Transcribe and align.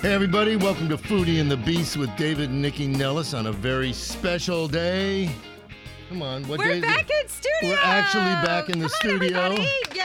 Hey, 0.00 0.12
everybody, 0.14 0.54
welcome 0.54 0.88
to 0.90 0.96
Foodie 0.96 1.40
and 1.40 1.50
the 1.50 1.56
Beast 1.56 1.96
with 1.96 2.14
David 2.16 2.50
and 2.50 2.62
Nikki 2.62 2.86
Nellis 2.86 3.34
on 3.34 3.46
a 3.46 3.52
very 3.52 3.92
special 3.92 4.68
day. 4.68 5.28
Come 6.08 6.22
on, 6.22 6.46
what 6.46 6.60
day 6.60 6.66
We're 6.68 6.74
is 6.76 6.82
back 6.82 7.10
in 7.10 7.28
studio. 7.28 7.70
We're 7.70 7.78
actually 7.82 8.46
back 8.46 8.68
in 8.70 8.78
the 8.78 8.88
Come 8.88 9.10
on, 9.10 9.18
studio. 9.18 9.38
everybody. 9.40 9.68
Yay! 9.94 10.04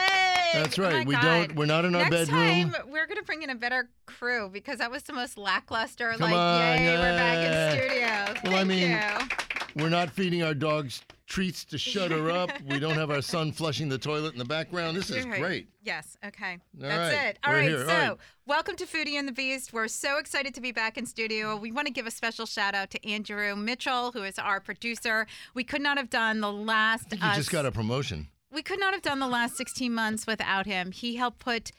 That's 0.56 0.80
Oh 0.80 0.84
right. 0.84 0.94
my 0.94 1.04
we 1.06 1.14
God. 1.14 1.22
don't. 1.22 1.56
We're 1.56 1.66
not 1.68 1.86
in 1.86 1.94
our 1.94 2.10
Next 2.10 2.30
bedroom. 2.30 2.72
time, 2.72 2.92
we're 2.92 3.06
going 3.06 3.18
to 3.20 3.24
bring 3.24 3.44
in 3.44 3.52
a 3.52 3.56
better 3.56 3.88
crew 4.08 4.50
because 4.52 4.80
that 4.80 4.90
was 4.90 5.04
the 5.04 5.14
most 5.14 5.38
lackluster. 5.38 6.12
Come 6.14 6.22
like, 6.22 6.34
on, 6.34 6.60
yay, 6.82 6.96
we're 6.98 7.16
back 7.16 7.44
yeah. 7.44 7.72
in 7.73 7.80
studio. 7.80 8.42
Well, 8.46 8.54
I 8.54 8.66
Thank 8.66 8.68
mean, 8.68 8.90
you. 8.90 9.53
We're 9.76 9.90
not 9.90 10.12
feeding 10.12 10.44
our 10.44 10.54
dogs 10.54 11.02
treats 11.26 11.66
to 11.66 11.77
shut 11.77 12.12
her 12.12 12.30
up. 12.30 12.52
We 12.70 12.80
don't 12.80 12.94
have 12.94 13.09
our 13.09 13.22
son 13.22 13.52
flushing 13.52 13.90
the 13.90 13.98
toilet 13.98 14.34
in 14.34 14.40
the 14.40 14.45
background. 14.45 14.95
This 14.95 15.09
is 15.09 15.26
great. 15.26 15.68
Yes. 15.81 16.16
Okay. 16.23 16.54
All 16.54 16.59
That's 16.76 17.16
right. 17.16 17.26
it. 17.30 17.40
All 17.44 17.54
We're 17.54 17.59
right. 17.59 17.68
here. 17.70 17.80
So, 17.80 17.86
right. 17.88 18.17
welcome 18.45 18.76
to 18.76 18.86
Foodie 18.86 19.14
and 19.14 19.28
the 19.28 19.31
Beast. 19.31 19.73
We're 19.73 19.88
so 19.88 20.17
excited 20.17 20.54
to 20.54 20.62
be 20.62 20.72
back 20.72 20.98
in 20.98 21.05
studio. 21.05 21.55
We 21.58 21.72
want 21.72 21.88
to 21.88 21.94
give 21.94 22.05
a 22.05 22.12
special 22.12 22.45
shout 22.45 22.75
out 22.75 22.92
to 22.92 23.08
Andrew 23.08 23.56
Mitchell, 23.56 24.11
who 24.11 24.23
is 24.23 24.38
our 24.38 24.59
producer. 24.59 25.25
We 25.56 25.64
could 25.64 25.81
not 25.81 25.98
have 25.98 26.09
done 26.09 26.39
the 26.42 26.52
last. 26.52 27.05
I 27.08 27.09
think 27.09 27.22
you 27.23 27.28
uh, 27.30 27.36
just 27.36 27.52
got 27.52 27.66
a 27.66 27.72
promotion. 27.72 28.28
we 28.52 28.61
could 28.61 28.80
not 28.80 28.94
have 28.94 29.02
done 29.02 29.20
the 29.20 29.28
last 29.28 29.58
16 29.58 29.92
months 29.92 30.28
without 30.28 30.67
him. 30.67 30.92
He 30.92 31.16
helped 31.16 31.39
put 31.39 31.72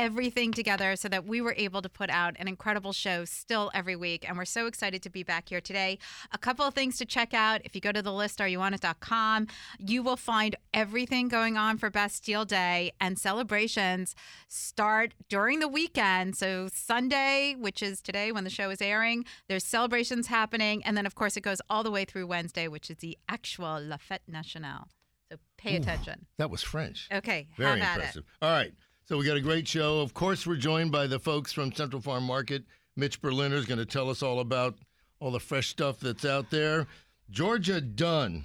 everything 0.00 0.50
together 0.50 0.96
so 0.96 1.08
that 1.10 1.26
we 1.26 1.42
were 1.42 1.54
able 1.58 1.82
to 1.82 1.88
put 1.90 2.08
out 2.08 2.34
an 2.38 2.48
incredible 2.48 2.90
show 2.90 3.26
still 3.26 3.70
every 3.74 3.94
week. 3.94 4.26
And 4.26 4.38
we're 4.38 4.46
so 4.46 4.66
excited 4.66 5.02
to 5.02 5.10
be 5.10 5.22
back 5.22 5.50
here 5.50 5.60
today. 5.60 5.98
A 6.32 6.38
couple 6.38 6.64
of 6.64 6.72
things 6.72 6.96
to 6.96 7.04
check 7.04 7.34
out. 7.34 7.60
If 7.64 7.74
you 7.74 7.82
go 7.82 7.92
to 7.92 8.00
the 8.00 8.10
list, 8.12 8.38
areyouonit.com, 8.38 9.48
you 9.78 10.02
will 10.02 10.16
find 10.16 10.56
everything 10.72 11.28
going 11.28 11.58
on 11.58 11.76
for 11.76 11.90
Bastille 11.90 12.46
Day 12.46 12.92
and 12.98 13.18
celebrations 13.18 14.14
start 14.48 15.12
during 15.28 15.60
the 15.60 15.68
weekend. 15.68 16.34
So 16.34 16.70
Sunday, 16.72 17.54
which 17.58 17.82
is 17.82 18.00
today 18.00 18.32
when 18.32 18.44
the 18.44 18.50
show 18.50 18.70
is 18.70 18.80
airing, 18.80 19.26
there's 19.48 19.64
celebrations 19.64 20.28
happening. 20.28 20.82
And 20.82 20.96
then, 20.96 21.04
of 21.04 21.14
course, 21.14 21.36
it 21.36 21.42
goes 21.42 21.60
all 21.68 21.82
the 21.82 21.90
way 21.90 22.06
through 22.06 22.26
Wednesday, 22.26 22.68
which 22.68 22.88
is 22.88 22.96
the 22.96 23.18
actual 23.28 23.78
La 23.78 23.98
Fête 23.98 24.20
Nationale. 24.26 24.88
So 25.30 25.36
pay 25.58 25.76
attention. 25.76 26.26
That 26.38 26.50
was 26.50 26.62
French. 26.62 27.06
Okay, 27.12 27.48
Very 27.58 27.80
impressive. 27.80 28.24
All 28.40 28.50
right. 28.50 28.72
So 29.04 29.18
we 29.18 29.26
got 29.26 29.36
a 29.36 29.40
great 29.40 29.66
show. 29.66 30.00
Of 30.00 30.14
course, 30.14 30.46
we're 30.46 30.56
joined 30.56 30.92
by 30.92 31.08
the 31.08 31.18
folks 31.18 31.52
from 31.52 31.72
Central 31.72 32.00
Farm 32.00 32.24
Market. 32.24 32.64
Mitch 32.96 33.20
Berliner 33.20 33.56
is 33.56 33.66
going 33.66 33.78
to 33.78 33.86
tell 33.86 34.08
us 34.08 34.22
all 34.22 34.38
about 34.38 34.76
all 35.18 35.32
the 35.32 35.40
fresh 35.40 35.68
stuff 35.68 35.98
that's 35.98 36.24
out 36.24 36.50
there. 36.50 36.86
Georgia 37.28 37.80
Dunn 37.80 38.44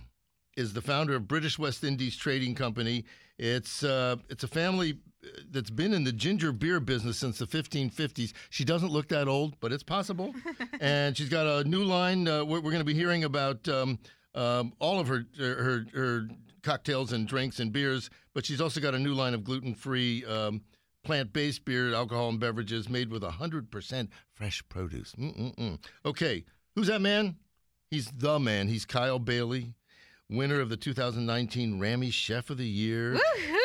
is 0.57 0.73
the 0.73 0.81
founder 0.81 1.15
of 1.15 1.27
British 1.27 1.59
West 1.59 1.83
Indies 1.83 2.15
Trading 2.15 2.55
Company. 2.55 3.05
It's 3.37 3.83
uh, 3.83 4.15
it's 4.29 4.43
a 4.43 4.47
family 4.47 4.97
uh, 5.23 5.27
that's 5.51 5.69
been 5.69 5.93
in 5.93 6.03
the 6.03 6.11
ginger 6.11 6.51
beer 6.51 6.79
business 6.79 7.17
since 7.17 7.37
the 7.37 7.45
1550s. 7.45 8.33
She 8.49 8.63
doesn't 8.63 8.91
look 8.91 9.09
that 9.09 9.27
old, 9.27 9.59
but 9.59 9.71
it's 9.71 9.83
possible. 9.83 10.33
and 10.79 11.15
she's 11.15 11.29
got 11.29 11.45
a 11.45 11.67
new 11.67 11.83
line. 11.83 12.27
Uh, 12.27 12.43
we're 12.43 12.59
we're 12.59 12.71
going 12.71 12.79
to 12.79 12.85
be 12.85 12.93
hearing 12.93 13.23
about 13.23 13.67
um, 13.67 13.99
um, 14.35 14.73
all 14.79 14.99
of 14.99 15.07
her, 15.07 15.25
her 15.37 15.85
her 15.93 16.27
cocktails 16.61 17.13
and 17.13 17.27
drinks 17.27 17.59
and 17.59 17.71
beers, 17.71 18.09
but 18.33 18.45
she's 18.45 18.59
also 18.61 18.79
got 18.81 18.93
a 18.93 18.99
new 18.99 19.13
line 19.13 19.33
of 19.33 19.43
gluten-free. 19.43 20.25
Um, 20.25 20.61
Plant-based 21.03 21.65
beer, 21.65 21.93
alcohol, 21.93 22.29
and 22.29 22.39
beverages 22.39 22.89
made 22.89 23.11
with 23.11 23.21
100% 23.21 24.07
fresh 24.33 24.63
produce. 24.69 25.13
Mm-mm-mm. 25.13 25.77
Okay, 26.03 26.43
who's 26.73 26.87
that 26.87 26.99
man? 26.99 27.35
He's 27.91 28.07
the 28.07 28.39
man. 28.39 28.67
He's 28.67 28.85
Kyle 28.85 29.19
Bailey, 29.19 29.75
winner 30.31 30.59
of 30.59 30.69
the 30.69 30.77
2019 30.77 31.79
Rammy 31.79 32.09
Chef 32.09 32.49
of 32.49 32.57
the 32.57 32.67
Year. 32.67 33.13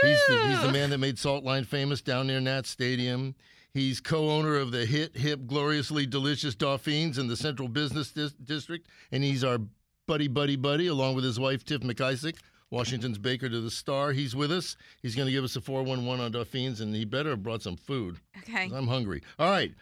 He's 0.02 0.20
the, 0.28 0.48
he's 0.48 0.60
the 0.60 0.70
man 0.70 0.90
that 0.90 0.98
made 0.98 1.18
Salt 1.18 1.42
Line 1.42 1.64
famous 1.64 2.02
down 2.02 2.26
near 2.26 2.40
Nat 2.40 2.66
Stadium. 2.66 3.34
He's 3.72 4.00
co-owner 4.02 4.56
of 4.56 4.70
the 4.70 4.84
hit, 4.84 5.16
hip, 5.16 5.46
gloriously 5.46 6.04
delicious 6.04 6.54
Dauphines 6.54 7.16
in 7.16 7.26
the 7.26 7.36
Central 7.36 7.68
Business 7.68 8.10
Dis- 8.10 8.34
District, 8.34 8.86
and 9.12 9.24
he's 9.24 9.44
our 9.44 9.60
buddy, 10.10 10.26
buddy, 10.26 10.56
buddy, 10.56 10.88
along 10.88 11.14
with 11.14 11.22
his 11.22 11.38
wife 11.38 11.64
Tiff 11.64 11.82
MacIsaac, 11.82 12.34
Washington's 12.72 13.16
baker 13.16 13.48
to 13.48 13.60
the 13.60 13.70
star. 13.70 14.10
He's 14.10 14.34
with 14.34 14.50
us. 14.50 14.76
He's 15.02 15.14
going 15.14 15.26
to 15.26 15.32
give 15.32 15.44
us 15.44 15.54
a 15.54 15.60
411 15.60 16.24
on 16.24 16.32
Dauphines, 16.32 16.80
and 16.80 16.92
he 16.92 17.04
better 17.04 17.30
have 17.30 17.44
brought 17.44 17.62
some 17.62 17.76
food. 17.76 18.16
Okay. 18.38 18.68
I'm 18.74 18.88
hungry. 18.88 19.22
All 19.38 19.48
right. 19.48 19.72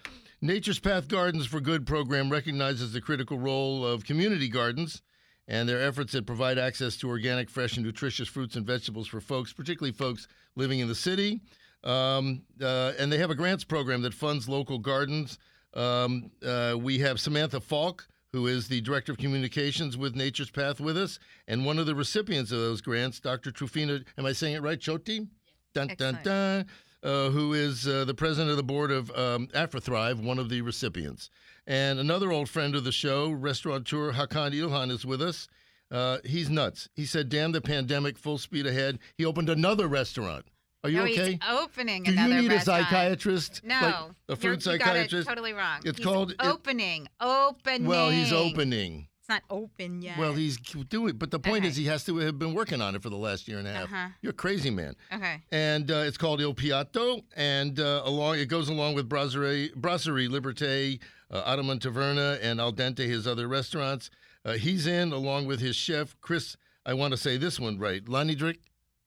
Nature's 0.43 0.79
Path 0.79 1.09
Gardens 1.09 1.47
for 1.47 1.61
Good 1.61 1.87
program 1.87 2.29
recognizes 2.29 2.93
the 2.93 3.01
critical 3.01 3.39
role 3.39 3.87
of 3.87 4.05
community 4.05 4.49
gardens 4.49 5.01
and 5.49 5.67
their 5.67 5.81
efforts 5.81 6.13
that 6.13 6.27
provide 6.27 6.59
access 6.59 6.99
to 6.99 7.09
organic, 7.09 7.49
fresh, 7.49 7.79
and 7.79 7.87
nutritious 7.87 8.29
fruits 8.29 8.55
and 8.55 8.67
vegetables 8.67 9.09
for 9.09 9.23
folks, 9.23 9.55
particularly 9.55 9.93
folks 9.93 10.29
living 10.57 10.81
in 10.81 10.89
the 10.89 10.95
city. 10.95 11.41
Um, 11.85 12.43
uh, 12.61 12.93
and 12.99 13.11
they 13.11 13.17
have 13.17 13.31
a 13.31 13.35
grants 13.35 13.65
program 13.65 14.03
that 14.03 14.13
funds 14.13 14.47
local 14.47 14.79
gardens. 14.79 15.39
Um, 15.73 16.31
uh, 16.45 16.75
we 16.79 16.99
have 16.99 17.19
Samantha 17.19 17.61
Falk, 17.61 18.07
who 18.33 18.47
is 18.47 18.69
the 18.69 18.81
Director 18.81 19.13
of 19.13 19.19
Communications 19.19 19.97
with 19.97 20.15
Nature's 20.15 20.51
Path, 20.51 20.81
with 20.81 20.97
us. 20.97 21.19
And 21.47 21.65
one 21.65 21.79
of 21.79 21.87
the 21.87 21.95
recipients 21.95 22.53
of 22.53 22.59
those 22.59 22.81
grants, 22.81 23.21
Dr. 23.21 23.51
Trufina, 23.51 24.05
am 24.17 24.27
I 24.27 24.33
saying 24.33 24.55
it 24.55 24.63
right? 24.63 24.81
Choti? 24.81 25.27
Dun, 25.75 25.89
dun, 25.97 26.19
dun. 26.23 26.67
Uh, 27.03 27.31
who 27.31 27.53
is 27.53 27.87
uh, 27.87 28.05
the 28.05 28.15
president 28.15 28.51
of 28.51 28.57
the 28.57 28.63
board 28.63 28.91
of 28.91 29.09
um, 29.13 29.47
AfriThrive, 29.55 30.21
one 30.21 30.39
of 30.39 30.49
the 30.49 30.61
recipients. 30.63 31.31
And 31.65 32.01
another 32.01 32.33
old 32.33 32.49
friend 32.49 32.75
of 32.75 32.83
the 32.83 32.91
show, 32.91 33.31
restaurateur 33.31 34.13
Hakan 34.13 34.53
Ilhan, 34.53 34.91
is 34.91 35.07
with 35.07 35.23
us. 35.23 35.47
Uh, 35.93 36.19
he's 36.25 36.51
nuts. 36.51 36.89
He 36.95 37.07
said, 37.07 37.29
damn 37.29 37.53
the 37.53 37.61
pandemic, 37.61 38.19
full 38.19 38.37
speed 38.37 38.67
ahead. 38.67 38.99
He 39.17 39.25
opened 39.25 39.49
another 39.49 39.87
restaurant. 39.87 40.47
Are 40.85 40.91
you 40.91 40.99
no, 40.99 41.03
okay? 41.05 41.33
he's 41.33 41.39
opening 41.51 42.05
Do 42.05 42.13
you 42.13 42.29
need 42.29 42.49
restaurant. 42.51 42.83
a 42.83 42.85
psychiatrist? 42.85 43.63
No, 43.65 43.75
Like 43.75 43.85
a 43.85 43.95
you're- 43.95 44.37
food 44.37 44.45
you 44.45 44.79
got 44.79 44.87
psychiatrist? 44.87 45.27
it 45.27 45.29
totally 45.29 45.53
wrong. 45.53 45.81
It's 45.85 45.99
He's 45.99 46.07
called- 46.07 46.31
it- 46.33 46.37
opening. 46.41 47.09
opening. 47.21 47.87
Well, 47.89 48.11
he's 48.11 48.33
opening. 48.33 49.09
It's 49.19 49.29
not 49.29 49.43
open 49.51 50.01
yet. 50.03 50.17
Well, 50.19 50.35
he's 50.35 50.57
doing 50.57 51.17
but 51.17 51.31
the 51.33 51.41
point 51.41 51.59
Okay. 51.65 51.69
is 51.69 51.77
he 51.77 51.85
has 51.87 52.05
to 52.05 52.17
have 52.19 52.39
been 52.39 52.55
working 52.55 52.81
on 52.81 52.95
it 52.95 53.03
for 53.03 53.11
the 53.11 53.17
last 53.17 53.49
year 53.49 53.59
and 53.59 53.67
a 53.67 53.73
half. 53.73 53.85
Uh-huh. 53.93 54.09
You're 54.23 54.31
a 54.31 54.35
crazy 54.35 54.71
man. 54.71 54.95
okay. 55.13 55.43
and 55.51 55.91
uh, 55.91 55.97
it's 56.07 56.17
called 56.17 56.41
Il 56.41 56.55
Piatto, 56.55 57.25
and 57.37 57.79
uh, 57.81 58.03
along 58.05 58.39
it 58.39 58.47
goes 58.47 58.69
along 58.69 58.95
with 58.95 59.09
Brasserie, 59.09 59.73
Brasserie 59.77 60.29
Liberté, 60.29 61.01
uh, 61.31 61.43
Ottoman 61.45 61.79
Taverna, 61.81 62.39
and 62.41 62.61
Al 62.61 62.73
Dente, 62.73 63.01
his 63.01 63.27
other 63.27 63.49
restaurants. 63.49 64.11
Uh, 64.45 64.53
he's 64.53 64.87
in 64.87 65.13
along 65.13 65.45
with 65.47 65.61
his 65.61 65.75
chef 65.77 66.17
Chris. 66.21 66.57
I 66.87 66.95
want 66.95 67.11
to 67.13 67.19
say 67.19 67.37
this 67.37 67.59
one 67.61 67.79
right, 67.79 68.03
Lanidrek. 68.05 68.59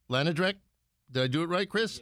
Lanidrek. 0.10 0.56
Did 1.12 1.24
I 1.24 1.28
do 1.28 1.44
it 1.44 1.48
right, 1.48 1.68
Chris? 1.70 2.00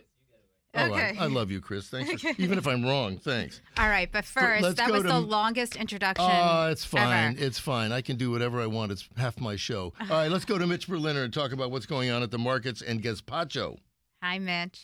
Oh, 0.76 0.80
I- 0.82 0.90
Okay. 0.90 1.16
I, 1.20 1.26
love 1.26 1.50
you, 1.50 1.62
Chris. 1.62 1.88
Thanks. 1.90 2.22
For, 2.22 2.30
even 2.38 2.60
if 2.60 2.68
I'm 2.68 2.86
wrong, 2.86 3.18
thanks. 3.18 3.60
All 3.78 3.90
right, 3.90 4.08
but 4.12 4.24
first, 4.24 4.62
let's 4.62 4.76
that 4.78 4.92
was 4.92 5.02
to- 5.02 5.08
the 5.08 5.20
longest 5.20 5.76
introduction. 5.76 6.26
Oh, 6.30 6.68
it's 6.70 6.86
fine. 6.86 7.34
ever. 7.38 7.44
It's 7.44 7.58
fine. 7.58 7.92
I 7.92 8.02
can 8.02 8.18
do 8.18 8.30
whatever 8.30 8.62
I 8.62 8.68
want. 8.68 8.92
It's 8.92 9.10
half 9.18 9.40
my 9.40 9.56
show. 9.56 9.94
All 10.02 10.08
right, 10.10 10.30
let's 10.32 10.46
go 10.46 10.58
to 10.60 10.68
Mitch 10.68 10.88
Berliner 10.88 11.24
and 11.24 11.34
talk 11.34 11.52
about 11.54 11.72
what's 11.72 11.88
going 11.88 12.12
on 12.12 12.22
at 12.22 12.30
the 12.30 12.38
markets 12.38 12.82
and 12.84 13.02
Gazpacho. 13.02 13.78
Hi, 14.22 14.38
Mitch. 14.38 14.80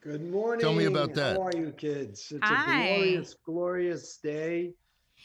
Good 0.00 0.28
morning. 0.30 0.60
Tell 0.60 0.74
me 0.74 0.86
about 0.86 1.14
that. 1.14 1.36
How 1.36 1.44
are 1.46 1.56
you 1.56 1.70
kids? 1.70 2.30
It's 2.30 2.40
Hi. 2.42 2.82
a 2.82 2.96
glorious, 2.98 3.36
glorious 3.46 4.16
day. 4.18 4.72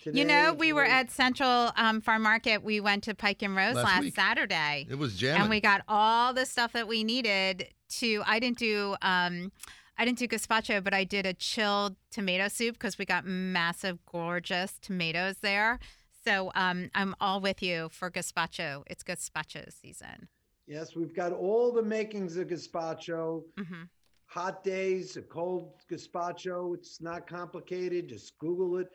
Today, 0.03 0.19
You 0.19 0.25
know, 0.25 0.53
we 0.53 0.71
were 0.73 0.85
at 0.85 1.11
Central 1.11 1.71
um, 1.75 2.01
Farm 2.01 2.21
Market. 2.23 2.63
We 2.63 2.79
went 2.79 3.03
to 3.05 3.13
Pike 3.15 3.41
and 3.41 3.55
Rose 3.55 3.75
Last 3.75 4.03
last. 4.03 4.15
Saturday. 4.15 4.87
It 4.89 4.97
was 4.97 5.15
jamming. 5.15 5.41
and 5.41 5.49
we 5.49 5.59
got 5.59 5.81
all 5.87 6.33
the 6.33 6.45
stuff 6.45 6.73
that 6.73 6.87
we 6.87 7.03
needed 7.03 7.67
to 7.89 8.21
i 8.27 8.37
didn't 8.37 8.59
do 8.59 8.95
um 9.01 9.51
i 9.97 10.05
didn't 10.05 10.19
do 10.19 10.27
gazpacho 10.27 10.83
but 10.83 10.93
i 10.93 11.03
did 11.03 11.25
a 11.25 11.33
chilled 11.33 11.95
tomato 12.11 12.47
soup 12.47 12.75
because 12.75 12.99
we 12.99 13.03
got 13.05 13.25
massive 13.25 13.97
gorgeous 14.05 14.77
tomatoes 14.79 15.37
there 15.41 15.79
so 16.23 16.51
um 16.53 16.91
i'm 16.93 17.15
all 17.19 17.41
with 17.41 17.63
you 17.63 17.89
for 17.91 18.11
gazpacho 18.11 18.83
it's 18.87 19.03
gazpacho 19.03 19.65
season 19.73 20.27
Yes, 20.67 20.95
we've 20.95 21.15
got 21.15 21.31
all 21.33 21.71
the 21.71 21.81
makings 21.81 22.37
of 22.37 22.47
gazpacho. 22.49 23.41
hmm 23.57 23.83
Hot 24.27 24.63
days, 24.63 25.17
a 25.17 25.23
cold 25.23 25.73
gazpacho. 25.91 26.75
It's 26.75 27.01
not 27.01 27.25
complicated. 27.25 28.07
Just 28.07 28.37
Google 28.37 28.77
it. 28.77 28.87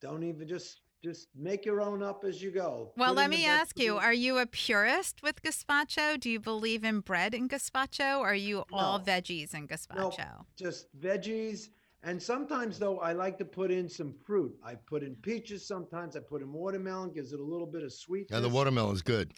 Don't 0.00 0.22
even 0.22 0.46
just 0.46 0.80
just 1.04 1.28
make 1.36 1.64
your 1.64 1.80
own 1.80 2.02
up 2.02 2.24
as 2.24 2.42
you 2.42 2.50
go. 2.50 2.92
well 2.96 3.10
Put 3.10 3.16
let 3.18 3.30
me 3.30 3.46
ask 3.46 3.78
you 3.78 3.96
are 3.96 4.12
you 4.12 4.38
a 4.38 4.46
purist 4.46 5.22
with 5.22 5.42
gazpacho 5.42 6.18
do 6.18 6.28
you 6.30 6.40
believe 6.40 6.82
in 6.84 7.00
bread 7.00 7.34
in 7.34 7.48
gazpacho 7.48 8.18
or 8.18 8.30
are 8.30 8.34
you 8.34 8.64
all 8.72 8.98
No. 8.98 9.04
veggies 9.04 9.54
in 9.54 9.68
gazpacho 9.68 10.18
No, 10.18 10.46
just 10.56 10.86
veggies 10.98 11.68
And 12.02 12.22
sometimes, 12.22 12.78
though, 12.78 12.98
I 13.00 13.12
like 13.14 13.36
to 13.38 13.44
put 13.44 13.70
in 13.72 13.88
some 13.88 14.12
fruit. 14.12 14.54
I 14.62 14.76
put 14.76 15.02
in 15.02 15.16
peaches. 15.16 15.66
Sometimes 15.66 16.14
I 16.14 16.20
put 16.20 16.40
in 16.40 16.52
watermelon, 16.52 17.10
gives 17.12 17.32
it 17.32 17.40
a 17.40 17.42
little 17.42 17.66
bit 17.66 17.82
of 17.82 17.92
sweetness. 17.92 18.36
Yeah, 18.36 18.40
the 18.40 18.48
watermelon 18.48 18.94
is 18.94 19.02
good. 19.02 19.32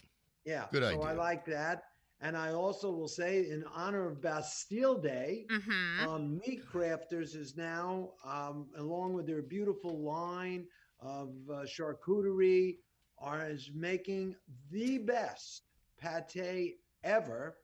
Yeah, 0.45 0.65
good 0.71 0.83
so 0.83 1.01
I 1.01 1.13
like 1.13 1.45
that. 1.45 1.83
And 2.21 2.35
I 2.35 2.51
also 2.51 2.91
will 2.91 3.07
say, 3.07 3.49
in 3.49 3.63
honor 3.73 4.07
of 4.07 4.21
Bastille 4.21 4.95
Day, 4.97 5.45
Mm-hmm. 5.49 6.07
um, 6.09 6.37
Meat 6.39 6.61
Crafters 6.69 7.33
is 7.35 7.55
now, 7.55 8.09
um, 8.25 8.67
along 8.77 9.13
with 9.13 9.25
their 9.25 9.41
beautiful 9.41 9.97
line 9.99 10.65
of 10.99 11.29
uh, 11.49 11.63
charcuterie, 11.65 12.77
are 13.19 13.49
is 13.49 13.71
making 13.73 14.35
the 14.71 14.97
best 14.97 15.63
pate 15.97 16.75
ever. 17.03 17.55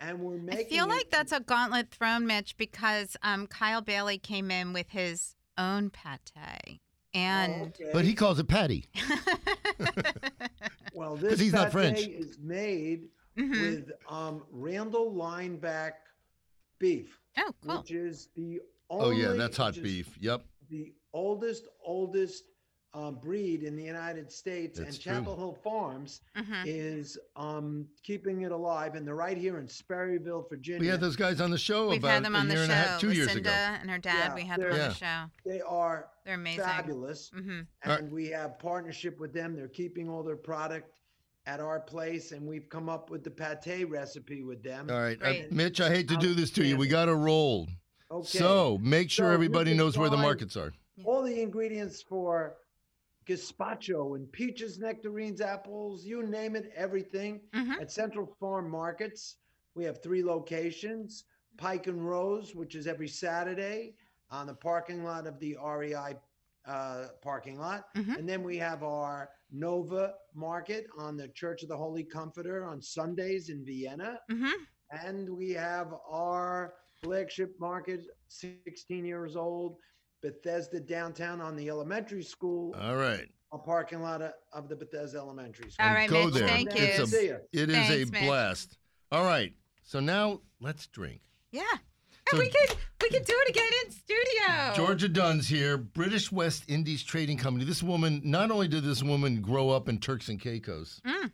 And 0.00 0.18
we're 0.20 0.36
making. 0.36 0.50
I 0.52 0.56
making. 0.56 0.76
feel 0.76 0.84
it- 0.84 0.88
like 0.90 1.10
that's 1.10 1.32
a 1.32 1.40
gauntlet 1.40 1.90
thrown, 1.90 2.26
Mitch, 2.26 2.56
because 2.58 3.16
um, 3.22 3.46
Kyle 3.46 3.80
Bailey 3.80 4.18
came 4.18 4.50
in 4.50 4.72
with 4.74 4.90
his 4.90 5.34
own 5.56 5.88
pate. 5.88 6.20
Oh, 6.36 6.78
And 7.14 7.62
okay. 7.68 7.90
But 7.92 8.04
he 8.04 8.12
calls 8.14 8.38
it 8.38 8.48
patty. 8.48 8.86
well, 10.94 11.10
'cause 11.16 11.20
this 11.20 11.40
he's 11.40 11.52
not 11.52 11.66
pate 11.66 11.72
French. 11.72 12.00
is 12.00 12.38
made 12.38 13.08
Mhm. 13.38 13.60
with 13.60 13.92
um, 14.08 14.42
Randall 14.50 15.12
lineback 15.12 15.92
beef, 16.78 17.18
oh, 17.38 17.50
cool. 17.66 17.78
which 17.78 17.90
is 17.90 18.28
the 18.36 18.60
only, 18.90 19.06
Oh 19.06 19.10
yeah, 19.10 19.32
that's 19.36 19.56
hot 19.56 19.74
beef. 19.82 20.16
Yep. 20.20 20.42
the 20.70 20.92
oldest, 21.12 21.68
oldest 21.84 22.44
um, 22.92 23.16
breed 23.16 23.64
in 23.64 23.74
the 23.74 23.82
United 23.82 24.30
States, 24.30 24.78
That's 24.78 24.90
and 24.94 25.00
true. 25.02 25.12
Chapel 25.14 25.36
Hill 25.36 25.58
Farms 25.64 26.20
hmm 26.36 26.62
is 26.64 27.18
um, 27.34 27.88
keeping 28.04 28.42
it 28.42 28.52
alive, 28.52 28.94
and 28.94 29.04
they're 29.04 29.16
right 29.16 29.36
here 29.36 29.58
in 29.58 29.66
Sperryville, 29.66 30.48
Virginia. 30.48 30.78
We 30.80 30.86
had 30.86 31.00
those 31.00 31.16
guys 31.16 31.40
on 31.40 31.50
the 31.50 31.58
show 31.58 31.88
We've 31.88 31.98
about 31.98 32.10
had 32.12 32.24
them 32.24 32.36
on 32.36 32.44
a 32.46 32.48
the 32.48 32.54
year 32.54 32.66
show. 32.66 32.72
and 32.72 32.72
a 32.72 32.76
half, 32.76 33.00
two 33.00 33.10
years 33.10 33.26
Lucinda 33.28 33.48
ago. 33.50 33.78
and 33.80 33.90
her 33.90 33.98
dad. 33.98 34.28
Yeah, 34.28 34.34
we 34.36 34.42
had 34.42 34.60
them 34.60 34.70
on 34.70 34.78
they're- 34.78 34.88
the 34.90 34.94
show. 34.94 35.24
They 35.44 35.60
are 35.62 36.06
They're 36.24 36.34
amazing. 36.34 36.64
fabulous, 36.64 37.30
hmm 37.30 37.38
and 37.50 37.66
All 37.84 37.92
right. 37.96 38.08
we 38.12 38.28
have 38.28 38.60
partnership 38.60 39.18
with 39.18 39.32
them. 39.32 39.56
They're 39.56 39.66
keeping 39.66 40.08
all 40.08 40.22
their 40.22 40.36
product 40.36 40.92
at 41.46 41.60
our 41.60 41.80
place, 41.80 42.32
and 42.32 42.46
we've 42.46 42.68
come 42.68 42.88
up 42.88 43.10
with 43.10 43.22
the 43.22 43.30
pate 43.30 43.88
recipe 43.88 44.42
with 44.42 44.62
them. 44.62 44.88
All 44.90 45.00
right, 45.00 45.18
uh, 45.22 45.34
Mitch. 45.50 45.80
I 45.80 45.90
hate 45.90 46.08
to 46.08 46.16
do 46.16 46.34
this 46.34 46.50
to 46.52 46.64
you. 46.64 46.76
We 46.76 46.88
got 46.88 47.06
to 47.06 47.14
roll. 47.14 47.68
Okay. 48.10 48.38
So 48.38 48.78
make 48.80 49.10
sure 49.10 49.28
So 49.30 49.34
everybody 49.34 49.74
knows 49.74 49.98
where 49.98 50.08
the 50.10 50.16
markets 50.16 50.56
are. 50.56 50.72
all 51.04 51.22
the 51.22 51.40
ingredients 51.42 52.02
for 52.02 52.56
gazpacho 53.26 54.16
and 54.16 54.30
peaches, 54.32 54.78
nectarines, 54.78 55.40
apples, 55.40 56.04
you 56.04 56.22
name 56.22 56.56
it, 56.56 56.70
everything 56.76 57.40
Mhm. 57.54 57.80
at 57.80 57.90
Central 57.90 58.26
Farm 58.38 58.70
Markets. 58.70 59.36
We 59.74 59.84
have 59.84 60.02
three 60.02 60.22
locations 60.22 61.24
Pike 61.56 61.86
and 61.86 62.04
Rose, 62.06 62.54
which 62.54 62.74
is 62.74 62.86
every 62.88 63.06
Saturday 63.08 63.94
on 64.30 64.46
the 64.48 64.54
parking 64.54 65.04
lot 65.04 65.26
of 65.26 65.38
the 65.38 65.56
REI 65.56 66.16
uh, 66.66 67.08
parking 67.22 67.58
lot. 67.58 67.94
Mhm. 67.94 68.18
And 68.18 68.28
then 68.28 68.42
we 68.42 68.56
have 68.58 68.82
our 68.82 69.30
Nova 69.50 70.14
Market 70.34 70.86
on 70.98 71.16
the 71.16 71.28
Church 71.28 71.62
of 71.62 71.68
the 71.68 71.76
Holy 71.76 72.04
Comforter 72.04 72.64
on 72.64 72.80
Sundays 72.80 73.48
in 73.50 73.64
Vienna. 73.64 74.18
hmm 74.30 74.50
And 74.90 75.28
we 75.28 75.50
have 75.50 75.92
our 76.08 76.74
flagship 77.02 77.58
market, 77.60 78.06
16 78.28 79.04
years 79.04 79.36
old, 79.36 79.76
Bethesda 80.22 80.80
downtown 80.80 81.40
on 81.40 81.54
the 81.56 81.68
elementary 81.68 82.22
school, 82.22 82.74
All 82.80 82.96
right. 82.96 83.28
a 83.52 83.58
parking 83.58 84.00
lot 84.00 84.22
of, 84.22 84.32
of 84.52 84.68
the 84.68 84.76
Bethesda 84.76 85.18
Elementary 85.18 85.70
School. 85.70 85.86
All 85.86 85.92
right, 85.94 86.08
go 86.08 86.24
Mitch. 86.26 86.34
there. 86.34 86.48
Thank 86.48 86.74
you. 86.78 86.82
It's 86.84 86.98
a- 86.98 87.06
See 87.06 87.28
ya. 87.28 87.36
It 87.52 87.68
is 87.70 87.76
Thanks, 87.76 88.08
a 88.08 88.12
Mitch. 88.12 88.22
blast. 88.22 88.78
All 89.12 89.24
right. 89.24 89.52
So 89.82 90.00
now 90.00 90.40
let's 90.60 90.86
drink. 90.86 91.20
Yeah. 91.52 91.62
So- 92.30 92.38
and 92.38 92.38
we 92.38 92.48
could 92.50 92.76
we 93.04 93.10
can 93.18 93.22
do 93.24 93.34
it 93.36 93.50
again 93.50 93.70
in 93.84 93.90
studio. 93.92 94.72
Georgia 94.74 95.08
Dunn's 95.08 95.48
here, 95.48 95.76
British 95.76 96.32
West 96.32 96.64
Indies 96.68 97.02
Trading 97.02 97.36
Company. 97.38 97.64
This 97.64 97.82
woman, 97.82 98.20
not 98.24 98.50
only 98.50 98.68
did 98.68 98.82
this 98.84 99.02
woman 99.02 99.40
grow 99.42 99.70
up 99.70 99.88
in 99.88 99.98
Turks 99.98 100.28
and 100.28 100.40
Caicos, 100.40 101.00
Mm. 101.04 101.30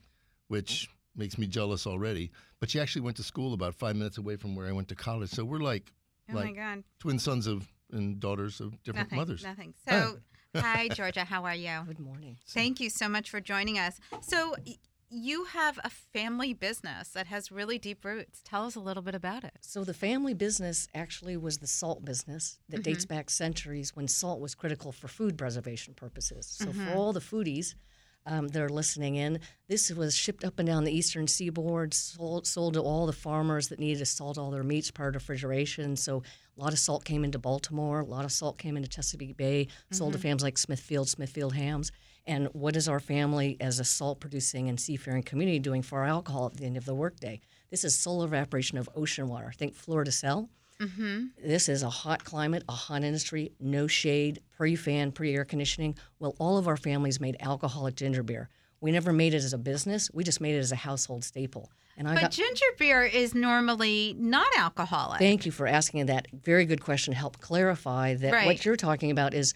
which 0.49 0.89
makes 1.15 1.39
me 1.39 1.47
jealous 1.47 1.87
already, 1.87 2.31
but 2.61 2.71
she 2.71 2.81
actually 2.81 3.03
went 3.03 3.17
to 3.19 3.23
school 3.23 3.53
about 3.55 3.75
five 3.75 3.97
minutes 3.97 4.19
away 4.19 4.37
from 4.37 4.55
where 4.57 4.67
I 4.67 4.73
went 4.73 4.89
to 4.89 4.95
college. 4.95 5.31
So 5.31 5.45
we're 5.45 5.59
like 5.59 5.93
Oh 6.29 6.35
my 6.35 6.45
like 6.45 6.57
God. 6.57 6.85
twin 6.99 7.19
sons 7.19 7.47
of 7.47 7.69
and 7.93 8.21
daughters 8.21 8.61
of 8.61 8.81
different 8.85 9.09
Nothing. 9.11 9.17
mothers. 9.19 9.43
Nothing. 9.43 9.75
So, 9.89 10.19
hi, 10.55 10.89
Georgia. 10.89 11.25
How 11.25 11.45
are 11.45 11.55
you? 11.57 11.81
Good 11.87 11.99
morning. 11.99 12.37
Thank 12.49 12.79
you 12.81 12.89
so 12.89 13.09
much 13.09 13.29
for 13.31 13.41
joining 13.41 13.79
us. 13.79 13.99
So, 14.21 14.55
y- 14.65 14.77
you 15.11 15.45
have 15.45 15.79
a 15.83 15.91
family 15.91 16.55
business 16.55 17.09
that 17.09 17.27
has 17.27 17.51
really 17.51 17.79
deep 17.79 18.05
roots. 18.05 18.41
Tell 18.45 18.65
us 18.65 18.77
a 18.77 18.81
little 18.81 19.03
bit 19.03 19.17
about 19.17 19.43
it. 19.43 19.53
So 19.61 19.83
the 19.83 19.93
family 19.93 20.35
business 20.35 20.87
actually 20.95 21.37
was 21.37 21.59
the 21.59 21.67
salt 21.67 22.05
business 22.05 22.59
that 22.69 22.77
mm-hmm. 22.77 22.83
dates 22.93 23.05
back 23.05 23.29
centuries 23.29 23.95
when 23.97 24.07
salt 24.07 24.41
was 24.41 24.55
critical 24.55 24.93
for 24.93 25.09
food 25.09 25.37
preservation 25.37 25.95
purposes. 25.95 26.47
So 26.47 26.67
for 26.67 26.73
mm-hmm. 26.73 26.97
all 26.97 27.13
the 27.13 27.21
foodies 27.21 27.75
um, 28.25 28.47
that 28.49 28.63
are 28.63 28.69
listening 28.69 29.17
in, 29.17 29.41
this 29.69 29.91
was 29.91 30.15
shipped 30.15 30.45
up 30.45 30.61
and 30.61 30.69
down 30.69 30.85
the 30.85 30.93
eastern 30.93 31.27
seaboard, 31.27 31.93
sold, 31.93 32.47
sold 32.47 32.75
to 32.75 32.81
all 32.81 33.07
the 33.07 33.13
farmers 33.13 33.69
that 33.69 33.81
needed 33.81 33.99
to 33.99 34.07
salt 34.07 34.39
all 34.39 34.53
their 34.53 34.63
meats 34.63 34.93
prior 34.93 35.11
to 35.11 35.19
refrigeration. 35.19 35.97
So 35.97 36.23
a 36.57 36.61
lot 36.61 36.73
of 36.73 36.79
salt 36.79 37.05
came 37.05 37.25
into 37.25 37.41
Baltimore, 37.41 38.01
a 38.01 38.05
lot 38.05 38.25
of 38.25 38.31
salt 38.31 38.59
came 38.59 38.77
into 38.77 38.89
Chesapeake 38.89 39.37
Bay, 39.37 39.67
sold 39.91 40.13
to 40.13 40.19
mm-hmm. 40.19 40.23
families 40.23 40.45
like 40.45 40.59
Smithfield, 40.59 41.09
Smithfield 41.09 41.55
Hams. 41.55 41.91
And 42.31 42.47
what 42.53 42.77
is 42.77 42.89
our 42.89 43.01
family 43.01 43.57
as 43.61 43.81
a 43.81 43.85
salt 43.85 44.21
producing 44.21 44.69
and 44.69 44.79
seafaring 44.79 45.25
community 45.25 45.59
doing 45.59 45.83
for 45.83 45.99
our 45.99 46.07
alcohol 46.07 46.47
at 46.47 46.57
the 46.59 46.65
end 46.65 46.77
of 46.77 46.85
the 46.85 46.95
workday? 46.95 47.41
This 47.71 47.83
is 47.83 47.99
solar 47.99 48.27
evaporation 48.27 48.79
of 48.79 48.89
ocean 48.95 49.27
water. 49.27 49.51
Think 49.59 49.75
Florida 49.75 50.13
Cell. 50.13 50.49
Mm-hmm. 50.79 51.25
This 51.45 51.69
is 51.69 51.83
a 51.83 51.91
hot 51.91 52.23
climate, 52.23 52.63
a 52.69 52.73
hot 52.73 53.03
industry, 53.03 53.51
no 53.59 53.89
shade, 53.89 54.41
pre 54.57 54.77
fan, 54.77 55.11
pre 55.11 55.35
air 55.35 55.45
conditioning. 55.45 55.97
Well, 56.21 56.37
all 56.39 56.57
of 56.57 56.69
our 56.69 56.77
families 56.77 57.19
made 57.21 57.37
alcoholic 57.41 57.97
ginger 57.97 58.23
beer. 58.23 58.49
We 58.81 58.93
never 58.93 59.13
made 59.13 59.35
it 59.35 59.39
as 59.39 59.53
a 59.53 59.59
business, 59.59 60.09
we 60.15 60.23
just 60.23 60.41
made 60.41 60.55
it 60.55 60.59
as 60.61 60.71
a 60.71 60.77
household 60.77 61.25
staple. 61.25 61.69
And 61.97 62.07
I 62.09 62.15
But 62.15 62.21
got. 62.23 62.31
ginger 62.31 62.65
beer 62.79 63.03
is 63.03 63.35
normally 63.35 64.15
not 64.17 64.47
alcoholic. 64.57 65.19
Thank 65.19 65.47
you 65.47 65.53
for 65.53 65.67
asking 65.67 66.07
that. 66.07 66.29
Very 66.33 66.65
good 66.65 66.81
question. 66.81 67.13
Help 67.13 67.41
clarify 67.41 68.15
that 68.15 68.33
Right. 68.33 68.47
what 68.47 68.65
you're 68.65 68.77
talking 68.77 69.11
about 69.11 69.35
is 69.35 69.53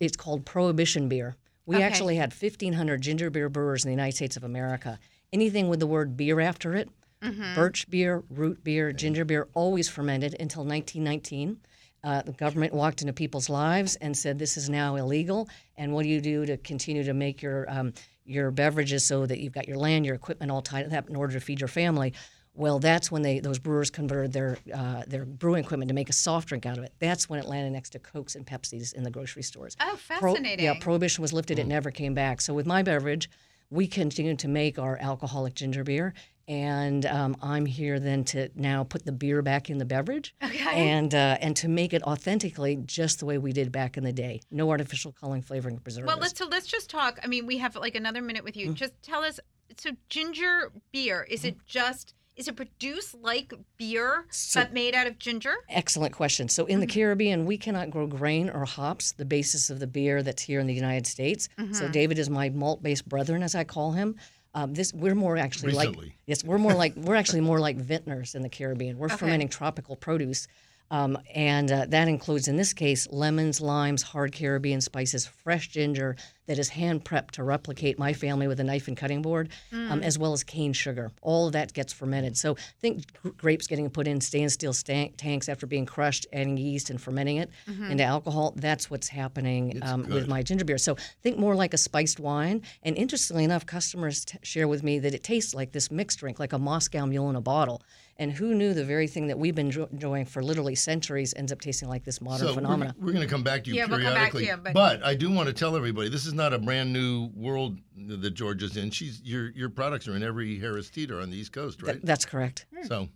it's 0.00 0.16
called 0.16 0.44
prohibition 0.44 1.08
beer. 1.08 1.36
We 1.66 1.76
Okay. 1.76 1.84
actually 1.84 2.16
had 2.16 2.32
1,500 2.32 3.00
ginger 3.00 3.30
beer 3.30 3.48
brewers 3.48 3.84
in 3.84 3.88
the 3.88 3.92
United 3.94 4.16
States 4.16 4.36
of 4.36 4.44
America. 4.44 4.98
Anything 5.32 5.68
with 5.68 5.80
the 5.80 5.86
word 5.86 6.16
beer 6.16 6.40
after 6.40 6.74
it, 6.74 6.88
Mm-hmm. 7.22 7.54
birch 7.54 7.88
beer, 7.88 8.22
root 8.28 8.62
beer, 8.62 8.92
ginger 8.92 9.24
beer, 9.24 9.48
always 9.54 9.88
fermented 9.88 10.36
until 10.38 10.62
1919. 10.62 11.56
Uh, 12.02 12.20
the 12.20 12.32
government 12.32 12.74
walked 12.74 13.00
into 13.00 13.14
people's 13.14 13.48
lives 13.48 13.96
and 13.96 14.14
said, 14.14 14.38
"This 14.38 14.58
is 14.58 14.68
now 14.68 14.96
illegal." 14.96 15.48
And 15.78 15.94
what 15.94 16.02
do 16.02 16.10
you 16.10 16.20
do 16.20 16.44
to 16.44 16.58
continue 16.58 17.02
to 17.02 17.14
make 17.14 17.40
your 17.40 17.64
um, 17.70 17.94
your 18.26 18.50
beverages 18.50 19.06
so 19.06 19.24
that 19.24 19.38
you've 19.40 19.54
got 19.54 19.66
your 19.66 19.78
land, 19.78 20.04
your 20.04 20.14
equipment 20.14 20.50
all 20.52 20.60
tied 20.60 20.92
up 20.92 21.08
in 21.08 21.16
order 21.16 21.32
to 21.32 21.40
feed 21.40 21.60
your 21.62 21.68
family? 21.68 22.12
Well, 22.56 22.78
that's 22.78 23.10
when 23.10 23.22
they 23.22 23.40
those 23.40 23.58
brewers 23.58 23.90
converted 23.90 24.32
their 24.32 24.58
uh, 24.72 25.02
their 25.06 25.24
brewing 25.24 25.64
equipment 25.64 25.88
to 25.88 25.94
make 25.94 26.08
a 26.08 26.12
soft 26.12 26.48
drink 26.48 26.66
out 26.66 26.78
of 26.78 26.84
it. 26.84 26.92
That's 27.00 27.28
when 27.28 27.40
it 27.40 27.46
landed 27.46 27.70
next 27.72 27.90
to 27.90 27.98
Cokes 27.98 28.36
and 28.36 28.46
Pepsis 28.46 28.94
in 28.94 29.02
the 29.02 29.10
grocery 29.10 29.42
stores. 29.42 29.76
Oh, 29.80 29.98
Pro- 30.08 30.32
fascinating. 30.34 30.64
yeah, 30.64 30.78
prohibition 30.78 31.22
was 31.22 31.32
lifted; 31.32 31.58
it 31.58 31.66
never 31.66 31.90
came 31.90 32.14
back. 32.14 32.40
So 32.40 32.54
with 32.54 32.64
my 32.66 32.82
beverage, 32.84 33.28
we 33.70 33.88
continue 33.88 34.36
to 34.36 34.48
make 34.48 34.78
our 34.78 34.96
alcoholic 35.00 35.54
ginger 35.54 35.82
beer, 35.82 36.14
and 36.46 37.04
um, 37.06 37.36
I'm 37.42 37.66
here 37.66 37.98
then 37.98 38.22
to 38.26 38.50
now 38.54 38.84
put 38.84 39.04
the 39.04 39.10
beer 39.10 39.42
back 39.42 39.68
in 39.68 39.78
the 39.78 39.84
beverage, 39.84 40.32
Okay. 40.40 40.90
and 40.90 41.12
uh, 41.12 41.38
and 41.40 41.56
to 41.56 41.68
make 41.68 41.92
it 41.92 42.04
authentically 42.04 42.76
just 42.84 43.18
the 43.18 43.26
way 43.26 43.36
we 43.36 43.52
did 43.52 43.72
back 43.72 43.96
in 43.96 44.04
the 44.04 44.12
day. 44.12 44.42
No 44.52 44.70
artificial 44.70 45.10
coloring, 45.10 45.42
flavoring, 45.42 45.78
preservatives. 45.78 46.14
Well, 46.14 46.22
let's 46.22 46.38
so 46.38 46.46
let's 46.46 46.68
just 46.68 46.88
talk. 46.88 47.18
I 47.24 47.26
mean, 47.26 47.46
we 47.46 47.58
have 47.58 47.74
like 47.74 47.96
another 47.96 48.22
minute 48.22 48.44
with 48.44 48.56
you. 48.56 48.68
Mm. 48.70 48.74
Just 48.74 48.92
tell 49.02 49.24
us. 49.24 49.40
So, 49.76 49.90
ginger 50.08 50.70
beer 50.92 51.26
is 51.28 51.44
it 51.44 51.56
just 51.66 52.14
is 52.36 52.48
it 52.48 52.56
produced 52.56 53.14
like 53.14 53.52
beer 53.76 54.26
So- 54.30 54.60
but 54.62 54.72
made 54.72 54.94
out 54.94 55.06
of 55.06 55.18
ginger? 55.18 55.54
Excellent 55.68 56.12
question. 56.14 56.48
So 56.48 56.66
in 56.66 56.80
the 56.80 56.86
Caribbean, 56.86 57.46
we 57.46 57.56
cannot 57.56 57.90
grow 57.90 58.06
grain 58.06 58.50
or 58.50 58.64
hops, 58.64 59.12
the 59.12 59.24
basis 59.24 59.70
of 59.70 59.78
the 59.80 59.86
beer 59.86 60.22
that's 60.22 60.42
here 60.42 60.60
in 60.60 60.66
the 60.66 60.74
United 60.74 61.06
States. 61.06 61.48
So 61.72 61.88
David 61.88 62.18
is 62.18 62.28
my 62.28 62.48
malt-based 62.50 63.08
brethren, 63.08 63.42
as 63.42 63.54
I 63.54 63.64
call 63.64 63.92
him. 63.92 64.16
Um, 64.56 64.72
this 64.72 64.92
we're 64.94 65.16
more 65.16 65.36
actually 65.36 65.72
Recently. 65.72 66.06
like 66.06 66.16
yes, 66.26 66.44
we're 66.44 66.58
more 66.58 66.74
like 66.74 66.94
we're 66.94 67.16
actually 67.16 67.40
more 67.40 67.58
like 67.58 67.76
vintners 67.76 68.36
in 68.36 68.42
the 68.42 68.48
Caribbean. 68.48 68.98
We're 68.98 69.08
fermenting 69.08 69.48
tropical 69.48 69.96
produce, 69.96 70.46
um, 70.90 71.18
and 71.34 71.70
uh, 71.70 71.86
that 71.88 72.08
includes 72.08 72.48
in 72.48 72.56
this 72.56 72.72
case 72.72 73.08
lemons, 73.10 73.60
limes, 73.60 74.02
hard 74.02 74.32
Caribbean 74.32 74.80
spices, 74.80 75.26
fresh 75.26 75.68
ginger, 75.68 76.16
that 76.46 76.58
is 76.58 76.68
hand 76.68 77.04
prepped 77.04 77.32
to 77.32 77.42
replicate 77.42 77.98
my 77.98 78.12
family 78.12 78.46
with 78.46 78.60
a 78.60 78.64
knife 78.64 78.86
and 78.86 78.96
cutting 78.96 79.22
board, 79.22 79.48
um, 79.72 80.02
as 80.02 80.18
well 80.18 80.32
as 80.34 80.44
cane 80.44 80.72
sugar. 80.74 81.10
All 81.22 81.46
of 81.46 81.54
that 81.54 81.72
gets 81.72 81.92
fermented. 81.92 82.36
So 82.36 82.56
think 82.80 83.04
grapes 83.38 83.66
getting 83.66 83.88
put 83.88 84.06
in 84.06 84.20
stainless 84.20 84.52
steel 84.54 84.74
stank, 84.74 85.16
tanks 85.16 85.48
after 85.48 85.66
being 85.66 85.86
crushed, 85.86 86.26
adding 86.32 86.56
yeast 86.56 86.90
and 86.90 87.00
fermenting 87.00 87.38
it 87.38 87.50
into 87.66 88.04
alcohol. 88.04 88.52
That's 88.56 88.90
what's 88.90 89.08
happening 89.08 89.78
um, 89.82 90.06
with 90.08 90.28
my 90.28 90.42
ginger 90.42 90.64
beer. 90.64 90.78
So 90.78 90.96
think 91.22 91.38
more 91.38 91.54
like 91.54 91.72
a 91.72 91.78
spiced 91.78 92.20
wine. 92.20 92.62
And 92.82 92.96
interestingly 92.96 93.44
enough, 93.44 93.64
customers 93.64 94.26
t- 94.26 94.38
share 94.42 94.68
with 94.68 94.82
me 94.82 94.98
that 94.98 95.14
it 95.14 95.22
tastes 95.22 95.54
like 95.54 95.72
this 95.72 95.90
mixed 95.90 96.18
drink, 96.18 96.38
like 96.38 96.52
a 96.52 96.58
Moscow 96.58 97.06
Mule 97.06 97.30
in 97.30 97.36
a 97.36 97.40
bottle. 97.40 97.82
And 98.16 98.32
who 98.32 98.54
knew 98.54 98.74
the 98.74 98.84
very 98.84 99.08
thing 99.08 99.26
that 99.26 99.38
we've 99.38 99.56
been 99.56 99.72
jo- 99.72 99.88
enjoying 99.90 100.24
for 100.26 100.40
literally 100.42 100.76
centuries 100.76 101.34
ends 101.36 101.50
up 101.50 101.60
tasting 101.60 101.88
like 101.88 102.04
this 102.04 102.20
modern 102.20 102.46
So 102.46 102.54
phenomena. 102.54 102.94
we're, 102.98 103.06
we're 103.06 103.12
going 103.12 103.26
to 103.26 103.30
come 103.32 103.42
back 103.42 103.64
to 103.64 103.70
you 103.70 103.76
Yeah, 103.76 103.86
we'll 103.86 103.98
come 104.00 104.14
back 104.14 104.30
to 104.30 104.38
periodically. 104.38 104.46
you, 104.46 104.56
but- 104.56 105.00
but... 105.00 105.04
I 105.04 105.14
do 105.16 105.30
want 105.32 105.48
to 105.48 105.52
tell 105.52 105.74
everybody 105.76 106.08
this 106.08 106.24
is 106.24 106.32
not 106.32 106.52
a 106.54 106.58
brand 106.58 106.92
new 106.92 107.30
world 107.34 107.76
that 107.96 108.30
Georgia's 108.34 108.76
in. 108.76 108.90
She's 108.90 109.20
your 109.22 109.50
your 109.50 109.68
products 109.68 110.06
are 110.06 110.14
in 110.14 110.22
every 110.22 110.58
Harris 110.60 110.90
Teeter 110.90 111.20
on 111.20 111.30
the 111.30 111.36
East 111.36 111.52
Coast, 111.52 111.82
right? 111.82 111.94
Th- 111.94 112.04
that's 112.04 112.24
correct. 112.24 112.66
so, 112.86 113.08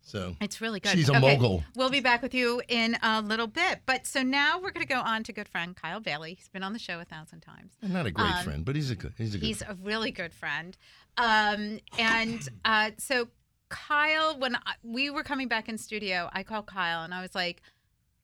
so 0.00 0.36
It's 0.40 0.60
really 0.60 0.78
good. 0.80 0.92
She's 0.92 1.08
a 1.08 1.16
Okay, 1.16 1.20
mogul. 1.20 1.64
We'll 1.74 1.90
be 1.90 2.00
back 2.00 2.22
with 2.22 2.32
you 2.32 2.62
in 2.68 2.96
a 3.02 3.20
little 3.22 3.46
bit. 3.48 3.80
But 3.84 4.06
so 4.06 4.22
now 4.22 4.58
we're 4.60 4.70
going 4.70 4.86
to 4.86 4.92
go 4.92 5.00
on 5.00 5.24
to 5.24 5.32
good 5.32 5.48
friend 5.48 5.74
Kyle 5.76 5.98
Bailey. 6.00 6.34
He's 6.34 6.48
been 6.48 6.62
on 6.62 6.72
the 6.72 6.78
show 6.78 7.00
a 7.00 7.04
thousand 7.04 7.40
times. 7.40 7.72
not 7.82 8.06
a 8.06 8.10
great 8.12 8.26
Um, 8.32 8.44
friend, 8.44 8.64
but 8.64 8.76
he's 8.76 8.90
a 8.92 8.96
good 8.96 9.12
he's 9.18 9.34
a 9.34 9.38
good. 9.38 9.46
He's 9.46 9.62
a 9.62 9.76
really 9.82 10.12
good 10.12 10.32
friend. 10.32 10.76
Um, 11.18 11.80
and 11.98 12.48
uh, 12.64 12.92
so 12.98 13.28
Kyle, 13.70 14.38
when 14.38 14.56
I, 14.56 14.74
we 14.82 15.08
were 15.10 15.22
coming 15.22 15.48
back 15.48 15.68
in 15.68 15.78
studio, 15.78 16.28
I 16.32 16.42
called 16.42 16.66
Kyle 16.66 17.02
and 17.02 17.14
I 17.14 17.22
was 17.22 17.34
like, 17.34 17.62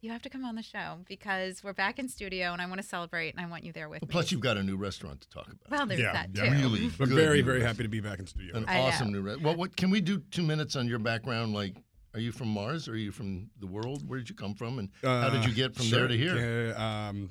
"You 0.03 0.11
have 0.11 0.21
to 0.23 0.29
come 0.29 0.45
on 0.45 0.55
the 0.57 0.62
show 0.62 0.99
because 1.09 1.65
we're 1.65 1.73
back 1.73 1.99
in 1.99 2.09
studio 2.09 2.53
and 2.53 2.61
I 2.61 2.67
want 2.67 2.81
to 2.83 2.87
celebrate 2.87 3.35
and 3.35 3.41
I 3.45 3.49
want 3.49 3.65
you 3.65 3.73
there 3.73 3.88
with 3.88 4.03
Well, 4.03 4.09
me." 4.09 4.12
plus, 4.12 4.31
you've 4.33 4.41
got 4.43 4.57
a 4.57 4.62
new 4.62 4.76
restaurant 4.76 5.21
to 5.23 5.29
talk 5.31 5.47
about. 5.47 5.71
well, 5.71 5.87
there's 5.87 6.00
Yeah, 6.00 6.12
that 6.12 6.31
yeah. 6.35 6.45
too. 6.47 6.50
really, 6.69 6.88
But 6.99 7.09
good 7.09 7.15
very, 7.17 7.41
very 7.41 7.59
restaurant. 7.61 7.76
happy 7.76 7.83
to 7.85 7.88
be 7.88 8.00
back 8.00 8.19
in 8.19 8.26
studio. 8.26 8.57
An 8.57 8.65
I 8.69 8.75
know. 8.75 8.83
awesome 8.83 9.12
new 9.12 9.23
restaurant. 9.23 9.45
Well, 9.45 9.57
what 9.57 9.76
can 9.76 9.91
we 9.91 10.00
do? 10.00 10.19
Two 10.31 10.43
minutes 10.43 10.76
on 10.76 10.87
your 10.88 10.99
background. 10.99 11.55
Like, 11.55 11.75
are 12.15 12.21
you 12.21 12.33
from 12.33 12.49
Mars? 12.49 12.88
Or 12.88 12.93
are 12.93 12.97
you 12.97 13.12
from 13.12 13.49
the 13.61 13.67
world? 13.67 14.09
Where 14.09 14.19
did 14.19 14.29
you 14.29 14.35
come 14.35 14.55
from? 14.55 14.79
And 14.79 14.88
how 15.03 15.31
did 15.31 15.45
you 15.45 15.53
get 15.55 15.75
from 15.75 15.88
there 15.91 16.09
to 16.09 16.17
here? 16.17 16.75
Uh. 16.76 16.83
Um, 16.83 17.31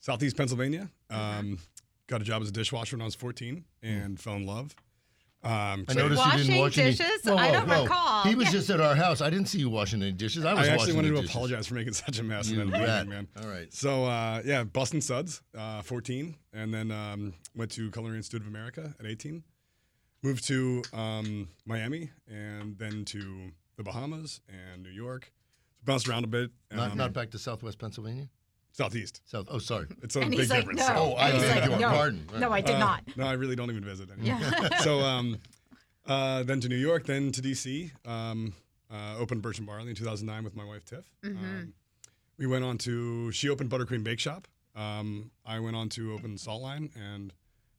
Southeast 0.00 0.36
Pennsylvania. 0.36 0.88
Um, 1.10 1.58
got 2.06 2.20
a 2.20 2.24
job 2.24 2.40
as 2.42 2.48
a 2.48 2.52
dishwasher 2.52 2.96
when 2.96 3.02
I 3.02 3.06
was 3.06 3.14
14 3.16 3.64
and 3.82 4.20
fell 4.20 4.34
in 4.34 4.46
love. 4.46 4.74
Um, 5.46 5.84
I 5.88 5.92
so 5.92 6.00
noticed 6.00 6.24
you 6.24 6.30
didn't 6.32 6.56
Washing 6.56 6.58
wash 6.60 6.78
any 6.78 6.90
dishes? 6.90 7.20
Whoa, 7.24 7.36
I 7.36 7.50
don't 7.52 7.68
whoa. 7.68 7.82
recall. 7.84 8.22
He 8.24 8.34
was 8.34 8.46
Yeah. 8.46 8.52
just 8.52 8.70
at 8.70 8.80
our 8.80 8.94
house. 8.96 9.20
I 9.20 9.30
didn't 9.30 9.46
see 9.46 9.58
you 9.58 9.70
washing 9.70 10.02
any 10.02 10.12
dishes. 10.12 10.44
I 10.44 10.50
I, 10.50 10.54
was 10.54 10.68
actually 10.68 10.76
washing 10.78 10.96
wanted 10.96 11.08
to 11.10 11.14
dishes. 11.16 11.30
apologize 11.30 11.66
for 11.68 11.74
making 11.74 11.92
such 11.92 12.18
a 12.18 12.22
mess 12.24 12.48
You 12.48 12.60
and 12.60 12.72
then 12.72 12.80
leaving, 12.80 12.94
rat. 12.94 13.08
man. 13.08 13.28
All 13.40 13.48
right. 13.48 13.72
So 13.72 14.04
uh, 14.04 14.42
yeah, 14.44 14.64
Boston 14.64 15.00
Suds, 15.00 15.42
uh, 15.56 15.82
14, 15.82 16.34
and 16.52 16.74
then 16.74 16.90
um, 16.90 17.34
went 17.54 17.70
to 17.72 17.90
Culinary 17.92 18.16
Institute 18.18 18.42
of 18.42 18.48
America 18.48 18.94
at 18.98 19.06
18. 19.06 19.42
Moved 20.22 20.44
to 20.48 20.82
um, 20.92 21.48
Miami 21.64 22.10
and 22.26 22.76
then 22.78 23.04
to 23.06 23.52
the 23.76 23.82
Bahamas 23.84 24.40
and 24.48 24.82
New 24.82 24.90
York. 24.90 25.32
Bounced 25.84 26.08
around 26.08 26.24
a 26.24 26.26
bit. 26.26 26.50
Not, 26.72 26.92
um, 26.92 26.98
not 26.98 27.12
back 27.12 27.30
to 27.30 27.38
Southwest 27.38 27.78
Pennsylvania. 27.78 28.28
Southeast. 28.76 29.22
South. 29.24 29.46
Oh, 29.50 29.58
sorry. 29.58 29.86
It's 30.02 30.16
a 30.16 30.20
And 30.20 30.30
big 30.30 30.40
he's 30.40 30.50
like, 30.50 30.60
difference. 30.60 30.80
no. 30.80 30.94
Oh, 30.96 31.12
I 31.14 31.28
And 31.30 31.38
he's 31.38 31.46
beg 31.50 31.60
like, 31.62 31.70
your 31.70 31.90
no. 31.90 31.96
pardon. 31.96 32.26
No, 32.38 32.52
I 32.52 32.60
did 32.60 32.74
Uh, 32.76 32.78
not. 32.78 33.02
No, 33.16 33.26
I 33.26 33.32
really 33.32 33.56
don't 33.56 33.70
even 33.70 33.84
visit 33.84 34.10
anymore. 34.10 34.38
Yeah. 34.40 34.78
so 34.80 35.00
um, 35.00 35.38
uh, 36.06 36.42
then 36.42 36.60
to 36.60 36.68
New 36.68 36.76
York, 36.76 37.06
then 37.06 37.32
to 37.32 37.40
DC. 37.42 37.90
Um, 38.06 38.52
uh, 38.92 39.16
opened 39.18 39.42
Birch 39.42 39.58
and 39.58 39.66
Barley 39.66 39.88
in 39.90 39.96
2009 39.96 40.44
with 40.44 40.54
my 40.54 40.64
wife 40.64 40.84
Tiff. 40.84 41.10
Mm-hmm. 41.24 41.36
Um, 41.44 41.72
we 42.38 42.46
went 42.46 42.64
on 42.64 42.76
to 42.78 43.32
she 43.32 43.48
opened 43.48 43.70
Buttercream 43.70 44.04
Bake 44.04 44.20
Shop. 44.20 44.46
Um, 44.76 45.30
I 45.46 45.58
went 45.58 45.74
on 45.74 45.88
to 45.90 46.12
open 46.12 46.36
Salt 46.36 46.60
Line 46.62 46.90
and 46.94 47.32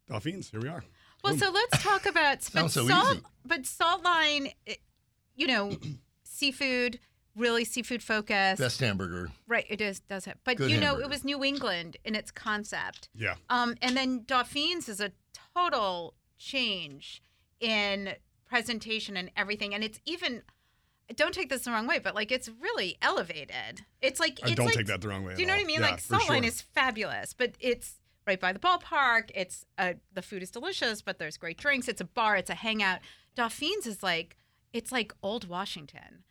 Dauphines. 0.09 0.49
Here 0.49 0.59
we 0.59 0.67
are. 0.67 0.83
Well, 1.23 1.37
so 1.37 1.51
let's 1.51 1.83
talk 1.83 2.05
about 2.07 2.39
but 2.53 2.69
so 2.71 2.87
salt, 2.87 3.11
easy. 3.17 3.23
But 3.45 3.61
Saltline, 3.63 4.51
it- 4.65 4.79
you 5.35 5.45
know, 5.47 5.77
seafood, 6.23 6.99
really 7.37 7.63
seafood 7.63 8.03
focused. 8.03 8.59
Best 8.59 8.79
hamburger. 8.79 9.29
Right, 9.47 9.65
it 9.69 9.79
is 9.81 9.99
does 10.01 10.25
have. 10.25 10.37
But 10.43 10.57
Good 10.57 10.71
you 10.71 10.77
know, 10.77 10.87
hamburger. 10.87 11.05
it 11.05 11.09
was 11.09 11.23
New 11.23 11.43
England 11.43 11.97
in 12.03 12.15
its 12.15 12.31
concept. 12.31 13.09
Yeah. 13.15 13.35
Um, 13.49 13.75
and 13.81 13.95
then 13.95 14.23
Dauphines 14.25 14.89
is 14.89 14.99
a 14.99 15.11
total 15.55 16.15
change 16.37 17.21
in 17.59 18.15
presentation 18.45 19.17
and 19.17 19.31
everything, 19.35 19.73
and 19.73 19.83
it's 19.83 19.99
even. 20.05 20.43
Don't 21.15 21.33
take 21.33 21.47
this 21.47 21.63
the 21.63 21.71
wrong 21.71 21.87
way, 21.87 21.99
but 21.99 22.15
like 22.15 22.33
it's 22.33 22.49
really 22.61 22.97
elevated. 23.01 23.85
It's 24.01 24.19
like 24.19 24.39
I 24.43 24.47
it's 24.47 24.55
don't 24.55 24.65
like, 24.65 24.75
take 24.75 24.87
that 24.87 24.99
the 24.99 25.07
wrong 25.07 25.23
way. 25.23 25.35
Do 25.35 25.41
you 25.41 25.47
know 25.47 25.53
what 25.53 25.61
I 25.61 25.63
mean? 25.63 25.79
Yeah, 25.79 25.91
like 25.91 26.01
Saltline 26.01 26.39
sure. 26.39 26.43
is 26.43 26.61
fabulous, 26.61 27.33
but 27.33 27.55
it's 27.61 27.95
right 28.25 28.37
by 28.37 28.51
the 28.51 28.59
ballpark. 28.59 29.31
It's 29.33 29.65
uh, 29.77 29.93
the 30.13 30.21
food 30.21 30.43
is 30.43 30.51
delicious, 30.51 31.01
but 31.01 31.17
there's 31.17 31.37
great 31.37 31.57
drinks. 31.57 31.87
It's 31.87 32.01
a 32.01 32.05
bar. 32.05 32.35
It's 32.35 32.49
a 32.49 32.55
hangout. 32.55 32.99
Dauphines 33.35 33.87
is 33.87 34.03
like 34.03 34.35
it's 34.73 34.91
like 34.91 35.13
old 35.23 35.47
Washington. 35.47 36.25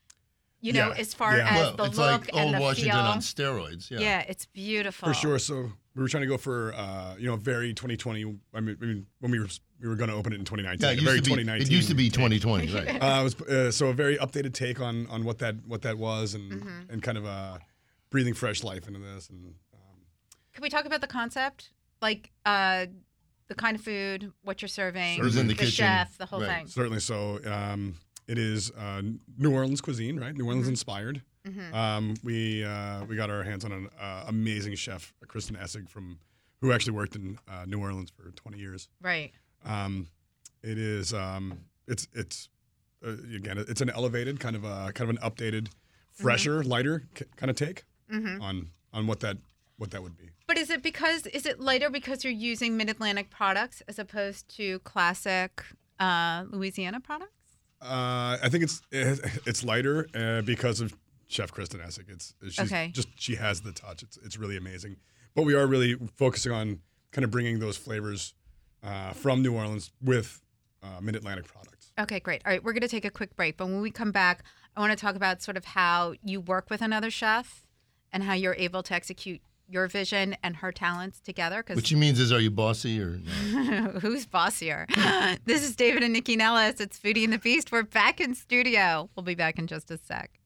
You 0.61 0.73
know, 0.73 0.89
Yeah, 0.89 0.95
as 1.01 1.15
far 1.15 1.37
yeah. 1.37 1.49
as 1.49 1.55
well, 1.57 1.77
the 1.77 1.85
it's 1.85 1.99
look 1.99 2.21
like 2.23 2.29
and 2.35 2.47
old 2.47 2.55
the 2.55 2.61
Washington 2.61 2.93
feel. 2.93 3.01
on 3.01 3.19
steroids. 3.19 3.91
Yeah. 3.91 4.01
yeah. 4.01 4.21
it's 4.29 4.47
beautiful 4.47 5.09
For 5.09 5.15
sure. 5.15 5.39
So 5.39 5.71
we 5.95 6.03
were 6.03 6.09
trying 6.09 6.23
to 6.23 6.27
go 6.27 6.39
for 6.39 6.73
uh, 6.75 7.15
you 7.19 7.27
know 7.27 7.37
very 7.37 7.73
2020. 7.75 8.39
I 8.55 8.61
mean, 8.61 8.77
I 8.81 8.85
mean 8.85 9.07
when 9.21 9.31
we 9.33 9.39
were 9.39 9.49
we 9.81 9.89
were 9.89 9.95
going 9.97 10.09
to 10.11 10.17
open 10.17 10.33
it 10.33 10.37
in 10.39 10.45
2019. 10.47 10.83
Yeah, 10.85 10.93
it 10.93 10.95
used, 10.95 11.05
very 11.05 11.19
to 11.19 11.23
be, 11.23 11.31
2019. 11.43 11.67
it 11.67 11.71
used 11.71 11.89
to 11.89 11.95
be 11.95 12.05
take. 12.09 12.15
2020, 12.15 12.69
right? 12.75 12.89
Uh, 13.03 13.21
it 13.21 13.25
was 13.25 13.41
uh, 13.43 13.71
so 13.71 13.89
a 13.89 13.93
very 13.93 14.17
updated 14.17 14.55
take 14.55 14.81
on 14.81 15.07
on 15.09 15.25
what 15.25 15.39
that 15.39 15.57
what 15.67 15.83
that 15.83 15.99
was 15.99 16.35
and 16.35 16.51
Mm-hmm. 16.53 16.91
and 16.91 17.03
kind 17.03 17.19
of 17.19 17.27
uh, 17.27 17.59
breathing 18.11 18.35
fresh 18.35 18.65
life 18.65 18.89
into 18.89 18.99
this 19.01 19.29
and 19.29 19.55
um, 19.75 20.01
Can 20.55 20.63
we 20.63 20.71
talk 20.71 20.87
about 20.87 21.03
the 21.03 21.07
concept, 21.07 21.71
like 22.01 22.31
uh, 22.47 22.87
the 23.49 23.55
kind 23.55 23.77
of 23.77 23.83
food, 23.83 24.33
what 24.43 24.63
you're 24.63 24.69
serving, 24.71 25.21
Who's 25.21 25.37
in 25.37 25.47
the 25.49 25.53
the 25.53 25.59
kitchen. 25.59 25.71
chef, 25.85 26.17
the 26.17 26.27
whole 26.27 26.41
Right. 26.41 26.61
thing? 26.61 26.67
certainly 26.69 27.01
so. 27.01 27.41
Um, 27.45 27.97
it 28.28 28.38
is 28.38 28.71
uh, 28.73 29.02
New 29.38 29.52
Orleans 29.52 29.80
cuisine, 29.80 30.18
right? 30.18 30.33
New 30.35 30.40
Mm-hmm. 30.40 30.49
Orleans 30.49 30.68
inspired. 30.68 31.23
Um, 31.73 32.14
we 32.25 32.64
uh, 32.64 33.04
we 33.04 33.14
got 33.14 33.30
our 33.30 33.45
hands 33.45 33.64
on 33.64 33.71
an 33.73 33.88
uh, 34.00 34.25
amazing 34.26 34.75
chef, 34.75 35.14
Kristen 35.28 35.54
Essig 35.56 35.88
from 35.88 36.18
who 36.61 36.73
actually 36.73 36.95
worked 36.95 37.14
in 37.14 37.38
uh, 37.49 37.64
New 37.66 37.78
Orleans 37.80 38.11
for 38.11 38.30
20 38.33 38.59
years. 38.59 38.88
Right. 39.00 39.30
Um, 39.64 40.09
it 40.64 40.76
is 40.76 41.14
um, 41.14 41.61
it's 41.87 42.09
it's 42.14 42.49
uh, 43.06 43.11
again 43.35 43.59
it's 43.59 43.80
an 43.80 43.90
elevated 43.90 44.40
kind 44.40 44.56
of 44.56 44.64
a 44.64 44.90
kind 44.92 45.09
of 45.09 45.16
an 45.16 45.18
updated, 45.23 45.68
fresher, 46.12 46.64
lighter 46.64 47.04
k- 47.14 47.26
kind 47.37 47.50
of 47.50 47.54
take 47.56 47.85
on 48.12 48.71
on 48.92 49.06
what 49.06 49.21
that 49.21 49.37
what 49.78 49.92
that 49.92 50.02
would 50.02 50.16
be. 50.16 50.30
But 50.49 50.59
is 50.59 50.68
it 50.71 50.83
because 50.83 51.26
is 51.26 51.47
it 51.47 51.61
lighter 51.61 51.90
because 51.90 52.25
you're 52.25 52.33
using 52.33 52.76
Mid 52.76 52.88
Atlantic 52.90 53.30
products 53.30 53.83
as 53.87 54.00
opposed 54.00 54.49
to 54.56 54.80
classic 54.80 55.62
uh, 56.00 56.45
Louisiana 56.50 56.99
products? 57.00 57.30
Uh, 57.87 58.38
I 58.43 58.49
think 58.49 58.64
it's 58.64 58.83
it's 58.90 59.64
lighter 59.64 60.09
uh, 60.14 60.43
because 60.43 60.81
of 60.81 60.95
Chef 61.28 61.52
Kristen 61.52 61.81
Essig. 61.81 62.11
It's 62.11 62.35
she's 62.50 62.61
Okay. 62.73 62.90
just 62.93 63.09
she 63.16 63.37
has 63.37 63.61
the 63.61 63.73
touch. 63.73 64.02
It's 64.02 64.16
it's 64.19 64.37
really 64.38 64.57
amazing. 64.57 64.97
But 65.35 65.43
we 65.45 65.55
are 65.55 65.66
really 65.66 65.97
focusing 66.16 66.52
on 66.52 66.81
kind 67.12 67.25
of 67.25 67.31
bringing 67.31 67.59
those 67.59 67.76
flavors 67.76 68.35
uh, 68.83 69.12
from 69.12 69.43
New 69.43 69.55
Orleans 69.55 69.90
with 70.02 70.43
uh, 70.83 71.00
Mid 71.00 71.14
Atlantic 71.16 71.47
products. 71.47 71.93
Okay, 71.99 72.21
great. 72.21 72.43
All 72.45 72.52
right, 72.52 72.62
we're 72.62 72.73
going 72.73 72.83
to 72.83 72.88
take 72.88 73.05
a 73.05 73.11
quick 73.11 73.35
break, 73.37 73.57
but 73.57 73.66
when 73.66 73.81
we 73.81 73.90
come 73.90 74.12
back, 74.12 74.45
I 74.76 74.81
want 74.81 74.93
to 74.93 74.97
talk 75.02 75.14
about 75.16 75.43
sort 75.43 75.57
of 75.57 75.64
how 75.64 76.14
you 76.23 76.40
work 76.40 76.69
with 76.71 76.83
another 76.83 77.11
chef 77.11 77.66
and 78.12 78.23
how 78.23 78.35
you're 78.35 78.55
able 78.55 78.83
to 78.83 78.95
execute 78.95 79.40
your 79.68 79.88
vision 79.88 80.37
and 80.42 80.56
her 80.56 80.73
talents 80.73 81.20
together. 81.20 81.62
Because 81.62 81.76
What 81.76 81.87
she 81.87 81.96
means 81.96 82.20
is, 82.20 82.32
are 82.32 82.40
you 82.40 82.50
bossy 82.50 83.00
or? 83.00 83.18
No? 83.18 83.30
Who's 84.00 84.26
bossier? 84.26 84.87
this 85.44 85.62
is 85.62 85.76
David 85.76 86.02
and 86.02 86.12
Nikki 86.12 86.37
Nellis. 86.37 86.80
It's 86.80 86.99
Foodie 86.99 87.25
and 87.25 87.32
the 87.32 87.38
Beast. 87.38 87.73
We're 87.73 87.82
back 87.82 88.20
in 88.20 88.35
studio. 88.35 89.11
We'll 89.16 89.25
be 89.25 89.35
back 89.35 89.58
in 89.58 89.66
just 89.66 89.90
a 89.90 89.99
sec. 89.99 90.40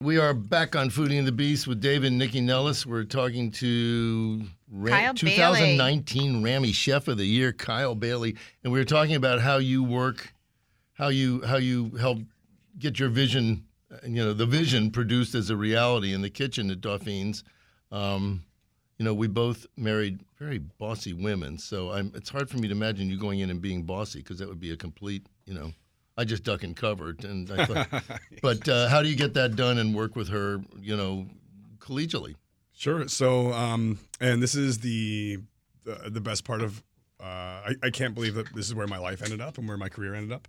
We 0.00 0.18
are 0.18 0.34
back 0.34 0.76
on 0.76 0.90
Foodie 0.90 1.18
and 1.18 1.26
the 1.26 1.32
Beast 1.32 1.66
with 1.66 1.80
David 1.80 2.08
and 2.08 2.18
Nikki 2.18 2.40
Nellis. 2.40 2.84
We're 2.84 3.04
talking 3.04 3.50
to 3.52 4.42
Ra- 4.70 4.90
Kyle 4.90 5.14
2019 5.14 6.42
Rammy 6.42 6.72
Chef 6.72 7.08
of 7.08 7.16
the 7.16 7.24
Year, 7.24 7.52
Kyle 7.52 7.94
Bailey, 7.94 8.36
and 8.62 8.72
we 8.72 8.78
were 8.78 8.84
talking 8.84 9.14
about 9.14 9.40
how 9.40 9.56
you 9.56 9.82
work, 9.82 10.34
how 10.94 11.08
you 11.08 11.42
how 11.42 11.56
you 11.56 11.90
help 11.92 12.18
get 12.78 12.98
your 12.98 13.08
vision, 13.08 13.64
you 14.02 14.22
know, 14.22 14.32
the 14.32 14.46
vision 14.46 14.90
produced 14.90 15.34
as 15.34 15.48
a 15.48 15.56
reality 15.56 16.12
in 16.12 16.22
the 16.22 16.30
kitchen 16.30 16.70
at 16.70 16.80
Dauphines. 16.80 17.44
Um, 17.94 18.42
you 18.98 19.04
know, 19.04 19.14
we 19.14 19.28
both 19.28 19.66
married 19.76 20.20
very 20.38 20.58
bossy 20.58 21.12
women, 21.12 21.58
so 21.58 21.92
I'm, 21.92 22.12
it's 22.14 22.28
hard 22.28 22.50
for 22.50 22.58
me 22.58 22.68
to 22.68 22.72
imagine 22.72 23.08
you 23.08 23.18
going 23.18 23.40
in 23.40 23.50
and 23.50 23.60
being 23.60 23.82
bossy 23.82 24.18
because 24.18 24.38
that 24.38 24.48
would 24.48 24.60
be 24.60 24.72
a 24.72 24.76
complete, 24.76 25.26
you 25.46 25.54
know. 25.54 25.72
I 26.16 26.24
just 26.24 26.44
duck 26.44 26.62
and 26.62 26.76
covered, 26.76 27.24
and 27.24 27.50
I 27.50 27.64
thought, 27.64 28.02
but 28.42 28.68
uh, 28.68 28.88
how 28.88 29.02
do 29.02 29.08
you 29.08 29.16
get 29.16 29.34
that 29.34 29.56
done 29.56 29.78
and 29.78 29.94
work 29.94 30.14
with 30.14 30.28
her, 30.28 30.60
you 30.80 30.96
know, 30.96 31.26
collegially? 31.78 32.34
Sure. 32.72 33.08
So, 33.08 33.52
um, 33.52 33.98
and 34.20 34.42
this 34.42 34.54
is 34.54 34.78
the 34.78 35.38
the, 35.84 36.10
the 36.10 36.20
best 36.20 36.44
part 36.44 36.62
of. 36.62 36.82
Uh, 37.20 37.24
I, 37.70 37.74
I 37.84 37.90
can't 37.90 38.14
believe 38.14 38.34
that 38.34 38.52
this 38.54 38.66
is 38.66 38.74
where 38.74 38.86
my 38.86 38.98
life 38.98 39.22
ended 39.22 39.40
up 39.40 39.56
and 39.56 39.66
where 39.66 39.76
my 39.76 39.88
career 39.88 40.14
ended 40.14 40.32
up. 40.32 40.46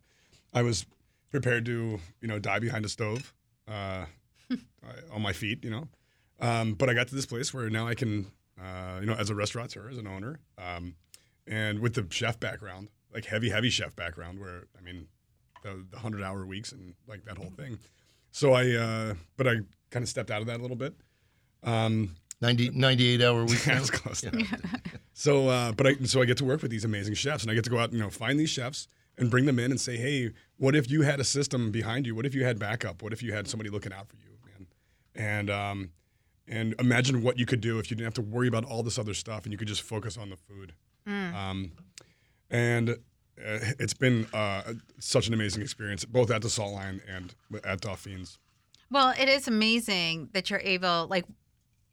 I 0.53 0.61
was 0.61 0.85
prepared 1.31 1.65
to, 1.65 1.99
you 2.21 2.27
know, 2.27 2.37
die 2.37 2.59
behind 2.59 2.85
a 2.85 2.89
stove, 2.89 3.33
uh, 3.67 4.05
on 5.11 5.21
my 5.21 5.31
feet, 5.31 5.63
you 5.63 5.69
know. 5.69 5.87
Um, 6.39 6.73
but 6.73 6.89
I 6.89 6.93
got 6.93 7.07
to 7.07 7.15
this 7.15 7.25
place 7.25 7.53
where 7.53 7.69
now 7.69 7.87
I 7.87 7.95
can 7.95 8.31
uh, 8.59 8.99
you 8.99 9.05
know, 9.05 9.13
as 9.13 9.29
a 9.29 9.35
restaurateur, 9.35 9.89
as 9.89 9.97
an 9.97 10.07
owner, 10.07 10.39
um, 10.57 10.95
and 11.47 11.79
with 11.79 11.93
the 11.93 12.07
chef 12.09 12.39
background, 12.39 12.89
like 13.13 13.25
heavy, 13.25 13.49
heavy 13.49 13.69
chef 13.69 13.95
background, 13.95 14.39
where 14.39 14.63
I 14.77 14.81
mean, 14.81 15.07
the, 15.63 15.85
the 15.91 15.99
hundred 15.99 16.23
hour 16.23 16.45
weeks 16.45 16.71
and 16.71 16.93
like 17.07 17.25
that 17.25 17.37
whole 17.37 17.51
thing. 17.57 17.77
So 18.31 18.53
I, 18.53 18.71
uh, 18.71 19.13
but 19.37 19.47
I 19.47 19.55
kind 19.91 20.03
of 20.03 20.09
stepped 20.09 20.31
out 20.31 20.41
of 20.41 20.47
that 20.47 20.59
a 20.59 20.61
little 20.61 20.77
bit. 20.77 20.95
Um, 21.63 22.15
90, 22.41 22.71
98 22.71 23.21
hour 23.21 23.45
week. 23.45 23.67
I 23.67 23.79
was 23.79 23.89
close 23.89 24.21
to 24.21 24.31
that. 24.31 24.81
So, 25.13 25.49
uh, 25.49 25.71
but 25.71 25.87
I 25.87 25.95
so 26.05 26.21
I 26.21 26.25
get 26.25 26.37
to 26.37 26.45
work 26.45 26.61
with 26.61 26.71
these 26.71 26.85
amazing 26.85 27.15
chefs, 27.15 27.43
and 27.43 27.51
I 27.51 27.55
get 27.55 27.63
to 27.65 27.69
go 27.69 27.79
out 27.79 27.89
and 27.89 27.93
you 27.93 28.03
know 28.03 28.09
find 28.09 28.39
these 28.39 28.49
chefs 28.49 28.87
and 29.17 29.29
bring 29.29 29.45
them 29.45 29.59
in 29.59 29.71
and 29.71 29.79
say, 29.79 29.97
hey, 29.97 30.31
what 30.57 30.75
if 30.75 30.89
you 30.89 31.01
had 31.03 31.19
a 31.19 31.23
system 31.23 31.71
behind 31.71 32.05
you? 32.05 32.15
What 32.15 32.25
if 32.25 32.35
you 32.35 32.43
had 32.43 32.59
backup? 32.59 33.01
What 33.01 33.13
if 33.13 33.23
you 33.23 33.33
had 33.33 33.47
somebody 33.47 33.69
looking 33.69 33.93
out 33.93 34.09
for 34.09 34.17
you, 34.17 34.37
man? 34.45 34.67
And 35.15 35.49
um, 35.49 35.91
and 36.47 36.75
imagine 36.79 37.21
what 37.21 37.39
you 37.39 37.45
could 37.45 37.61
do 37.61 37.79
if 37.79 37.89
you 37.89 37.95
didn't 37.95 38.05
have 38.05 38.13
to 38.15 38.21
worry 38.21 38.47
about 38.47 38.65
all 38.65 38.83
this 38.83 38.99
other 38.99 39.13
stuff 39.13 39.43
and 39.43 39.51
you 39.51 39.57
could 39.57 39.67
just 39.67 39.81
focus 39.81 40.17
on 40.17 40.29
the 40.29 40.37
food. 40.37 40.73
Um, 41.07 41.71
and 42.49 42.89
uh, 42.89 42.93
it's 43.37 43.93
been 43.93 44.27
uh, 44.33 44.73
such 44.99 45.27
an 45.27 45.33
amazing 45.33 45.61
experience, 45.61 46.05
both 46.05 46.31
at 46.31 46.41
the 46.41 46.49
Salt 46.49 46.73
Line 46.73 47.01
and 47.07 47.35
at 47.63 47.81
Dauphines. 47.81 48.39
Well, 48.89 49.13
it 49.19 49.27
is 49.27 49.47
amazing 49.47 50.29
that 50.33 50.49
you're 50.49 50.59
able, 50.59 51.07
like, 51.07 51.25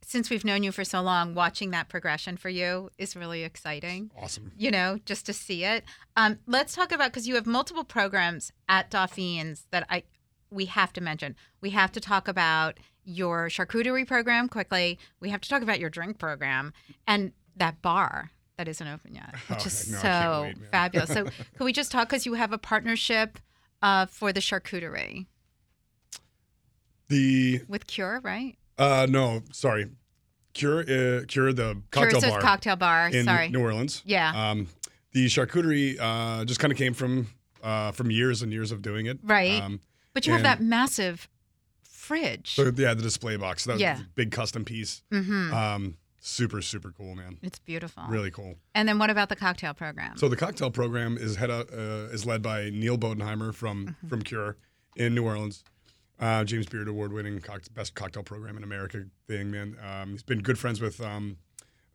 since 0.05 0.31
we've 0.31 0.45
known 0.45 0.63
you 0.63 0.73
for 0.73 0.85
so 0.85 1.01
long, 1.01 1.35
watching 1.35 1.71
that 1.71 1.89
progression 1.89 2.37
for 2.37 2.49
you 2.49 2.91
is 2.99 3.17
really 3.17 3.45
exciting. 3.45 4.11
Awesome. 4.21 4.53
You 4.57 4.71
know, 4.71 4.99
just 5.05 5.27
to 5.27 5.33
see 5.33 5.65
it. 5.65 5.85
Um, 6.17 6.39
let's 6.47 6.75
talk 6.75 6.93
about 6.93 7.13
because 7.13 7.27
you 7.27 7.35
have 7.37 7.47
multiple 7.47 7.85
programs 7.85 8.53
at 8.69 8.91
Dauphines 8.91 9.67
that 9.71 9.87
I 9.89 10.05
we 10.51 10.67
have 10.67 10.93
to 10.93 11.01
mention. 11.01 11.35
We 11.63 11.71
have 11.71 11.93
to 11.93 12.01
talk 12.01 12.29
about 12.29 12.79
your 13.05 13.49
charcuterie 13.49 14.07
program 14.07 14.49
quickly. 14.49 14.99
We 15.21 15.31
have 15.31 15.41
to 15.41 15.49
talk 15.49 15.63
about 15.63 15.81
your 15.81 15.91
drink 15.91 16.19
program 16.19 16.73
and 17.07 17.33
that 17.57 17.83
bar 17.83 18.31
that 18.57 18.69
isn't 18.69 18.87
open 18.87 19.15
yet, 19.15 19.35
which 19.49 19.61
Oh, 19.63 19.67
is 19.67 19.91
no, 19.93 19.99
so 19.99 20.43
wait, 20.45 20.57
fabulous. 20.71 21.11
So, 21.11 21.25
can 21.57 21.65
we 21.65 21.73
just 21.73 21.91
talk 21.93 22.09
because 22.09 22.27
you 22.27 22.35
have 22.35 22.53
a 22.53 22.59
partnership 22.59 23.39
uh, 23.83 24.07
for 24.07 24.33
the 24.33 24.41
charcuterie 24.41 25.27
The 27.09 27.63
with 27.69 27.87
Cure, 27.87 28.21
right? 28.23 28.57
uh, 28.79 29.07
no, 29.09 29.43
sorry, 29.53 29.87
Cure, 30.55 30.81
uh, 30.81 31.25
Cure, 31.27 31.53
the 31.53 31.81
cocktail 31.91 32.21
Cure 32.21 32.31
bar 32.33 32.41
cocktail 32.41 32.77
bar. 32.77 33.09
in 33.09 33.25
Sorry. 33.25 33.49
New 33.49 33.61
Orleans. 33.61 34.03
Yeah. 34.05 34.33
Um, 34.51 34.69
the 35.13 35.27
charcuterie 35.27 35.97
uh, 36.01 36.45
just 36.45 36.61
kind 36.61 36.73
of 36.73 36.79
came 36.79 36.95
from 36.95 37.29
uh, 37.63 37.93
from 37.93 38.11
years 38.11 38.43
and 38.43 38.53
years 38.53 38.73
of 38.73 38.83
doing 38.83 39.07
it. 39.07 39.19
Right. 39.23 39.61
Um, 39.63 39.81
but 40.15 40.27
you 40.27 40.33
have 40.33 40.43
that 40.43 40.61
massive 40.61 41.29
fridge. 42.03 42.55
so 42.55 42.65
yeah, 42.77 42.95
the 42.95 43.03
display 43.03 43.37
box. 43.37 43.65
That 43.65 43.75
was 43.75 43.83
Yeah. 43.83 44.01
a 44.01 44.05
big 44.15 44.31
custom 44.33 44.65
piece. 44.65 45.03
Mm-hmm. 45.13 45.53
Um, 45.55 45.97
super 46.21 46.61
super 46.63 46.91
cool, 46.97 47.15
man. 47.15 47.39
it's 47.43 47.59
beautiful. 47.59 48.05
Really 48.09 48.31
cool. 48.31 48.55
And 48.75 48.89
then 48.89 48.99
what 48.99 49.11
about 49.11 49.29
the 49.29 49.37
cocktail 49.37 49.75
program? 49.75 50.17
So 50.17 50.29
the 50.29 50.37
cocktail 50.37 50.71
program 50.71 51.17
is 51.17 51.37
head 51.37 51.51
uh, 51.51 51.65
is 52.13 52.27
led 52.27 52.43
by 52.43 52.71
Neil 52.71 52.99
Bodenheimer 52.99 53.55
from 53.55 53.87
Mm-hmm. 53.87 54.09
from 54.09 54.23
Cure 54.23 54.57
in 54.97 55.15
New 55.15 55.25
Orleans. 55.25 55.65
Uh, 56.21 56.45
James 56.45 56.67
Beard 56.67 56.87
Award 56.89 57.13
winning 57.13 57.41
cock- 57.41 57.65
best 57.75 57.95
cocktail 57.95 58.23
program 58.23 58.57
in 58.57 58.63
America 58.63 59.05
thing, 59.27 59.51
man. 59.51 59.77
Um, 59.83 60.11
he's 60.11 60.23
been 60.23 60.41
good 60.41 60.59
friends 60.59 60.81
with 60.81 61.01
um, 61.01 61.37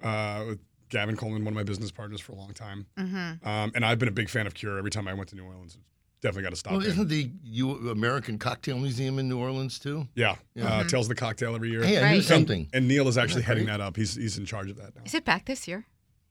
uh, 0.04 0.44
with 0.48 0.60
Gavin 0.90 1.16
Coleman, 1.16 1.44
one 1.46 1.54
of 1.54 1.56
my 1.56 1.64
business 1.64 1.92
partners 1.92 2.20
for 2.22 2.32
a 2.34 2.36
long 2.36 2.54
time. 2.54 2.88
Mm-hmm. 2.98 3.48
Um, 3.48 3.72
and 3.76 3.86
I've 3.86 4.00
been 4.00 4.08
a 4.10 4.18
big 4.22 4.30
fan 4.30 4.46
of 4.48 4.54
Cure 4.54 4.78
every 4.78 4.92
time 4.92 5.08
I 5.08 5.14
went 5.14 5.30
to 5.30 5.36
New 5.36 5.46
Orleans. 5.46 5.78
Definitely 6.22 6.44
got 6.44 6.50
to 6.50 6.56
stop 6.56 6.72
Well, 6.72 6.82
there. 6.82 6.90
isn't 6.90 7.08
the 7.10 7.32
U- 7.44 7.90
American 7.92 8.40
Cocktail 8.40 8.80
Museum 8.80 9.20
in 9.20 9.30
New 9.30 9.38
Orleans 9.38 9.78
too? 9.78 10.08
Yeah, 10.16 10.36
Yeah. 10.56 10.66
Uh, 10.66 10.84
Tales 10.84 11.08
the 11.08 11.14
cocktail 11.16 11.54
every 11.54 11.70
year. 11.70 11.84
Hey, 11.84 11.98
I 11.98 12.00
knew 12.00 12.06
Right. 12.06 12.16
and, 12.16 12.24
something. 12.26 12.70
and 12.74 12.88
Neil 12.88 13.08
is 13.08 13.18
actually 13.20 13.44
heading 13.44 13.68
that 13.68 13.82
up. 13.82 13.96
He's 13.96 14.16
he's 14.16 14.38
in 14.38 14.46
charge 14.46 14.70
of 14.72 14.78
that 14.78 14.96
now. 14.96 15.04
Is 15.06 15.14
it 15.14 15.26
back 15.26 15.46
this 15.46 15.68
year? 15.68 15.86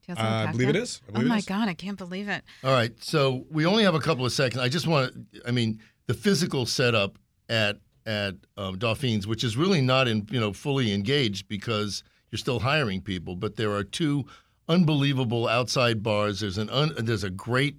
Uh, 0.09 0.13
I 0.47 0.51
believe 0.51 0.69
it 0.69 0.75
is. 0.77 0.97
Cocktail? 0.99 1.15
is. 1.15 1.21
I 1.21 1.25
Oh 1.25 1.29
my 1.29 1.37
is. 1.37 1.45
god, 1.45 1.67
I 1.69 1.73
can't 1.73 1.97
believe 1.97 2.27
it. 2.29 2.43
All 2.63 2.71
right, 2.71 2.91
so 3.03 3.45
we 3.49 3.65
only 3.65 3.83
have 3.83 3.95
a 3.95 3.99
couple 3.99 4.25
of 4.25 4.31
seconds. 4.31 4.61
I 4.61 4.69
just 4.69 4.87
want 4.87 5.13
to, 5.33 5.41
I 5.47 5.51
mean, 5.51 5.79
the 6.07 6.13
physical 6.13 6.65
setup 6.65 7.17
at 7.49 7.79
at 8.05 8.35
um, 8.57 8.77
Dauphines, 8.77 9.25
which 9.27 9.43
is 9.43 9.55
really 9.57 9.81
not 9.81 10.07
in 10.07 10.27
you 10.31 10.39
know 10.39 10.51
fully 10.53 10.93
engaged 10.93 11.47
because 11.47 12.03
you're 12.31 12.39
still 12.39 12.59
hiring 12.59 13.01
people, 13.01 13.35
but 13.37 13.55
there 13.57 13.71
are 13.71 13.83
two 13.83 14.25
unbelievable 14.67 15.47
outside 15.47 16.03
bars. 16.03 16.39
There's 16.41 16.57
an 16.57 16.69
un, 16.69 16.93
there's 16.97 17.23
a 17.23 17.29
great 17.29 17.77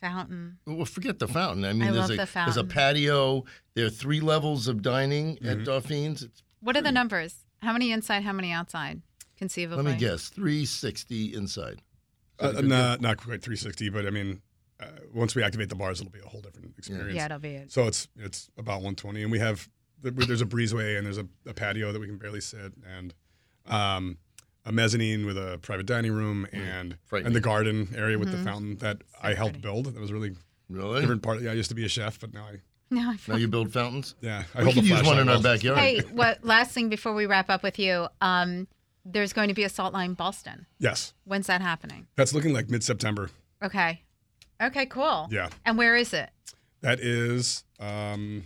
Fountain. 0.00 0.58
well, 0.66 0.84
forget 0.86 1.18
the 1.18 1.28
fountain. 1.28 1.64
I 1.64 1.72
mean, 1.72 1.82
I 1.82 1.92
there's 1.92 2.08
love 2.08 2.10
a 2.10 2.16
the 2.16 2.28
there's 2.34 2.56
a 2.56 2.64
patio. 2.64 3.44
There 3.74 3.86
are 3.86 3.90
three 3.90 4.20
levels 4.20 4.66
of 4.68 4.80
dining 4.82 5.36
at 5.44 5.58
Mhm. 5.58 5.64
Dauphines. 5.66 6.22
It's, 6.22 6.42
What 6.60 6.76
are 6.76 6.82
the 6.82 6.92
numbers? 6.92 7.44
How 7.62 7.72
many 7.72 7.92
inside? 7.92 8.22
How 8.22 8.32
many 8.32 8.50
outside? 8.52 9.02
Conceivably. 9.36 9.84
let 9.84 9.92
me 9.94 9.98
guess, 9.98 10.28
360 10.28 11.34
inside. 11.34 11.80
Is 12.40 12.56
Uh, 12.56 12.60
not 12.62 13.00
not 13.00 13.16
quite 13.18 13.42
360, 13.42 13.88
but 13.90 14.06
I 14.06 14.10
mean, 14.10 14.40
uh, 14.78 14.86
once 15.12 15.34
we 15.34 15.42
activate 15.42 15.68
the 15.68 15.74
bars, 15.74 16.00
it'll 16.00 16.10
be 16.12 16.20
a 16.20 16.28
whole 16.28 16.40
different 16.40 16.74
experience. 16.78 17.14
Yeah, 17.14 17.26
it'll 17.26 17.38
be 17.38 17.50
it. 17.56 17.70
So 17.72 17.86
it's 17.86 18.08
it's 18.16 18.50
about 18.56 18.76
120, 18.82 19.22
and 19.22 19.30
we 19.32 19.38
have 19.38 19.68
there's 20.02 20.40
a 20.40 20.46
breezeway 20.46 20.96
and 20.96 21.06
there's 21.06 21.18
a, 21.18 21.26
a 21.46 21.52
patio 21.52 21.92
that 21.92 22.00
we 22.00 22.06
can 22.06 22.16
barely 22.16 22.40
sit, 22.40 22.72
and 22.86 23.12
um, 23.66 24.16
a 24.70 24.72
mezzanine 24.72 25.26
with 25.26 25.36
a 25.36 25.58
private 25.62 25.86
dining 25.86 26.12
room 26.12 26.46
and 26.52 26.96
and 27.12 27.34
the 27.34 27.40
garden 27.40 27.88
area 27.96 28.18
with 28.18 28.30
the 28.30 28.38
fountain 28.38 28.76
that 28.78 28.98
I 29.22 29.34
helped 29.34 29.54
pretty. 29.54 29.62
build. 29.62 29.86
That 29.86 30.00
was 30.00 30.10
a 30.10 30.14
really 30.14 30.36
Really? 30.68 31.00
different 31.00 31.22
part. 31.22 31.40
Yeah, 31.42 31.50
I 31.50 31.54
used 31.54 31.68
to 31.70 31.74
be 31.74 31.84
a 31.84 31.88
chef, 31.88 32.20
but 32.20 32.32
now 32.32 32.44
I 32.44 32.60
No, 32.90 33.00
I 33.10 33.16
Now 33.28 33.36
you 33.36 33.48
build 33.48 33.72
fountains. 33.72 34.14
yeah 34.20 34.44
I 34.54 34.58
We 34.58 34.64
hold 34.64 34.74
could 34.76 34.84
the 34.84 34.88
use 34.88 34.96
one 34.98 35.04
flashlight 35.04 35.22
in 35.22 35.28
our 35.28 35.34
well. 35.34 35.42
backyard. 35.42 35.78
Hey, 35.78 36.00
what 36.12 36.44
last 36.44 36.70
thing 36.72 36.88
before 36.88 37.12
we 37.14 37.26
wrap 37.26 37.50
up 37.50 37.62
with 37.64 37.78
you? 37.78 38.06
Um, 38.20 38.68
there's 39.04 39.32
going 39.32 39.48
to 39.48 39.54
be 39.54 39.64
a 39.64 39.68
Salt 39.68 39.92
Line 39.92 40.14
Boston. 40.14 40.66
Yes, 40.78 41.12
When's 41.24 41.46
that 41.48 41.60
happening? 41.60 42.06
that's 42.16 42.32
looking 42.32 42.52
like 42.52 42.68
mid 42.70 42.84
September. 42.84 43.30
Okay. 43.62 44.02
Okay, 44.62 44.86
cool. 44.86 45.26
Yeah, 45.30 45.48
And 45.64 45.76
where 45.78 45.96
is 45.96 46.12
it? 46.12 46.30
that 46.82 47.00
is. 47.00 47.64
Um, 47.78 48.44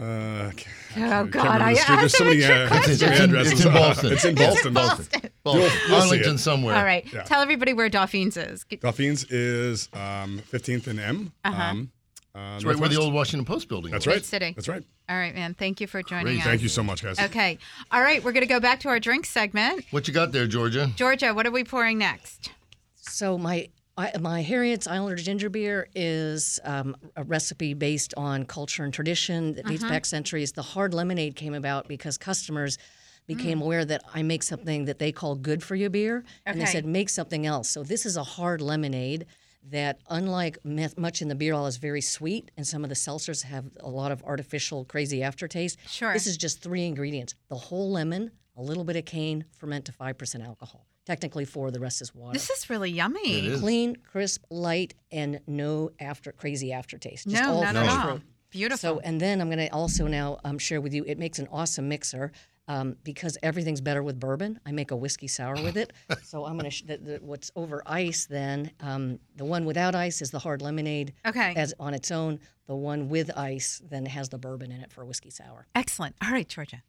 uh, 0.00 0.04
I 0.04 0.06
I 0.06 0.46
Oh, 0.46 0.50
can't 0.52 1.30
God, 1.30 1.44
remember 1.44 1.64
I. 1.64 1.74
There's 1.74 1.88
asked 1.88 2.16
so 2.16 2.24
him 2.24 2.30
a 2.30 2.30
many, 2.30 2.42
trick 2.46 2.58
uh, 2.58 2.68
question. 2.68 2.94
so 2.96 3.06
many 3.06 3.12
It's 3.12 3.20
in- 3.20 3.30
addresses. 3.30 3.52
it's 3.52 3.64
in 3.64 3.72
Boston. 3.72 4.12
It's 4.12 4.24
in 4.24 4.34
Boston. 4.34 4.72
Boston. 4.74 5.06
Boston. 5.12 5.30
You'll- 5.44 5.54
you'll 5.62 5.70
see 5.70 5.94
Arlington 5.94 6.34
it. 6.34 6.38
somewhere. 6.38 6.74
All 6.76 6.84
right. 6.84 7.06
Yeah. 7.12 7.22
Tell 7.24 7.42
everybody 7.42 7.72
where 7.72 7.88
Dauphines 7.88 8.36
is. 8.36 8.64
Get- 8.64 8.80
Dauphines 8.80 9.24
is 9.30 9.88
um, 9.92 10.42
15th 10.50 10.86
and 10.86 10.98
M. 11.00 11.32
Uh-huh. 11.44 11.62
Um, 11.62 11.90
uh, 12.34 12.54
It's 12.56 12.64
right 12.64 12.76
where 12.76 12.88
the 12.88 12.96
old 12.96 13.12
Washington 13.12 13.44
Post 13.44 13.68
building 13.68 13.90
That's 13.92 14.06
was. 14.06 14.14
right. 14.14 14.20
Great 14.20 14.24
city. 14.26 14.52
That's 14.54 14.68
right. 14.68 14.82
All 15.08 15.16
right, 15.16 15.34
man. 15.34 15.54
Thank 15.54 15.80
you 15.80 15.86
for 15.88 16.02
joining 16.02 16.26
Great. 16.26 16.38
us. 16.38 16.44
Thank 16.44 16.62
you 16.62 16.68
so 16.68 16.82
much, 16.84 17.02
guys. 17.02 17.18
Okay. 17.18 17.58
All 17.90 18.00
right, 18.00 18.22
we're 18.22 18.30
going 18.32 18.46
to 18.46 18.52
go 18.52 18.60
back 18.60 18.80
to 18.80 18.88
our 18.88 19.00
drink 19.00 19.26
segment. 19.26 19.84
What 19.90 20.06
you 20.06 20.14
got 20.14 20.30
there, 20.32 20.46
Georgia? 20.46 20.90
Georgia, 20.96 21.34
what 21.34 21.46
are 21.46 21.50
we 21.50 21.64
pouring 21.64 21.98
next? 21.98 22.52
So 22.94 23.36
my 23.36 23.68
I, 24.00 24.12
my 24.18 24.40
Harriet's 24.40 24.86
Islander 24.86 25.16
ginger 25.16 25.50
beer 25.50 25.88
is 25.94 26.58
um, 26.64 26.96
a 27.16 27.24
recipe 27.24 27.74
based 27.74 28.14
on 28.16 28.46
culture 28.46 28.82
and 28.82 28.94
tradition 28.94 29.54
that 29.54 29.66
dates 29.66 29.84
back 29.84 30.06
centuries. 30.06 30.52
The 30.52 30.62
hard 30.62 30.94
lemonade 30.94 31.36
came 31.36 31.52
about 31.52 31.86
because 31.86 32.16
customers 32.16 32.78
became 33.26 33.60
aware 33.60 33.84
that 33.84 34.02
I 34.14 34.22
make 34.22 34.42
something 34.42 34.86
that 34.86 34.98
they 34.98 35.12
call 35.12 35.34
good 35.36 35.62
for 35.62 35.74
you 35.76 35.90
beer, 35.90 36.24
and 36.46 36.60
they 36.60 36.64
said 36.64 36.86
make 36.86 37.10
something 37.10 37.46
else. 37.46 37.68
So 37.68 37.82
this 37.82 38.06
is 38.06 38.16
a 38.16 38.24
hard 38.24 38.60
lemonade 38.60 39.26
that, 39.68 39.98
unlike 40.08 40.56
much 40.64 41.20
in 41.20 41.28
the 41.28 41.34
beer 41.34 41.52
hall, 41.52 41.66
is 41.66 41.76
very 41.76 42.00
sweet, 42.00 42.50
and 42.56 42.66
some 42.66 42.82
of 42.82 42.88
the 42.88 42.96
seltzers 42.96 43.42
have 43.42 43.66
a 43.80 43.90
lot 43.90 44.10
of 44.10 44.22
artificial, 44.24 44.84
crazy 44.86 45.22
aftertaste. 45.22 45.78
Sure. 45.88 46.12
This 46.12 46.26
is 46.26 46.38
just 46.38 46.62
three 46.62 46.86
ingredients: 46.86 47.34
the 47.50 47.56
whole 47.56 47.92
lemon, 47.92 48.30
a 48.56 48.62
little 48.62 48.84
bit 48.84 48.96
of 48.96 49.04
cane, 49.04 49.44
ferment 49.58 49.84
to 49.84 49.92
five 49.92 50.16
percent 50.16 50.42
alcohol. 50.42 50.86
Technically 51.10 51.44
four, 51.44 51.72
the 51.72 51.80
rest 51.80 52.00
is 52.02 52.14
water 52.14 52.34
This 52.34 52.50
is 52.50 52.70
really 52.70 52.88
yummy. 52.88 53.38
It 53.40 53.44
is. 53.46 53.60
clean, 53.60 53.96
crisp, 53.96 54.44
light, 54.48 54.94
and 55.10 55.40
no 55.48 55.90
after 55.98 56.30
crazy 56.30 56.72
aftertaste. 56.72 57.26
Just 57.26 57.42
No, 57.42 57.54
all 57.54 57.62
not 57.62 57.74
No. 57.74 57.80
at 57.80 57.88
all. 57.88 58.02
fruit. 58.12 58.22
Beautiful. 58.50 58.78
So, 58.78 59.00
and 59.00 59.20
then 59.20 59.40
I'm 59.40 59.48
going 59.48 59.58
to 59.58 59.66
also 59.74 60.06
now 60.06 60.38
um, 60.44 60.56
share 60.56 60.80
with 60.80 60.94
you. 60.94 61.04
It 61.08 61.18
makes 61.18 61.40
an 61.40 61.48
awesome 61.50 61.88
mixer 61.88 62.30
um, 62.68 62.96
because 63.02 63.36
everything's 63.42 63.80
better 63.80 64.02
with 64.02 64.20
bourbon. 64.20 64.60
I 64.64 64.72
make 64.72 64.90
a 64.90 64.96
whiskey 64.96 65.26
sour 65.28 65.54
with 65.54 65.76
it. 65.76 65.92
so 66.22 66.44
I'm 66.44 66.52
going 66.52 66.64
to 66.64 66.70
sh- 66.70 66.84
the, 66.86 66.98
the, 66.98 67.18
what's 67.20 67.50
over 67.56 67.82
ice. 67.86 68.26
Then 68.26 68.70
um, 68.80 69.18
the 69.36 69.44
one 69.44 69.64
without 69.64 69.94
ice 69.94 70.22
is 70.22 70.30
the 70.30 70.38
hard 70.38 70.62
lemonade 70.62 71.14
okay. 71.26 71.54
as 71.56 71.74
on 71.80 71.94
its 71.94 72.10
own. 72.10 72.38
The 72.68 72.76
one 72.76 73.08
with 73.08 73.36
ice 73.36 73.82
then 73.90 74.06
has 74.06 74.28
the 74.28 74.38
bourbon 74.38 74.70
in 74.70 74.80
it 74.80 74.92
for 74.92 75.02
a 75.02 75.04
whiskey 75.04 75.30
sour. 75.30 75.66
Excellent. 75.74 76.14
All 76.22 76.30
right, 76.30 76.48
Georgia. 76.48 76.84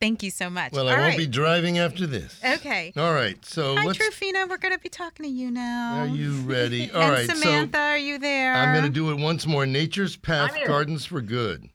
Thank 0.00 0.22
you 0.22 0.30
so 0.30 0.48
much. 0.48 0.70
Well, 0.70 0.86
All 0.86 0.94
I 0.94 0.98
won't 0.98 1.08
right. 1.08 1.18
be 1.18 1.26
driving 1.26 1.78
after 1.78 2.06
this. 2.06 2.38
Okay. 2.44 2.92
All 2.96 3.12
right. 3.12 3.44
So 3.44 3.74
Hi, 3.74 3.84
let's. 3.84 3.98
Trufina. 3.98 4.48
We're 4.48 4.58
going 4.58 4.74
to 4.74 4.78
be 4.78 4.88
talking 4.88 5.24
to 5.24 5.32
you 5.32 5.50
now. 5.50 6.02
Are 6.02 6.06
you 6.06 6.34
ready? 6.42 6.88
All 6.92 7.02
and 7.02 7.12
right. 7.12 7.28
Samantha, 7.28 7.78
are 7.78 7.98
you 7.98 8.18
there? 8.18 8.54
I'm 8.54 8.72
going 8.72 8.84
to 8.84 8.90
do 8.90 9.10
it 9.10 9.18
once 9.18 9.44
more. 9.44 9.66
Nature's 9.66 10.16
Path 10.16 10.56
Gardens 10.64 11.04
for 11.04 11.20
Good 11.20 11.68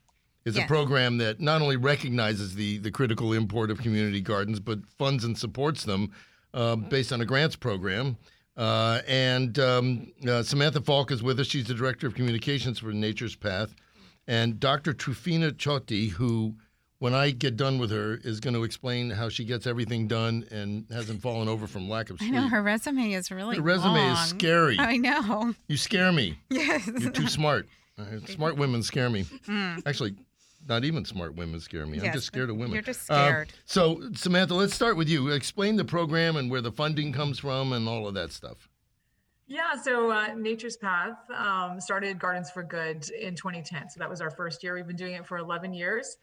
is 0.49 0.57
a 0.57 0.67
program 0.67 1.17
that 1.19 1.39
not 1.39 1.61
only 1.61 1.77
recognizes 1.77 2.55
the 2.55 2.77
the 2.79 2.91
critical 2.91 3.33
import 3.33 3.71
of 3.71 3.79
community 3.79 4.21
gardens, 4.21 4.59
but 4.59 4.79
funds 4.97 5.23
and 5.23 5.37
supports 5.37 5.83
them 5.83 6.11
uh, 6.53 6.75
based 6.75 7.11
on 7.13 7.21
a 7.21 7.25
grants 7.25 7.55
program. 7.55 8.17
Uh, 8.57 8.99
and 9.07 9.57
um, 9.59 10.11
uh, 10.27 10.43
Samantha 10.43 10.81
Falk 10.81 11.11
is 11.11 11.23
with 11.23 11.39
us. 11.39 11.47
She's 11.47 11.65
the 11.67 11.73
director 11.73 12.07
of 12.07 12.13
communications 12.15 12.79
for 12.79 12.91
Nature's 12.91 13.35
Path. 13.35 13.73
And 14.27 14.59
Dr. 14.59 14.93
Trufina 14.93 15.51
Chotti, 15.53 16.09
who 16.09 16.55
when 16.99 17.13
I 17.13 17.31
get 17.31 17.55
done 17.55 17.79
with 17.79 17.89
her, 17.91 18.19
is 18.25 18.41
going 18.41 18.53
to 18.55 18.63
explain 18.65 19.09
how 19.11 19.29
she 19.29 19.45
gets 19.45 19.65
everything 19.65 20.07
done 20.09 20.43
and 20.51 20.85
hasn't 20.91 21.21
fallen 21.21 21.47
over 21.47 21.65
from 21.67 21.87
lack 21.89 22.09
of 22.09 22.19
sleep. 22.19 22.33
I 22.33 22.35
know 22.35 22.49
her 22.49 22.61
resume 22.61 23.13
is 23.13 23.31
really 23.31 23.55
Her 23.55 23.61
resume 23.61 23.93
long. 23.95 24.11
is 24.11 24.19
scary. 24.27 24.77
I 24.77 24.97
know. 24.97 25.53
You 25.69 25.77
scare 25.77 26.11
me. 26.11 26.37
Yes. 26.49 26.85
You're 26.85 27.11
too 27.11 27.27
smart. 27.27 27.67
Smart 28.27 28.55
women 28.57 28.81
scare 28.83 29.09
me. 29.09 29.25
Actually, 29.85 30.15
not 30.67 30.83
even 30.83 31.05
smart 31.05 31.35
women 31.35 31.59
scare 31.59 31.85
me. 31.85 31.99
I'm 31.99 32.05
Mm. 32.05 32.13
Just 32.13 32.27
scared 32.27 32.49
of 32.49 32.57
women. 32.57 32.73
you're 32.73 32.81
just 32.81 33.09
Uh, 33.09 33.25
scared. 33.27 33.53
so, 33.65 34.01
Samantha, 34.13 34.53
let's 34.53 34.73
start 34.75 34.97
with 34.97 35.09
you. 35.09 35.29
Explain 35.29 35.75
the 35.77 35.85
program 35.85 36.35
and 36.35 36.49
where 36.51 36.61
the 36.61 36.71
funding 36.71 37.11
comes 37.13 37.39
from 37.39 37.73
and 37.73 37.87
all 37.87 38.07
of 38.07 38.13
that 38.15 38.31
stuff. 38.31 38.69
Yeah, 39.47 39.75
so 39.81 40.11
uh, 40.11 40.35
Nature's 40.35 40.77
Path 40.77 41.17
um, 41.35 41.79
started 41.81 42.19
Gardens 42.19 42.51
for 42.51 42.61
Good 42.61 43.09
in 43.09 43.33
2010. 43.35 43.89
So 43.89 43.99
that 43.99 44.07
was 44.09 44.21
our 44.21 44.29
first 44.29 44.61
year. 44.63 44.75
We've 44.75 44.85
been 44.85 44.95
doing 44.95 45.13
it 45.13 45.25
for 45.25 45.37
11 45.39 45.73
years. 45.73 46.17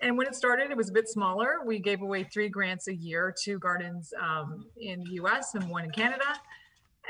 And 0.00 0.16
when 0.16 0.26
it 0.26 0.34
started, 0.34 0.70
it 0.70 0.76
was 0.76 0.88
a 0.88 0.92
bit 0.92 1.06
smaller. 1.08 1.58
We 1.66 1.78
gave 1.78 2.00
away 2.00 2.24
three 2.24 2.48
grants 2.48 2.88
a 2.88 2.94
year 2.94 3.32
to 3.42 3.58
gardens 3.58 4.12
um, 4.20 4.66
in 4.78 5.00
the 5.04 5.10
US 5.22 5.54
and 5.54 5.68
one 5.68 5.84
in 5.84 5.90
Canada. 5.90 6.24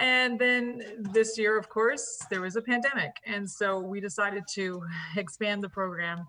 And 0.01 0.39
then 0.39 0.83
this 0.99 1.39
year, 1.39 1.57
of 1.59 1.69
course, 1.69 2.19
there 2.29 2.41
was 2.41 2.57
a 2.57 2.63
pandemic. 2.63 3.13
And 3.25 3.49
so 3.49 3.79
we 3.79 4.01
decided 4.01 4.43
to 4.55 4.83
expand 5.17 5.63
the 5.63 5.69
program 5.69 6.27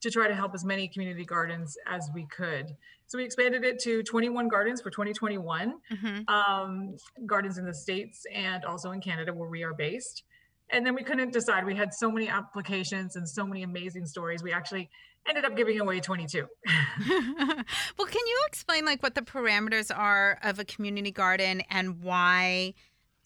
to 0.00 0.10
try 0.10 0.28
to 0.28 0.34
help 0.34 0.54
as 0.54 0.64
many 0.64 0.88
community 0.88 1.24
gardens 1.24 1.76
as 1.86 2.08
we 2.14 2.26
could. 2.26 2.76
So 3.06 3.18
we 3.18 3.24
expanded 3.24 3.64
it 3.64 3.78
to 3.80 4.02
21 4.02 4.48
gardens 4.48 4.80
for 4.82 4.90
2021 4.90 5.74
Mhm. 5.92 6.28
um, 6.28 6.96
gardens 7.24 7.56
in 7.58 7.64
the 7.64 7.74
States 7.74 8.24
and 8.32 8.64
also 8.64 8.90
in 8.92 9.00
Canada, 9.00 9.32
where 9.32 9.48
we 9.48 9.62
are 9.62 9.72
based. 9.74 10.24
And 10.70 10.84
then 10.84 10.94
we 10.94 11.04
couldn't 11.04 11.32
decide. 11.32 11.64
We 11.64 11.76
had 11.76 11.94
so 11.94 12.10
many 12.10 12.28
applications 12.28 13.14
and 13.16 13.28
so 13.28 13.46
many 13.46 13.62
amazing 13.62 14.06
stories. 14.06 14.42
We 14.42 14.52
actually 14.52 14.90
ended 15.28 15.44
up 15.44 15.56
giving 15.56 15.80
away 15.80 16.00
22. 16.00 16.46
well, 17.08 18.06
can 18.06 18.26
you 18.26 18.40
explain 18.48 18.84
like 18.84 19.02
what 19.02 19.14
the 19.14 19.22
parameters 19.22 19.96
are 19.96 20.38
of 20.42 20.58
a 20.58 20.64
community 20.64 21.10
garden 21.10 21.62
and 21.70 22.00
why 22.02 22.74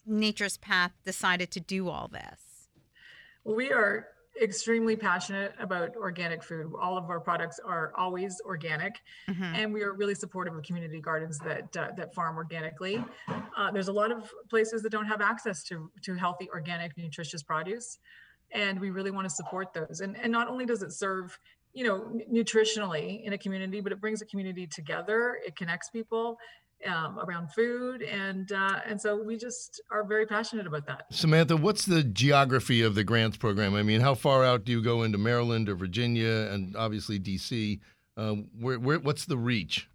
Nature's 0.05 0.57
Path 0.57 0.91
decided 1.03 1.51
to 1.51 1.59
do 1.59 1.89
all 1.89 2.07
this? 2.07 2.69
we 3.43 3.71
are 3.71 4.05
extremely 4.39 4.95
passionate 4.95 5.53
about 5.59 5.95
organic 5.95 6.43
food. 6.43 6.71
All 6.79 6.97
of 6.97 7.09
our 7.09 7.19
products 7.19 7.59
are 7.59 7.91
always 7.97 8.39
organic, 8.45 9.01
Mhm. 9.27 9.41
and 9.55 9.73
we 9.73 9.81
are 9.83 9.93
really 9.93 10.15
supportive 10.15 10.55
of 10.55 10.63
community 10.63 11.01
gardens 11.01 11.39
that 11.39 11.75
uh, 11.75 11.91
that 11.97 12.13
farm 12.13 12.37
organically. 12.37 13.03
Uh, 13.57 13.71
there's 13.71 13.87
a 13.87 13.93
lot 13.93 14.11
of 14.11 14.31
places 14.49 14.81
that 14.83 14.89
don't 14.91 15.07
have 15.07 15.21
access 15.21 15.63
to 15.65 15.91
to 16.01 16.15
healthy, 16.15 16.49
organic, 16.51 16.95
nutritious 16.97 17.43
produce, 17.43 17.99
and 18.51 18.79
we 18.79 18.89
really 18.89 19.11
want 19.11 19.25
to 19.25 19.29
support 19.33 19.73
those. 19.73 20.01
And 20.01 20.15
and 20.17 20.31
not 20.31 20.47
only 20.47 20.65
does 20.65 20.81
it 20.81 20.91
serve 20.91 21.37
you 21.73 21.85
know 21.85 22.01
nutritionally 22.29 23.23
in 23.23 23.33
a 23.33 23.37
community, 23.37 23.79
but 23.81 23.91
it 23.91 23.99
brings 24.01 24.21
a 24.21 24.25
community 24.25 24.67
together. 24.67 25.39
It 25.45 25.55
connects 25.55 25.89
people. 25.89 26.37
Um, 26.87 27.19
around 27.19 27.51
food 27.53 28.01
and 28.01 28.51
uh, 28.51 28.79
and 28.87 28.99
so 28.99 29.21
we 29.21 29.37
just 29.37 29.81
are 29.91 30.03
very 30.03 30.25
passionate 30.25 30.65
about 30.65 30.87
that. 30.87 31.05
Samantha, 31.11 31.55
what's 31.55 31.85
the 31.85 32.03
geography 32.03 32.81
of 32.81 32.95
the 32.95 33.03
grants 33.03 33.37
program? 33.37 33.75
I 33.75 33.83
mean, 33.83 34.01
how 34.01 34.15
far 34.15 34.43
out 34.43 34.65
do 34.65 34.71
you 34.71 34.81
go 34.81 35.03
into 35.03 35.19
Maryland 35.19 35.69
or 35.69 35.75
Virginia 35.75 36.49
and 36.51 36.75
obviously 36.75 37.19
DC? 37.19 37.79
Uh, 38.17 38.33
where, 38.59 38.79
where, 38.79 38.99
what's 38.99 39.25
the 39.25 39.37
reach? 39.37 39.87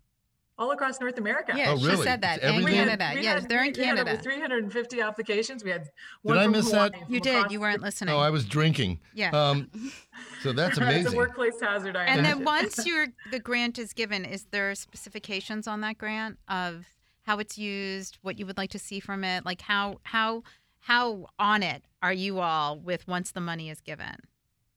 All 0.58 0.70
across 0.70 1.00
North 1.00 1.18
America. 1.18 1.52
Yeah, 1.54 1.72
Oh, 1.72 1.78
she 1.78 1.96
said 1.96 2.22
that. 2.22 2.36
It's 2.38 2.46
And? 2.46 2.66
Canada. 2.66 3.10
We 3.14 3.20
yes, 3.22 3.40
had- 3.42 3.50
they're 3.50 3.64
in 3.64 3.74
we 3.76 3.84
had 3.84 3.94
over 3.98 4.04
Canada. 4.04 4.22
350 4.22 5.00
applications. 5.02 5.62
We 5.64 5.70
had 5.70 5.88
one 6.22 6.38
I 6.38 6.44
from 6.44 6.52
miss 6.52 6.70
Hawaii, 6.70 6.90
that? 6.90 7.04
from 7.04 7.12
You 7.14 7.20
did. 7.20 7.50
You 7.50 7.60
weren't 7.60 7.82
listening. 7.82 8.14
Oh, 8.14 8.18
I 8.18 8.30
was 8.30 8.46
drinking. 8.46 9.00
Yeah. 9.12 9.30
Um, 9.32 9.70
so 10.40 10.52
that's 10.52 10.76
amazing. 10.78 10.96
It's 11.00 11.06
a 11.06 11.08
amazing. 11.10 11.16
workplace 11.18 11.60
hazard. 11.60 11.96
I 11.96 12.04
and 12.04 12.24
then 12.24 12.44
once 12.56 12.84
your 12.86 13.08
the 13.30 13.38
grant 13.40 13.78
is 13.78 13.92
given, 13.92 14.24
is 14.24 14.46
there 14.50 14.74
specifications 14.74 15.66
on 15.66 15.80
that 15.82 15.98
grant 15.98 16.38
of 16.48 16.86
how 17.24 17.38
it's 17.38 17.58
used, 17.58 18.18
what 18.22 18.38
you 18.38 18.46
would 18.46 18.56
like 18.56 18.70
to 18.70 18.78
see 18.78 19.00
from 19.00 19.24
it, 19.24 19.44
like 19.44 19.62
how 19.62 20.00
how 20.04 20.42
how 20.80 21.26
on 21.38 21.62
it 21.62 21.82
are 22.02 22.12
you 22.12 22.38
all 22.40 22.78
with 22.78 23.08
once 23.08 23.32
the 23.32 23.40
money 23.40 23.68
is 23.70 23.80
given? 23.80 24.14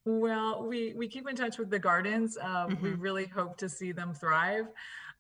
Well, 0.06 0.65
we 0.67 0.93
we 0.95 1.08
keep 1.08 1.30
in 1.30 1.36
touch 1.36 1.58
with 1.60 1.69
the 1.69 1.78
gardens. 1.80 2.38
Um, 2.41 2.80
We 2.82 2.89
Mhm. 2.91 3.02
really 3.02 3.26
hope 3.28 3.58
to 3.58 3.69
see 3.69 3.91
them 3.91 4.13
thrive. 4.13 4.65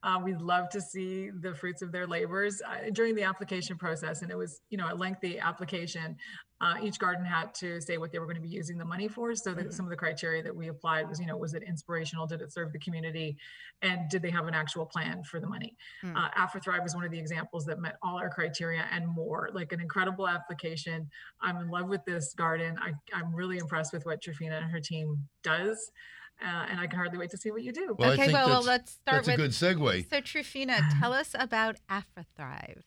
Uh, 0.01 0.17
we'd 0.23 0.41
love 0.41 0.69
to 0.69 0.79
see 0.79 1.29
the 1.41 1.53
fruits 1.53 1.81
of 1.81 1.91
their 1.91 2.07
labors 2.07 2.61
uh, 2.61 2.89
during 2.93 3.15
the 3.15 3.23
application 3.23 3.77
process, 3.77 4.21
and 4.21 4.31
it 4.31 4.37
was 4.37 4.61
you 4.69 4.77
know 4.77 4.87
a 4.91 4.95
lengthy 4.95 5.39
application. 5.39 6.15
Uh, 6.61 6.75
each 6.83 6.99
garden 6.99 7.23
had 7.23 7.53
to 7.53 7.79
say 7.79 7.97
what 7.97 8.11
they 8.11 8.19
were 8.19 8.25
going 8.25 8.35
to 8.35 8.41
be 8.41 8.49
using 8.49 8.77
the 8.77 8.85
money 8.85 9.07
for. 9.07 9.33
So 9.33 9.53
that 9.53 9.73
some 9.73 9.85
of 9.85 9.89
the 9.89 9.95
criteria 9.97 10.43
that 10.43 10.55
we 10.55 10.67
applied 10.67 11.09
was 11.09 11.19
you 11.19 11.25
know 11.25 11.35
was 11.35 11.53
it 11.53 11.63
inspirational? 11.63 12.27
Did 12.27 12.41
it 12.41 12.53
serve 12.53 12.71
the 12.71 12.79
community? 12.79 13.37
And 13.81 14.09
did 14.09 14.21
they 14.21 14.29
have 14.29 14.47
an 14.47 14.53
actual 14.53 14.85
plan 14.85 15.23
for 15.23 15.41
the 15.41 15.47
money? 15.47 15.75
Mm. 16.03 16.15
Uh, 16.15 16.29
AfriThrive 16.37 16.83
was 16.83 16.95
one 16.95 17.03
of 17.03 17.11
the 17.11 17.19
examples 17.19 17.65
that 17.65 17.79
met 17.79 17.97
all 18.01 18.17
our 18.17 18.29
criteria 18.29 18.85
and 18.91 19.07
more. 19.07 19.49
Like 19.53 19.73
an 19.73 19.81
incredible 19.81 20.27
application. 20.27 21.09
I'm 21.41 21.57
in 21.57 21.69
love 21.69 21.89
with 21.89 22.05
this 22.05 22.33
garden. 22.33 22.77
I, 22.81 22.93
I'm 23.13 23.33
really 23.33 23.57
impressed 23.57 23.91
with 23.91 24.05
what 24.05 24.21
Trifina 24.21 24.61
and 24.61 24.71
her 24.71 24.79
team 24.79 25.27
does. 25.43 25.91
Uh, 26.41 26.65
and 26.69 26.79
I 26.79 26.87
can 26.87 26.97
hardly 26.97 27.17
wait 27.17 27.31
to 27.31 27.37
see 27.37 27.51
what 27.51 27.63
you 27.63 27.71
do. 27.73 27.95
Well, 27.99 28.11
okay, 28.13 28.31
well, 28.31 28.47
well, 28.47 28.61
let's 28.63 28.93
start 28.93 29.25
That's 29.25 29.27
a 29.27 29.37
good 29.37 29.51
segue. 29.51 30.09
So 30.09 30.21
Trufina, 30.21 30.79
tell 30.99 31.11
us 31.13 31.35
about 31.37 31.77
AfriThrive. 31.89 32.83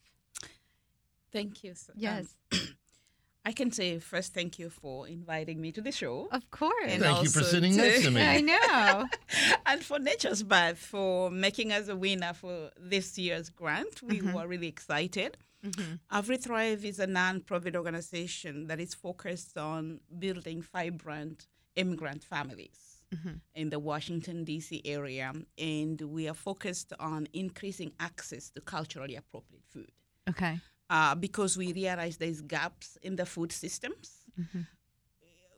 Thank 1.32 1.62
you. 1.64 1.74
so- 1.74 1.92
um, 1.92 1.98
Yes, 1.98 2.34
I 3.44 3.52
can 3.52 3.70
say 3.72 3.98
first 3.98 4.32
thank 4.34 4.58
you 4.58 4.70
for 4.70 5.08
inviting 5.08 5.60
me 5.60 5.72
to 5.72 5.80
the 5.80 5.92
show. 5.92 6.28
of 6.30 6.50
course. 6.50 6.84
And 6.86 7.02
Thank 7.02 7.24
you 7.24 7.28
for 7.30 7.42
sitting 7.42 7.72
to- 7.72 7.78
next 7.78 8.02
to 8.04 8.10
me. 8.10 8.22
I 8.36 8.40
know. 8.40 9.06
and 9.66 9.82
for 9.84 9.98
Nature's 9.98 10.42
Path 10.42 10.78
for 10.78 11.30
making 11.30 11.72
us 11.72 11.88
a 11.88 11.96
winner 11.96 12.32
for 12.34 12.70
this 12.78 13.18
year's 13.18 13.50
grant. 13.50 14.02
We 14.02 14.20
Mhm. 14.20 14.32
were 14.34 14.46
really 14.46 14.68
excited. 14.68 15.36
Mhm. 15.64 16.00
AfriThrive 16.10 16.84
is 16.84 16.98
a 16.98 17.06
non-profit 17.06 17.76
organization 17.76 18.66
that 18.68 18.80
is 18.80 18.94
focused 18.94 19.56
on 19.58 20.00
building 20.18 20.60
vibrant 20.62 21.46
immigrant 21.76 22.22
families 22.24 22.91
Mhm. 23.14 23.40
in 23.54 23.70
the 23.70 23.78
Washington 23.78 24.44
D.C. 24.44 24.80
area, 24.84 25.32
and 25.58 26.00
we 26.00 26.28
are 26.28 26.34
focused 26.34 26.92
on 26.98 27.28
increasing 27.32 27.92
access 28.00 28.50
to 28.50 28.60
culturally 28.60 29.16
appropriate 29.16 29.64
food. 29.74 29.90
Okay. 30.28 30.60
uh, 30.90 31.14
because 31.14 31.56
we 31.56 31.72
realize 31.72 32.18
there's 32.18 32.42
gaps 32.42 32.98
in 33.02 33.16
the 33.16 33.24
food 33.24 33.50
systems. 33.50 34.06
Mhm. 34.38 34.66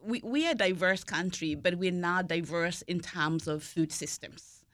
We, 0.07 0.21
we 0.23 0.47
are 0.47 0.53
a 0.53 0.55
diverse 0.55 1.03
country, 1.03 1.55
but 1.55 1.77
we're 1.77 1.91
not 2.11 2.29
diverse 2.29 2.83
in 2.83 3.01
terms 3.01 3.49
of 3.49 3.63
food 3.63 3.91
systems. 3.91 4.65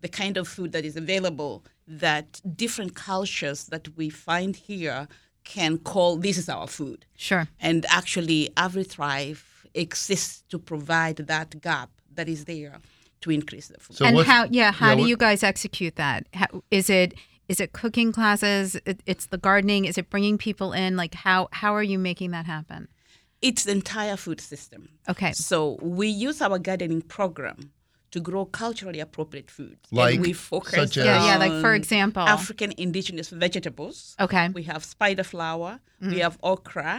The 0.00 0.08
kind 0.08 0.36
of 0.36 0.46
food 0.48 0.72
that 0.72 0.84
is 0.84 0.96
available 0.96 1.64
that 1.86 2.40
different 2.56 2.94
cultures 2.94 3.64
that 3.66 3.96
we 3.96 4.10
find 4.10 4.56
here 4.56 5.08
can 5.44 5.78
call 5.78 6.16
this 6.16 6.36
is 6.38 6.48
our 6.48 6.66
food. 6.66 7.06
Sure. 7.16 7.48
And 7.60 7.86
actually, 7.88 8.50
AfriThrive 8.56 9.42
exists 9.74 10.42
to 10.48 10.58
provide 10.58 11.16
that 11.16 11.60
gap 11.60 11.90
that 12.20 12.28
is 12.28 12.44
there 12.44 12.74
to 13.22 13.30
increase 13.38 13.68
the 13.72 13.78
food. 13.84 13.96
So 13.98 14.04
and 14.06 14.16
how? 14.32 14.42
Yeah. 14.50 14.70
How 14.80 14.88
yeah, 14.90 14.94
do 14.96 15.00
what- 15.02 15.08
you 15.12 15.16
guys 15.26 15.40
execute 15.52 15.94
that? 16.04 16.18
How, 16.40 16.48
is 16.70 16.86
it 17.00 17.08
is 17.52 17.58
it 17.64 17.72
cooking 17.80 18.12
classes? 18.18 18.66
It, 18.90 18.98
it's 19.12 19.26
the 19.34 19.38
gardening. 19.48 19.82
Is 19.90 19.96
it 19.98 20.06
bringing 20.14 20.36
people 20.48 20.70
in? 20.82 20.90
Like 21.02 21.14
how 21.26 21.48
how 21.60 21.70
are 21.78 21.82
you 21.92 21.98
making 22.10 22.30
that 22.36 22.46
happen? 22.56 22.82
it's 23.42 23.64
the 23.64 23.72
entire 23.72 24.16
food 24.24 24.38
system. 24.52 24.80
Okay. 25.12 25.32
So 25.32 25.78
we 25.98 26.08
use 26.28 26.38
our 26.46 26.58
gardening 26.68 27.00
program 27.16 27.58
to 28.14 28.18
grow 28.28 28.44
culturally 28.62 29.00
appropriate 29.00 29.50
foods. 29.50 29.80
Like, 29.90 30.16
and 30.16 30.22
we 30.26 30.32
focus 30.34 30.74
such 30.74 30.96
as- 30.98 31.06
Yeah. 31.06 31.24
Yeah. 31.28 31.38
Like 31.44 31.56
for 31.64 31.72
example. 31.80 32.22
African 32.38 32.70
indigenous 32.86 33.28
vegetables. 33.30 33.96
Okay. 34.26 34.46
We 34.58 34.64
have 34.72 34.82
spider 34.84 35.24
flower, 35.32 35.72
Mm-hmm. 36.02 36.12
we 36.14 36.18
have 36.26 36.36
okra, 36.52 36.96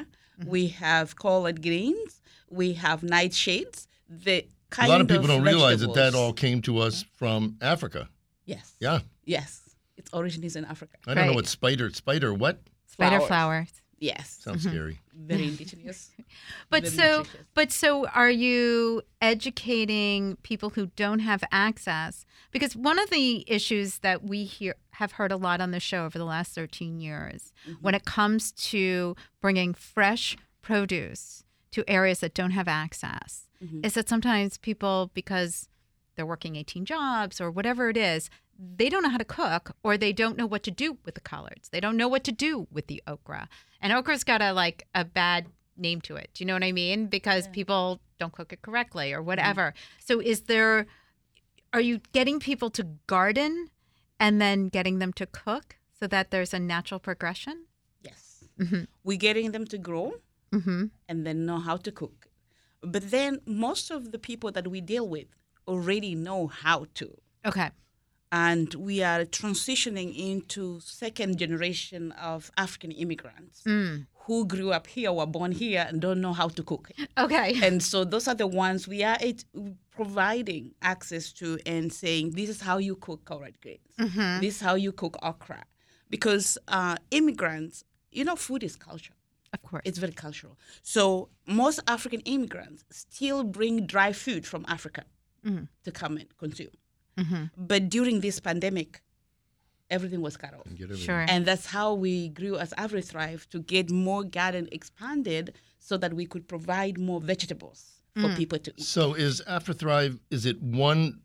we 0.55 0.63
have 0.85 1.07
collard 1.25 1.57
greens, 1.67 2.11
we 2.59 2.67
have 2.85 2.99
nightshades. 3.17 3.77
The 4.25 4.37
A 4.77 4.87
lot 4.87 5.01
of 5.01 5.07
people 5.07 5.23
of 5.23 5.29
don't 5.29 5.43
realize 5.43 5.81
that 5.81 5.93
that 5.95 6.15
all 6.15 6.33
came 6.33 6.61
to 6.63 6.79
us 6.79 7.05
from 7.15 7.57
Africa. 7.61 8.09
Yes. 8.45 8.75
Yeah. 8.79 8.99
Yes. 9.25 9.61
Its 9.97 10.11
origin 10.13 10.43
is 10.43 10.55
in 10.55 10.65
Africa. 10.65 10.97
I 11.05 11.13
don't 11.13 11.27
know 11.27 11.33
what 11.33 11.47
spider, 11.47 11.89
spider, 11.91 12.33
what? 12.33 12.59
Spider 12.85 13.17
Flowers. 13.17 13.27
flowers. 13.27 13.81
Yes. 13.99 14.39
Sounds 14.41 14.65
mm-hmm. 14.65 14.75
scary. 14.75 14.99
Very 15.13 15.43
indigenous. 15.43 16.11
But 16.69 16.83
very 16.83 16.95
so, 16.95 17.17
nutritious. 17.17 17.41
but 17.53 17.71
so, 17.73 18.07
are 18.07 18.31
you 18.31 19.01
educating 19.21 20.37
people 20.43 20.69
who 20.69 20.85
don't 20.95 21.19
have 21.19 21.43
access? 21.51 22.25
Because 22.51 22.75
one 22.75 22.97
of 22.97 23.09
the 23.09 23.43
issues 23.45 23.99
that 23.99 24.23
we 24.23 24.45
hear 24.45 24.75
have 24.91 25.13
heard 25.13 25.33
a 25.33 25.35
lot 25.35 25.59
on 25.59 25.71
the 25.71 25.81
show 25.81 26.05
over 26.05 26.17
the 26.17 26.25
last 26.25 26.55
13 26.55 27.01
years, 27.01 27.51
mm-hmm. 27.67 27.73
when 27.81 27.93
it 27.93 28.05
comes 28.05 28.53
to 28.53 29.17
bringing 29.41 29.73
fresh 29.73 30.37
produce 30.61 31.43
to 31.71 31.83
areas 31.89 32.19
that 32.19 32.33
don't 32.33 32.51
have 32.51 32.67
access, 32.67 33.47
Mhm. 33.63 33.85
is 33.85 33.93
that 33.93 34.09
sometimes 34.09 34.57
people, 34.57 35.11
because 35.13 35.69
they're 36.15 36.25
working 36.25 36.55
18 36.55 36.85
jobs 36.85 37.39
or 37.39 37.49
whatever 37.49 37.89
it 37.89 37.97
is, 37.97 38.29
they 38.59 38.89
don't 38.89 39.01
know 39.03 39.09
how 39.09 39.17
to 39.17 39.25
cook 39.25 39.75
or 39.83 39.97
they 39.97 40.13
don't 40.13 40.37
know 40.37 40.45
what 40.45 40.61
to 40.63 40.71
do 40.71 40.97
with 41.05 41.15
the 41.15 41.21
collards. 41.21 41.69
They 41.69 41.79
don't 41.79 41.97
know 41.97 42.07
what 42.07 42.23
to 42.25 42.31
do 42.31 42.67
with 42.71 42.87
the 42.87 43.01
okra. 43.07 43.49
And 43.81 43.91
okra's 43.93 44.23
got 44.23 44.41
a 44.41 44.51
like 44.53 44.87
a 44.93 45.03
bad 45.05 45.47
name 45.77 46.01
to 46.01 46.15
it. 46.15 46.29
Do 46.33 46.43
you 46.43 46.45
know 46.47 46.53
what 46.53 46.63
I 46.63 46.71
mean? 46.71 47.07
Because 47.07 47.47
people 47.47 48.01
don't 48.19 48.33
cook 48.33 48.53
it 48.53 48.61
correctly 48.61 49.13
or 49.13 49.21
whatever. 49.23 49.73
So 49.99 50.19
is 50.19 50.41
there 50.41 50.85
are 51.73 51.81
you 51.81 52.01
getting 52.11 52.39
people 52.39 52.69
to 52.71 52.83
garden 53.07 53.69
and 54.19 54.39
then 54.41 54.67
getting 54.67 54.99
them 54.99 55.13
to 55.13 55.25
cook 55.25 55.77
so 55.97 56.05
that 56.07 56.29
there's 56.29 56.53
a 56.53 56.59
natural 56.59 56.99
progression? 56.99 57.65
Yes. 58.03 58.43
Mhm. 58.59 58.87
We're 59.03 59.17
getting 59.17 59.53
them 59.53 59.65
to 59.67 59.77
grow 59.77 60.15
Mm-hmm. 60.53 60.85
and 61.09 61.25
then 61.25 61.45
know 61.45 61.59
how 61.59 61.77
to 61.77 61.91
cook. 61.91 62.27
But 62.83 63.11
then 63.11 63.39
most 63.45 63.91
of 63.91 64.11
the 64.11 64.19
people 64.19 64.51
that 64.51 64.67
we 64.67 64.81
deal 64.81 65.07
with 65.07 65.27
already 65.67 66.13
know 66.15 66.47
how 66.47 66.87
to. 66.95 67.07
Okay. 67.45 67.69
And 68.33 68.73
we 68.75 69.03
are 69.03 69.23
transitioning 69.25 70.09
into 70.17 70.79
second 70.81 71.37
generation 71.37 72.11
of 72.13 72.49
African 72.57 72.91
immigrants 72.91 73.61
Mm. 73.65 74.07
who 74.25 74.45
grew 74.45 74.71
up 74.71 74.87
here, 74.87 75.11
were 75.11 75.25
born 75.25 75.51
here, 75.51 75.85
and 75.87 75.99
don't 76.01 76.21
know 76.21 76.33
how 76.33 76.47
to 76.57 76.63
cook. 76.63 76.91
Okay. 77.17 77.49
and 77.65 77.81
so 77.83 78.03
those 78.05 78.27
are 78.27 78.35
the 78.35 78.47
ones 78.47 78.87
we 78.87 79.03
are 79.03 79.17
it, 79.21 79.43
providing 79.91 80.71
access 80.81 81.31
to 81.33 81.59
and 81.65 81.91
saying 81.93 82.31
this 82.31 82.49
is 82.49 82.61
how 82.61 82.77
you 82.77 82.95
cook 82.95 83.23
collard 83.25 83.55
greens 83.61 83.93
Mm-hmm. 83.99 84.41
this 84.41 84.55
is 84.55 84.61
how 84.61 84.75
you 84.75 84.91
cook 84.91 85.15
okra 85.21 85.63
because 86.09 86.57
uh, 86.67 86.95
immigrants 87.11 87.83
you 88.11 88.23
know 88.23 88.35
food 88.35 88.63
is 88.63 88.75
culture 88.75 89.13
Of 89.53 89.61
course. 89.63 89.81
it's 89.85 89.97
very 89.99 90.13
cultural 90.13 90.57
so 90.81 91.27
most 91.45 91.79
african 91.87 92.21
immigrants 92.21 92.85
still 92.89 93.43
bring 93.43 93.85
dry 93.85 94.13
food 94.13 94.45
from 94.45 94.63
africa 94.67 95.03
Mhm. 95.45 95.67
to 95.83 95.91
come 95.91 96.15
and 96.17 96.29
consume 96.37 96.71
Mhm. 97.17 97.51
but 97.57 97.89
during 97.89 98.21
this 98.21 98.39
pandemic 98.39 99.01
everything 99.89 100.21
was 100.21 100.37
cut 100.37 100.53
off 100.53 100.65
everything. 100.67 100.95
Sure. 100.95 101.25
and 101.27 101.45
that's 101.45 101.65
how 101.65 101.93
we 101.93 102.29
grew 102.29 102.55
as 102.57 102.71
AfriThrive 102.77 103.49
to 103.49 103.59
get 103.59 103.89
more 103.91 104.23
garden 104.23 104.69
expanded 104.71 105.53
so 105.79 105.97
that 105.97 106.13
we 106.13 106.25
could 106.25 106.47
provide 106.47 106.97
more 106.97 107.19
vegetables 107.19 107.79
for 108.15 108.29
Mm. 108.29 108.37
people 108.37 108.59
to 108.59 108.71
eat. 108.77 108.85
So 108.85 109.13
is 109.15 109.41
AfriThrive, 109.47 110.19
is 110.29 110.45
it 110.45 110.61
one 110.61 111.21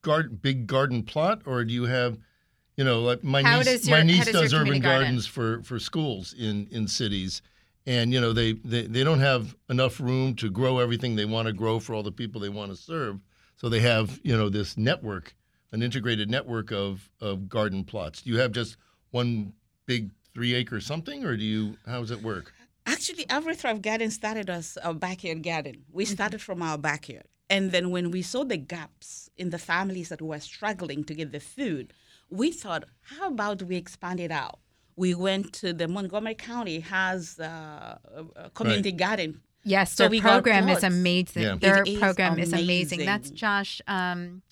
garden, 0.00 0.36
big 0.36 0.66
garden 0.66 1.02
plot, 1.02 1.42
or 1.44 1.64
do 1.64 1.74
you 1.74 1.84
have, 1.84 2.18
you 2.76 2.84
know, 2.84 3.00
like 3.00 3.22
my 3.22 3.42
How 3.42 3.58
niece, 3.58 3.66
does 3.66 3.88
your- 3.88 3.96
my 3.96 4.00
how 4.00 4.06
niece 4.06 4.24
does 4.24 4.34
does 4.34 4.54
urban 4.54 4.80
garden? 4.80 5.02
gardens 5.02 5.26
for, 5.26 5.62
for 5.62 5.78
schools 5.78 6.34
in, 6.38 6.68
in 6.70 6.88
cities. 6.88 7.42
And, 7.84 8.12
you 8.12 8.20
know, 8.20 8.32
they, 8.32 8.52
they, 8.52 8.86
they 8.86 9.02
don't 9.02 9.20
have 9.20 9.56
enough 9.68 10.00
room 10.00 10.34
to 10.36 10.50
grow 10.50 10.78
everything 10.78 11.16
they 11.16 11.24
want 11.24 11.46
to 11.46 11.52
grow 11.52 11.80
for 11.80 11.94
all 11.94 12.02
the 12.02 12.12
people 12.12 12.40
they 12.40 12.48
want 12.48 12.70
to 12.70 12.76
serve. 12.76 13.18
So 13.56 13.68
they 13.68 13.80
have, 13.80 14.20
you 14.22 14.36
know, 14.36 14.48
this 14.48 14.76
network, 14.76 15.34
an 15.72 15.82
integrated 15.82 16.30
network 16.30 16.70
of, 16.70 17.10
of 17.20 17.48
garden 17.48 17.84
plots. 17.84 18.22
Do 18.22 18.30
you 18.30 18.38
have 18.38 18.52
just 18.52 18.76
one 19.10 19.52
big 19.86 20.10
three 20.32 20.54
acre 20.54 20.80
something, 20.80 21.24
or 21.24 21.36
do 21.36 21.44
you, 21.44 21.76
how 21.86 22.00
does 22.00 22.10
it 22.10 22.22
work? 22.22 22.52
Actually, 22.86 23.24
AfriThrive 23.26 23.82
Garden 23.82 24.10
started 24.10 24.48
as 24.50 24.78
a 24.82 24.88
uh, 24.88 24.92
backyard 24.92 25.42
garden. 25.42 25.84
We 25.92 26.04
mm-hmm. 26.04 26.14
started 26.14 26.40
from 26.40 26.62
our 26.62 26.78
backyard. 26.78 27.26
And 27.50 27.70
then 27.70 27.90
when 27.90 28.10
we 28.10 28.22
saw 28.22 28.44
the 28.44 28.56
gaps 28.56 29.28
in 29.36 29.50
the 29.50 29.58
families 29.58 30.08
that 30.08 30.22
were 30.22 30.40
struggling 30.40 31.04
to 31.04 31.14
get 31.14 31.32
the 31.32 31.40
food, 31.40 31.92
we 32.40 32.50
thought, 32.50 32.82
how 33.02 33.28
about 33.28 33.62
we 33.62 33.76
expand 33.76 34.18
it 34.26 34.30
out? 34.30 34.58
We 34.96 35.14
went 35.14 35.52
to 35.60 35.72
the 35.72 35.86
Montgomery 35.88 36.34
County 36.34 36.80
has 36.80 37.38
uh, 37.40 37.44
a, 38.14 38.44
a 38.44 38.50
community 38.50 38.92
garden 38.92 39.40
Yes, 39.64 39.92
So 39.92 40.04
their 40.04 40.10
we 40.10 40.20
program 40.20 40.68
is 40.68 40.82
amazing. 40.82 41.42
Yeah. 41.42 41.56
Their 41.56 41.82
It 41.82 41.88
is 41.88 41.98
program 41.98 42.38
is 42.38 42.52
amazing. 42.52 43.00
That's 43.04 43.28
amazing. 43.28 43.36
Josh. 43.36 43.80
Um, 43.86 44.42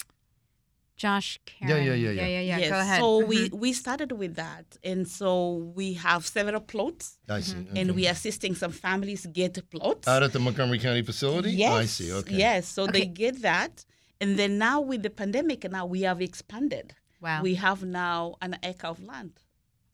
Josh 0.96 1.40
Yeah, 1.62 1.68
Karen. 1.68 1.86
yeah, 1.86 1.94
yeah, 1.94 2.10
yeah, 2.10 2.26
yeah. 2.26 2.40
yeah. 2.40 2.58
Yes. 2.58 2.70
Go 2.70 2.78
ahead. 2.78 3.00
So 3.00 3.26
we, 3.26 3.48
Mhm. 3.48 3.58
we 3.58 3.72
started 3.72 4.12
with 4.12 4.36
that. 4.36 4.66
And 4.84 5.08
so 5.08 5.72
we 5.74 5.94
have 5.94 6.26
several 6.26 6.60
plots 6.60 7.18
I 7.28 7.40
see. 7.40 7.54
Mm-hmm. 7.54 7.76
and 7.78 7.90
okay. 7.90 7.96
we 7.96 8.06
are 8.06 8.12
assisting 8.12 8.54
some 8.54 8.70
families 8.72 9.26
get 9.26 9.58
plots. 9.70 10.06
Out 10.06 10.22
at 10.22 10.32
the 10.32 10.38
Montgomery 10.38 10.78
County 10.78 11.02
facility? 11.02 11.52
Yes. 11.52 11.72
Oh, 11.72 11.76
I 11.76 11.86
see. 11.86 12.12
Okay. 12.12 12.36
Yes. 12.36 12.68
So 12.68 12.82
Okay. 12.84 12.92
they 12.92 13.06
get 13.06 13.42
that. 13.42 13.84
And 14.20 14.38
then 14.38 14.58
now 14.58 14.82
with 14.82 15.02
the 15.02 15.10
pandemic, 15.10 15.68
now 15.70 15.86
we 15.86 16.02
have 16.02 16.20
expanded. 16.20 16.94
Wow. 17.20 17.42
We 17.42 17.54
have 17.56 17.82
now 17.84 18.36
an 18.42 18.56
acre 18.62 18.86
of 18.88 19.02
land, 19.02 19.32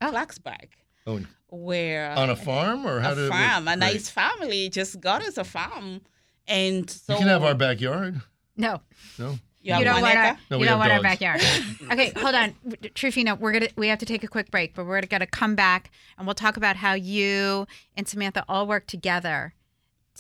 Oh. 0.01 0.13
Clarksburg, 0.13 0.69
Oh, 1.07 1.21
where 1.49 2.11
on 2.13 2.31
a 2.31 2.37
farm 2.37 2.87
or 2.87 3.01
how 3.01 3.13
a 3.13 3.15
did 3.15 3.25
it 3.27 3.31
farm, 3.31 3.69
a 3.69 3.77
Great. 3.77 3.79
nice 3.79 4.09
family 4.11 4.69
just 4.69 5.01
got 5.01 5.23
us 5.23 5.37
a 5.39 5.45
farm. 5.45 6.01
And 6.49 6.89
so 6.91 7.15
You 7.15 7.19
can 7.21 7.29
have 7.29 7.43
our 7.45 7.55
backyard. 7.55 8.21
no, 8.57 8.81
No. 9.19 9.39
you, 9.63 9.75
you 9.77 9.85
don't 9.85 10.01
want 10.01 10.17
our. 10.17 10.39
No, 10.51 10.59
you 10.59 10.65
don't 10.65 10.69
have 10.69 10.79
want 10.79 10.93
our 10.93 11.03
backyard. 11.03 11.41
okay, 11.93 12.13
hold 12.17 12.35
on, 12.37 12.55
Trufino. 12.95 13.39
We're 13.39 13.53
gonna 13.53 13.69
we 13.77 13.89
have 13.89 13.99
to 14.01 14.07
take 14.07 14.23
a 14.23 14.29
quick 14.29 14.51
break, 14.51 14.75
but 14.75 14.87
we're 14.87 15.01
gonna 15.03 15.27
come 15.27 15.55
back 15.57 15.91
and 16.19 16.27
we'll 16.27 16.35
talk 16.35 16.57
about 16.57 16.77
how 16.77 16.95
you 16.95 17.67
and 17.97 18.07
Samantha 18.09 18.45
all 18.49 18.67
work 18.67 18.87
together 18.87 19.55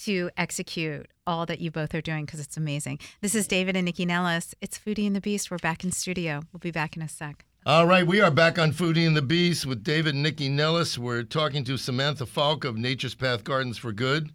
to 0.05 0.31
execute 0.37 1.07
all 1.27 1.47
that 1.47 1.61
you 1.61 1.71
both 1.71 1.95
are 1.95 2.01
doing 2.01 2.25
because 2.25 2.41
it's 2.41 2.57
amazing. 2.57 2.99
This 3.21 3.35
is 3.35 3.47
David 3.47 3.77
and 3.77 3.85
Nikki 3.85 4.07
Nellis. 4.07 4.55
It's 4.61 4.79
Foodie 4.79 5.07
and 5.07 5.17
the 5.17 5.21
Beast. 5.21 5.51
We're 5.51 5.59
back 5.59 5.85
in 5.85 5.93
studio. 5.93 6.43
We'll 6.53 6.61
be 6.61 6.71
back 6.71 6.97
in 6.97 7.03
a 7.03 7.09
sec. 7.09 7.45
All 7.65 7.87
right, 7.87 8.07
we 8.07 8.21
are 8.21 8.31
back 8.31 8.61
on 8.61 8.71
Foodie 8.73 9.07
and 9.07 9.17
the 9.17 9.23
Beast 9.23 9.67
with 9.67 9.83
David 9.83 10.15
and 10.15 10.23
Nikki 10.23 10.49
Nellis. 10.49 10.97
We're 10.97 11.25
talking 11.25 11.65
to 11.65 11.77
Samantha 11.77 12.25
Falk 12.25 12.65
of 12.65 12.77
Nature's 12.77 13.17
Path 13.17 13.43
Gardens 13.43 13.77
for 13.77 13.93
Good 13.93 14.31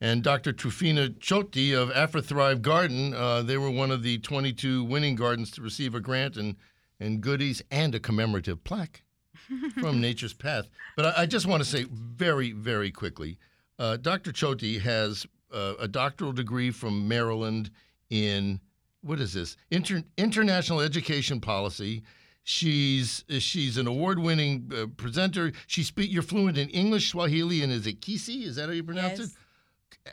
and 0.00 0.22
Dr. 0.22 0.52
Trufina 0.52 1.18
Choti 1.18 1.72
of 1.72 1.88
AfriThrive 1.90 2.60
Garden. 2.60 3.14
Uh, 3.14 3.40
they 3.42 3.56
were 3.56 3.70
one 3.70 3.90
of 3.90 4.02
the 4.02 4.18
22 4.18 4.84
winning 4.84 5.14
gardens 5.14 5.50
to 5.52 5.62
receive 5.62 5.94
a 5.94 6.00
grant 6.00 6.36
and, 6.36 6.56
and 7.00 7.22
goodies 7.22 7.62
and 7.70 7.94
a 7.94 8.00
commemorative 8.00 8.62
plaque 8.62 9.02
from 9.80 10.00
Nature's 10.00 10.34
Path. 10.34 10.68
But 10.96 11.06
I, 11.06 11.22
I 11.22 11.26
just 11.26 11.46
want 11.46 11.62
to 11.62 11.68
say 11.68 11.86
very, 11.90 12.52
very 12.52 12.90
quickly 12.90 13.38
uh, 13.78 13.96
Dr. 13.98 14.32
Choti 14.32 14.78
has 14.78 15.26
uh, 15.52 15.74
a 15.78 15.88
doctoral 15.88 16.32
degree 16.32 16.70
from 16.70 17.06
Maryland 17.08 17.70
in 18.10 18.60
what 19.02 19.20
is 19.20 19.32
this? 19.32 19.56
Inter- 19.70 20.02
international 20.16 20.80
education 20.80 21.40
policy. 21.40 22.02
She's 22.42 23.24
she's 23.40 23.76
an 23.76 23.86
award-winning 23.86 24.70
uh, 24.76 24.86
presenter. 24.96 25.52
She 25.66 25.82
speak. 25.82 26.12
You're 26.12 26.22
fluent 26.22 26.56
in 26.58 26.68
English, 26.70 27.10
Swahili, 27.10 27.62
and 27.62 27.72
is 27.72 27.86
it 27.86 28.00
Kisii? 28.00 28.44
Is 28.44 28.56
that 28.56 28.66
how 28.66 28.72
you 28.72 28.84
pronounce 28.84 29.18
Yes. 29.18 29.36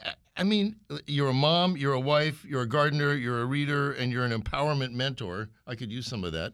it? 0.04 0.16
I 0.36 0.44
mean, 0.44 0.76
you're 1.06 1.30
a 1.30 1.34
mom, 1.34 1.78
you're 1.78 1.94
a 1.94 2.00
wife, 2.00 2.44
you're 2.44 2.64
a 2.64 2.68
gardener, 2.68 3.14
you're 3.14 3.42
a 3.42 3.46
reader, 3.46 3.92
and 3.94 4.12
you're 4.12 4.26
an 4.26 4.32
empowerment 4.32 4.94
mentor. 4.94 5.50
I 5.68 5.76
could 5.76 5.92
use 5.92 6.08
some 6.08 6.24
of 6.24 6.32
that 6.34 6.54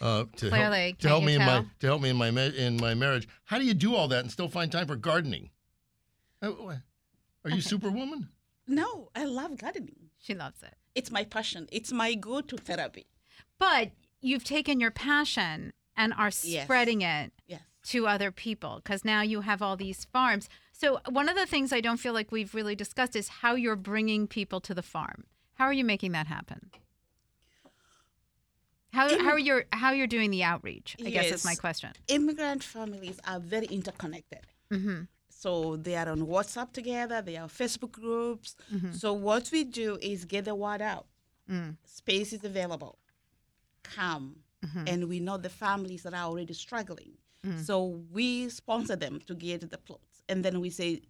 uh, 0.00 0.24
to 0.36 0.48
Clearly, 0.48 0.86
help, 0.86 0.98
to 0.98 1.08
help 1.08 1.24
me 1.24 1.34
in 1.34 1.42
my 1.42 1.64
to 1.78 1.86
help 1.86 2.02
me 2.02 2.08
in 2.10 2.16
my 2.16 2.28
in 2.28 2.76
my 2.78 2.94
marriage. 2.94 3.28
How 3.44 3.58
do 3.58 3.64
you 3.64 3.74
do 3.74 3.94
all 3.94 4.08
that 4.08 4.20
and 4.20 4.30
still 4.32 4.48
find 4.48 4.70
time 4.72 4.88
for 4.88 4.96
gardening? 4.96 5.50
Uh, 6.42 6.52
Are 7.44 7.50
you 7.50 7.60
Superwoman? 7.60 8.28
No, 8.66 9.10
I 9.14 9.24
love 9.24 9.58
gardening. 9.58 10.10
She 10.18 10.34
loves 10.34 10.62
it. 10.62 10.74
It's 10.94 11.10
my 11.10 11.24
passion. 11.24 11.68
It's 11.72 11.92
my 11.92 12.14
go-to 12.14 12.56
therapy. 12.56 13.06
But 13.58 13.90
you've 14.20 14.44
taken 14.44 14.80
your 14.80 14.90
passion 14.90 15.72
and 15.96 16.12
are 16.14 16.30
Yes. 16.42 16.64
spreading 16.64 17.02
it 17.02 17.32
Yes. 17.46 17.62
to 17.84 18.06
other 18.06 18.30
people 18.30 18.76
because 18.76 19.04
now 19.04 19.22
you 19.22 19.42
have 19.42 19.60
all 19.62 19.76
these 19.76 20.04
farms. 20.06 20.48
So, 20.72 21.00
one 21.08 21.28
of 21.28 21.36
the 21.36 21.46
things 21.46 21.72
I 21.72 21.80
don't 21.80 21.98
feel 21.98 22.14
like 22.14 22.32
we've 22.32 22.54
really 22.54 22.74
discussed 22.74 23.14
is 23.16 23.28
how 23.28 23.54
you're 23.54 23.76
bringing 23.76 24.26
people 24.26 24.60
to 24.62 24.74
the 24.74 24.82
farm. 24.82 25.24
How 25.54 25.64
are 25.66 25.72
you 25.74 25.84
making 25.84 26.12
that 26.12 26.26
happen? 26.26 26.70
How, 28.92 29.08
In- 29.08 29.20
how 29.20 29.30
are 29.32 29.38
you 29.38 29.62
how 29.72 29.92
you're 29.92 30.06
doing 30.06 30.30
the 30.30 30.42
outreach? 30.42 30.96
I 31.04 31.10
guess 31.10 31.30
is 31.30 31.44
my 31.44 31.54
question. 31.54 31.92
Immigrant 32.08 32.64
families 32.64 33.20
are 33.26 33.38
very 33.40 33.66
interconnected. 33.66 34.40
hmm 34.70 35.02
So 35.40 35.76
they 35.76 35.96
are 35.96 36.10
on 36.10 36.26
WhatsApp 36.26 36.72
together, 36.72 37.22
they 37.22 37.38
are 37.38 37.48
Facebook 37.48 37.92
groups. 37.92 38.56
Mhm. 38.70 38.94
So 38.94 39.14
what 39.14 39.50
we 39.50 39.64
do 39.64 39.98
is 40.02 40.26
get 40.26 40.44
the 40.44 40.54
word 40.54 40.82
out. 40.82 41.06
Mm. 41.48 41.76
Space 41.86 42.34
is 42.34 42.44
available. 42.44 42.98
Come. 43.82 44.26
Mhm. 44.62 44.88
And 44.90 45.08
we 45.08 45.18
know 45.18 45.38
the 45.38 45.48
families 45.48 46.02
that 46.02 46.12
are 46.12 46.26
already 46.30 46.52
struggling. 46.52 47.16
Mm. 47.42 47.64
So 47.64 47.82
we 48.12 48.50
sponsor 48.50 48.96
them 48.96 49.20
to 49.28 49.34
get 49.34 49.70
the 49.70 49.78
plots. 49.78 50.22
And 50.28 50.44
then 50.44 50.60
we 50.60 50.68
say, 50.68 51.00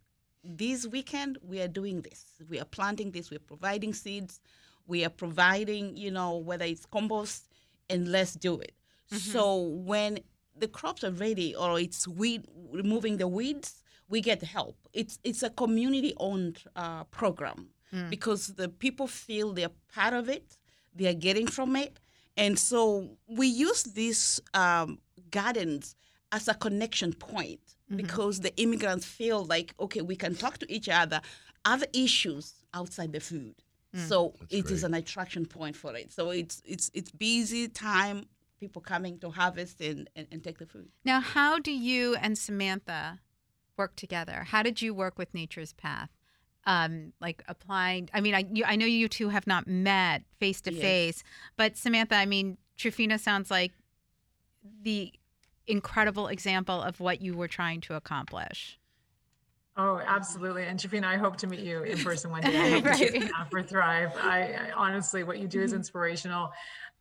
this 0.45 0.87
weekend 0.87 1.39
we 1.43 1.61
are 1.61 1.69
doing 1.69 2.03
this. 2.03 2.25
We 2.49 2.61
are 2.61 2.65
planting 2.77 3.11
this, 3.11 3.31
we're 3.33 3.41
providing 3.41 3.93
seeds, 3.93 4.41
we 4.87 5.05
are 5.05 5.11
providing, 5.11 5.97
you 5.97 6.13
know, 6.13 6.37
whether 6.37 6.65
it's 6.65 6.87
compost, 6.87 7.49
and 7.89 8.07
let's 8.13 8.35
do 8.35 8.61
it. 8.61 8.75
So 9.11 9.61
when 9.61 10.21
the 10.57 10.69
crops 10.69 11.03
are 11.03 11.11
ready 11.11 11.53
or 11.57 11.81
it's 11.81 12.07
weed 12.07 12.47
removing 12.71 13.17
the 13.17 13.27
weeds, 13.27 13.80
we 14.11 14.21
get 14.21 14.43
help. 14.43 14.77
It's 14.93 15.19
it's 15.25 15.43
a 15.43 15.51
community 15.51 16.13
owned 16.19 16.59
uh, 16.77 17.05
program 17.05 17.69
because 18.09 18.43
the 18.61 18.69
people 18.69 19.09
feel 19.09 19.53
they're 19.53 19.77
part 19.95 20.15
of 20.15 20.29
it, 20.29 20.59
they 20.95 21.07
are 21.09 21.19
getting 21.29 21.49
from 21.49 21.75
it, 21.75 21.99
and 22.37 22.57
so 22.59 22.81
we 23.27 23.47
use 23.49 23.83
these 23.83 24.41
um, 24.55 24.99
gardens 25.31 25.97
as 26.31 26.47
a 26.49 26.55
connection 26.55 27.13
point 27.13 27.61
because 27.97 28.41
the 28.41 28.55
immigrants 28.65 29.05
feel 29.07 29.45
like 29.45 29.75
okay, 29.81 30.03
we 30.03 30.17
can 30.17 30.35
talk 30.35 30.59
to 30.59 30.67
each 30.77 30.89
other, 30.89 31.21
other 31.65 31.87
issues 31.93 32.55
outside 32.75 33.13
the 33.13 33.21
food. 33.21 33.55
So 34.09 34.35
it 34.51 34.67
is 34.71 34.83
great. 34.83 34.83
an 34.85 34.95
attraction 34.95 35.47
point 35.47 35.75
for 35.75 35.97
it. 35.97 36.13
So 36.13 36.31
it's 36.31 36.63
it's 36.65 36.93
it's 36.95 37.11
busy 37.11 37.67
time, 37.67 38.27
people 38.61 38.83
coming 38.83 39.19
to 39.19 39.31
harvest 39.31 39.81
and, 39.81 40.09
and, 40.15 40.29
and 40.31 40.45
take 40.45 40.59
the 40.59 40.67
food. 40.67 40.89
Now, 41.05 41.21
how 41.21 41.59
do 41.59 41.73
you 41.73 42.15
and 42.15 42.39
Samantha 42.39 43.19
work 43.81 43.97
together? 43.97 44.45
How 44.47 44.63
did 44.63 44.83
you 44.83 44.93
work 44.95 45.19
with 45.19 45.33
Nature's 45.35 45.73
Path? 45.73 46.11
um, 46.67 47.15
like 47.21 47.43
applying? 47.49 48.11
I 48.13 48.21
mean, 48.21 48.35
I 48.35 48.45
you, 48.53 48.65
I 48.67 48.77
know 48.77 48.85
you 48.85 49.09
two 49.09 49.31
have 49.31 49.47
not 49.47 49.67
met 49.67 50.23
face 50.39 50.61
to 50.63 50.71
face, 50.73 51.23
but 51.57 51.77
Samantha, 51.77 52.15
I 52.17 52.27
mean, 52.27 52.59
Trufina 52.77 53.19
sounds 53.19 53.51
like 53.51 53.73
the 54.83 55.11
incredible 55.67 56.29
example 56.29 56.83
of 56.83 57.01
what 57.01 57.23
you 57.23 57.35
were 57.35 57.49
trying 57.49 57.81
to 57.83 57.95
accomplish. 57.95 58.79
Oh, 59.77 60.03
absolutely. 60.07 60.65
And 60.65 60.79
Shafina, 60.79 61.05
I 61.05 61.17
hope 61.17 61.37
to 61.39 61.47
meet 61.47 61.61
you 61.61 61.83
in 61.83 61.97
person 61.99 62.31
one 62.31 62.43
day. 62.43 62.59
I 62.59 62.71
hope 62.81 62.85
to 62.85 62.95
see 62.97 63.19
Right. 63.21 63.51
for 63.51 63.63
Thrive. 63.63 64.13
I, 64.21 64.53
I 64.53 64.71
honestly, 64.77 65.25
what 65.25 65.39
you 65.39 65.49
do 65.49 65.63
is 65.63 65.73
inspirational. 65.73 66.51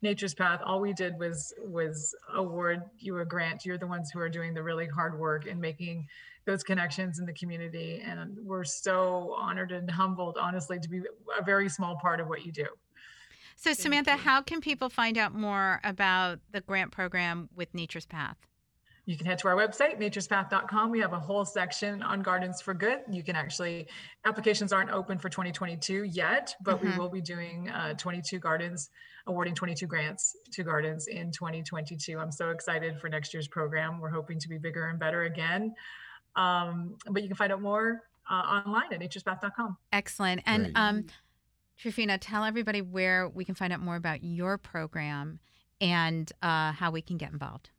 Nature's 0.00 0.34
Path, 0.34 0.60
all 0.64 0.80
we 0.80 0.94
did 0.94 1.18
was 1.18 1.52
was 1.66 2.14
award 2.34 2.80
you 2.98 3.18
a 3.18 3.26
grant. 3.26 3.66
You're 3.66 3.76
the 3.76 3.86
ones 3.86 4.10
who 4.10 4.20
are 4.20 4.30
doing 4.30 4.54
the 4.54 4.62
really 4.62 4.86
hard 4.86 5.18
work 5.18 5.46
and 5.46 5.60
making 5.60 6.06
those 6.46 6.62
connections 6.62 7.18
in 7.18 7.26
the 7.26 7.32
community. 7.32 8.02
And 8.04 8.36
we're 8.42 8.64
so 8.64 9.34
honored 9.38 9.72
and 9.72 9.90
humbled, 9.90 10.38
honestly, 10.40 10.78
to 10.78 10.88
be 10.88 11.02
a 11.38 11.44
very 11.44 11.68
small 11.68 11.96
part 11.96 12.20
of 12.20 12.28
what 12.28 12.44
you 12.44 12.52
do. 12.52 12.66
So, 13.56 13.74
Samantha, 13.74 14.12
how 14.16 14.40
can 14.40 14.60
people 14.60 14.88
find 14.88 15.18
out 15.18 15.34
more 15.34 15.80
about 15.84 16.38
the 16.50 16.62
grant 16.62 16.92
program 16.92 17.50
with 17.54 17.74
Nature's 17.74 18.06
Path? 18.06 18.36
You 19.04 19.16
can 19.16 19.26
head 19.26 19.38
to 19.40 19.48
our 19.48 19.56
website, 19.56 19.98
naturespath.com. 20.00 20.90
We 20.90 21.00
have 21.00 21.12
a 21.12 21.18
whole 21.18 21.44
section 21.44 22.02
on 22.02 22.22
Gardens 22.22 22.62
for 22.62 22.74
Good. 22.74 23.00
You 23.10 23.22
can 23.22 23.34
actually, 23.34 23.88
applications 24.24 24.72
aren't 24.72 24.90
open 24.90 25.18
for 25.18 25.28
2022 25.28 26.04
yet, 26.04 26.54
but 26.62 26.78
Mhm. 26.78 26.82
we 26.92 26.98
will 26.98 27.08
be 27.08 27.20
doing 27.20 27.68
uh, 27.70 27.94
22 27.94 28.38
gardens, 28.38 28.88
awarding 29.26 29.54
22 29.54 29.86
grants 29.86 30.36
to 30.52 30.62
gardens 30.62 31.08
in 31.08 31.32
2022. 31.32 32.18
I'm 32.18 32.30
so 32.30 32.50
excited 32.50 33.00
for 33.00 33.08
next 33.08 33.34
year's 33.34 33.48
program. 33.48 34.00
We're 34.00 34.10
hoping 34.10 34.38
to 34.38 34.48
be 34.48 34.58
bigger 34.58 34.86
and 34.88 34.98
better 34.98 35.24
again. 35.24 35.74
Um, 36.36 36.96
but 37.10 37.22
you 37.22 37.28
can 37.28 37.36
find 37.36 37.52
out 37.52 37.60
more 37.62 38.02
uh, 38.30 38.34
online 38.64 38.92
at 38.92 39.00
naturespath.com. 39.00 39.76
Excellent. 39.92 40.42
And 40.46 40.64
Great. 40.64 40.76
um, 40.76 41.06
Trufina, 41.82 42.18
tell 42.20 42.44
everybody 42.44 42.82
where 42.82 43.28
we 43.28 43.44
can 43.44 43.54
find 43.54 43.72
out 43.72 43.80
more 43.80 43.96
about 43.96 44.22
your 44.22 44.58
program 44.58 45.40
and 45.80 46.30
uh, 46.42 46.72
how 46.72 46.90
we 46.90 47.02
can 47.02 47.16
get 47.16 47.32
involved. 47.32 47.70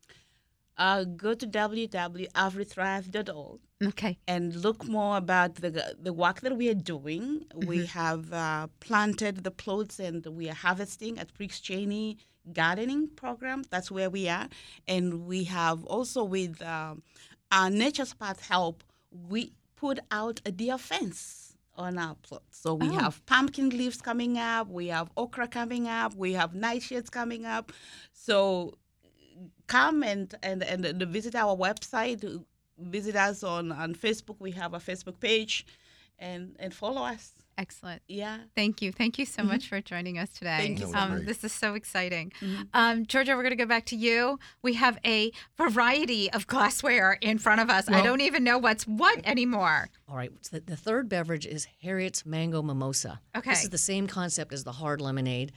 Uh, 0.78 1.04
go 1.04 1.34
to 1.36 1.46
www.afrithrive.org 2.46 3.60
Okay. 3.84 4.18
and 4.28 4.56
look 4.56 4.88
more 4.88 5.18
about 5.18 5.56
the 5.56 5.96
the 6.00 6.14
work 6.14 6.42
that 6.42 6.56
we 6.56 6.70
are 6.70 6.74
doing. 6.76 7.46
We 7.56 7.80
Mm-hmm. 7.80 8.00
have 8.00 8.34
uh, 8.34 8.68
planted 8.80 9.44
the 9.44 9.52
plots 9.52 10.00
and 10.00 10.26
we 10.26 10.50
are 10.50 10.54
harvesting 10.56 11.18
at 11.20 11.34
Prix 11.34 11.50
Cheney 11.62 12.18
Gardening 12.54 13.08
Program. 13.16 13.64
That's 13.70 13.90
where 13.92 14.10
we 14.10 14.28
are, 14.30 14.48
and 14.88 15.26
we 15.26 15.44
have 15.46 15.84
also 15.86 16.24
with 16.24 16.62
um, 16.62 17.04
our 17.52 17.70
Nature's 17.70 18.14
Path 18.14 18.48
help. 18.48 18.84
We 19.30 19.54
put 19.76 20.00
out 20.12 20.42
a 20.46 20.52
deer 20.52 20.78
fence 20.78 21.56
on 21.76 21.98
our 21.98 22.16
plot. 22.16 22.44
So 22.52 22.76
we 22.76 22.88
Oh. 22.90 23.00
have 23.00 23.26
pumpkin 23.26 23.70
leaves 23.70 24.02
coming 24.02 24.38
up. 24.38 24.68
We 24.68 24.88
have 24.88 25.10
okra 25.18 25.48
coming 25.48 25.88
up. 25.88 26.16
We 26.16 26.34
have 26.34 26.54
nightshades 26.54 27.10
coming 27.12 27.46
up. 27.46 27.72
So 28.14 28.78
come 29.68 30.04
and 30.04 30.34
and 30.44 30.64
and, 30.64 30.86
and 30.86 31.02
visit 31.04 31.36
our 31.36 31.56
website 31.56 32.44
visit 32.78 33.16
us 33.16 33.44
on 33.44 33.72
on 33.72 33.96
facebook 33.96 34.36
we 34.40 34.52
have 34.52 34.74
a 34.74 34.80
facebook 34.80 35.20
page 35.20 35.66
and 36.20 36.56
and 36.60 36.74
follow 36.74 37.02
us 37.04 37.34
Excellent. 37.58 38.02
yeah 38.08 38.38
Thank 38.56 38.82
you. 38.82 38.92
Thank 38.92 39.20
you 39.20 39.26
so 39.26 39.44
much 39.44 39.68
for 39.70 39.82
joining 39.82 40.18
us 40.18 40.30
today. 40.34 40.58
Thank 40.58 40.80
you 40.80 40.92
um, 40.96 41.26
this 41.26 41.44
is 41.44 41.52
so 41.54 41.74
exciting. 41.76 42.32
Mhm. 42.42 42.68
Um, 42.74 43.06
Georgia, 43.06 43.32
we're 43.36 43.44
going 43.44 43.52
to 43.52 43.56
go 43.56 43.66
back 43.68 43.86
to 43.88 43.96
you. 43.96 44.40
We 44.64 44.74
have 44.76 44.98
a 45.06 45.32
variety 45.58 46.32
of 46.32 46.48
glassware 46.48 47.18
in 47.22 47.38
front 47.38 47.62
of 47.62 47.70
us. 47.70 47.88
I 47.90 48.02
don't 48.02 48.22
even 48.22 48.44
know 48.44 48.58
what's 48.58 48.86
what 48.88 49.20
anymore. 49.26 49.90
All 50.10 50.16
right. 50.16 50.32
so 50.42 50.58
The, 50.58 50.64
the 50.72 50.78
third 50.78 51.08
beverage 51.10 51.46
is 51.46 51.68
Harriet's 51.84 52.26
Mango 52.26 52.62
Mimosa. 52.62 53.22
Okay. 53.36 53.52
This 53.52 53.64
is 53.64 53.70
the 53.70 53.78
same 53.78 54.08
concept 54.08 54.54
as 54.54 54.64
the 54.64 54.72
hard 54.72 55.00
lemonade, 55.02 55.52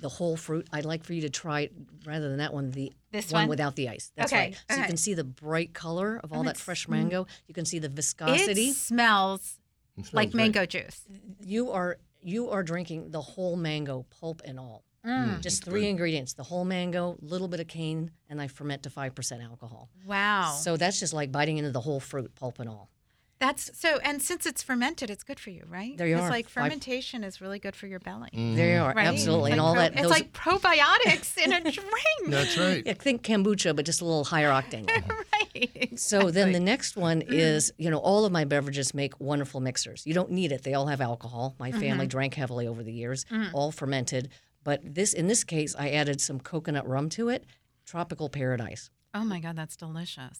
the 0.00 0.08
whole 0.08 0.36
fruit. 0.36 0.66
I'd 0.72 0.84
like 0.86 1.04
for 1.04 1.12
you 1.12 1.20
to 1.22 1.30
try 1.30 1.60
it 1.62 1.72
rather 2.06 2.28
than 2.28 2.38
that 2.38 2.54
one, 2.54 2.70
the 2.70 2.92
This 3.12 3.30
one 3.32 3.42
one? 3.42 3.48
without 3.50 3.76
the 3.76 3.88
ice. 3.90 4.12
That's 4.16 4.32
Okay, 4.32 4.40
right. 4.42 4.54
So 4.54 4.74
okay. 4.74 4.80
you 4.82 4.86
can 4.88 4.96
see 4.96 5.14
the 5.14 5.24
bright 5.24 5.74
color 5.74 6.18
of 6.24 6.32
all 6.32 6.38
And 6.40 6.48
that 6.48 6.52
it's- 6.52 6.64
fresh 6.64 6.88
mango. 6.88 7.26
You 7.46 7.54
can 7.54 7.64
see 7.66 7.78
the 7.78 7.88
viscosity. 7.90 8.68
It 8.68 8.76
smells 8.76 9.58
It 10.00 10.06
smells 10.06 10.14
like 10.14 10.30
great. 10.32 10.42
mango 10.42 10.66
juice. 10.66 11.02
You 11.40 11.70
are 11.70 11.98
you 12.22 12.50
are 12.50 12.62
drinking 12.62 13.10
the 13.12 13.20
whole 13.20 13.56
mango, 13.56 14.04
pulp 14.20 14.42
and 14.44 14.58
all. 14.58 14.84
Mm. 15.06 15.40
Just 15.40 15.60
that's 15.64 15.70
three 15.70 15.82
good. 15.82 15.88
ingredients: 15.88 16.34
the 16.34 16.42
whole 16.42 16.64
mango, 16.66 17.16
little 17.22 17.48
bit 17.48 17.60
of 17.60 17.68
cane, 17.68 18.10
and 18.28 18.40
I 18.40 18.48
ferment 18.48 18.82
to 18.82 18.90
five 18.90 19.14
percent 19.14 19.42
alcohol. 19.42 19.88
Wow. 20.06 20.54
So 20.60 20.76
that's 20.76 21.00
just 21.00 21.14
like 21.14 21.32
biting 21.32 21.56
into 21.58 21.70
the 21.70 21.80
whole 21.80 22.00
fruit, 22.00 22.34
pulp 22.34 22.58
and 22.58 22.68
all. 22.68 22.90
That's 23.38 23.70
so, 23.78 23.98
and 24.04 24.20
since 24.20 24.44
it's 24.44 24.62
fermented, 24.62 25.08
it's 25.08 25.22
good 25.22 25.40
for 25.40 25.48
you, 25.48 25.64
right? 25.66 25.96
There 25.96 26.06
you 26.06 26.16
It's 26.16 26.24
are. 26.24 26.28
like 26.28 26.46
Five- 26.50 26.64
fermentation 26.64 27.24
is 27.24 27.40
really 27.40 27.58
good 27.58 27.74
for 27.74 27.86
your 27.86 27.98
belly. 27.98 28.28
There 28.34 28.74
you 28.74 28.82
are, 28.82 28.92
Right? 28.92 29.06
absolutely, 29.06 29.52
It's 29.52 29.54
and 29.54 29.60
all 29.62 29.72
pro- 29.72 29.82
that. 29.84 29.92
It's 29.94 30.02
those- 30.02 30.10
like 30.10 30.34
probiotics 30.34 31.38
in 31.38 31.50
a 31.54 31.60
drink. 31.62 31.80
That's 32.26 32.58
right. 32.58 32.82
Yeah, 32.86 32.92
think 32.92 33.22
kombucha, 33.22 33.74
but 33.74 33.86
just 33.86 34.02
a 34.02 34.04
little 34.04 34.24
higher 34.24 34.50
octane. 34.50 34.86
right. 35.60 35.90
So 35.98 36.30
then 36.30 36.52
the 36.52 36.60
next 36.60 36.96
one 36.96 37.22
mm. 37.22 37.32
is, 37.32 37.72
you 37.78 37.90
know, 37.90 37.98
all 37.98 38.24
of 38.24 38.32
my 38.32 38.44
beverages 38.44 38.94
make 38.94 39.18
wonderful 39.20 39.60
mixers. 39.60 40.06
You 40.06 40.14
don't 40.14 40.30
need 40.30 40.52
it; 40.52 40.62
they 40.62 40.74
all 40.74 40.86
have 40.86 41.00
alcohol. 41.00 41.54
My 41.58 41.70
mm-hmm. 41.70 41.80
family 41.80 42.06
drank 42.06 42.34
heavily 42.34 42.66
over 42.66 42.82
the 42.82 42.92
years, 42.92 43.24
mm. 43.26 43.50
all 43.52 43.72
fermented. 43.72 44.30
But 44.64 44.80
this, 44.82 45.12
in 45.12 45.26
this 45.26 45.44
case, 45.44 45.74
I 45.78 45.90
added 45.90 46.20
some 46.20 46.40
coconut 46.40 46.86
rum 46.86 47.08
to 47.10 47.28
it. 47.28 47.46
Tropical 47.86 48.28
paradise. 48.28 48.90
Oh 49.14 49.24
my 49.24 49.40
God, 49.40 49.56
that's 49.56 49.76
delicious. 49.76 50.38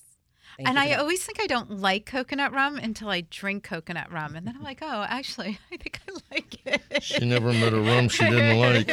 Thank 0.57 0.69
and 0.69 0.79
I 0.79 0.89
that. 0.89 1.01
always 1.01 1.25
think 1.25 1.41
I 1.41 1.47
don't 1.47 1.79
like 1.79 2.07
coconut 2.07 2.53
rum 2.53 2.77
until 2.77 3.09
I 3.09 3.23
drink 3.23 3.65
coconut 3.65 4.13
rum. 4.13 4.37
And 4.37 4.47
then 4.47 4.57
I'm 4.57 4.63
like, 4.63 4.81
oh, 4.83 5.07
actually, 5.09 5.59
I 5.73 5.77
think 5.77 6.01
I 6.09 6.13
like 6.33 6.67
it. 6.67 7.03
She 7.03 7.25
never 7.25 7.53
met 7.53 7.73
a 7.73 7.81
rum 7.81 8.09
she 8.09 8.25
didn't 8.25 8.59
like. 8.59 8.89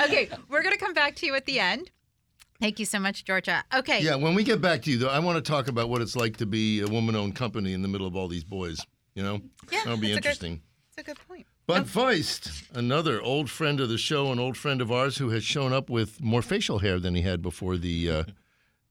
okay, 0.00 0.28
we're 0.48 0.62
going 0.62 0.74
to 0.74 0.80
come 0.80 0.94
back 0.94 1.16
to 1.16 1.26
you 1.26 1.34
at 1.34 1.46
the 1.46 1.60
end. 1.60 1.90
Thank 2.60 2.78
you 2.78 2.86
so 2.86 2.98
much, 2.98 3.24
Georgia. 3.24 3.64
Okay. 3.74 4.00
Yeah, 4.02 4.16
when 4.16 4.34
we 4.34 4.44
get 4.44 4.60
back 4.60 4.82
to 4.82 4.90
you, 4.90 4.98
though, 4.98 5.08
I 5.08 5.18
want 5.18 5.42
to 5.42 5.50
talk 5.50 5.68
about 5.68 5.88
what 5.88 6.00
it's 6.02 6.16
like 6.16 6.36
to 6.38 6.46
be 6.46 6.80
a 6.80 6.86
woman-owned 6.86 7.34
company 7.36 7.72
in 7.72 7.82
the 7.82 7.88
middle 7.88 8.06
of 8.06 8.16
all 8.16 8.28
these 8.28 8.44
boys. 8.44 8.80
You 9.14 9.22
know, 9.22 9.40
Yeah, 9.70 9.80
that'll 9.84 9.98
be 9.98 10.12
a 10.12 10.16
interesting. 10.16 10.62
That's 10.94 11.08
a 11.08 11.10
good 11.14 11.18
point. 11.28 11.46
Bud 11.66 11.86
Feist, 11.86 12.70
another 12.76 13.20
old 13.20 13.50
friend 13.50 13.80
of 13.80 13.88
the 13.88 13.98
show, 13.98 14.30
an 14.30 14.38
old 14.38 14.56
friend 14.56 14.80
of 14.80 14.92
ours 14.92 15.18
who 15.18 15.30
has 15.30 15.42
shown 15.42 15.72
up 15.72 15.90
with 15.90 16.22
more 16.22 16.42
facial 16.42 16.78
hair 16.78 17.00
than 17.00 17.14
he 17.14 17.22
had 17.22 17.42
before 17.42 17.76
the 17.76 18.08
uh, 18.10 18.24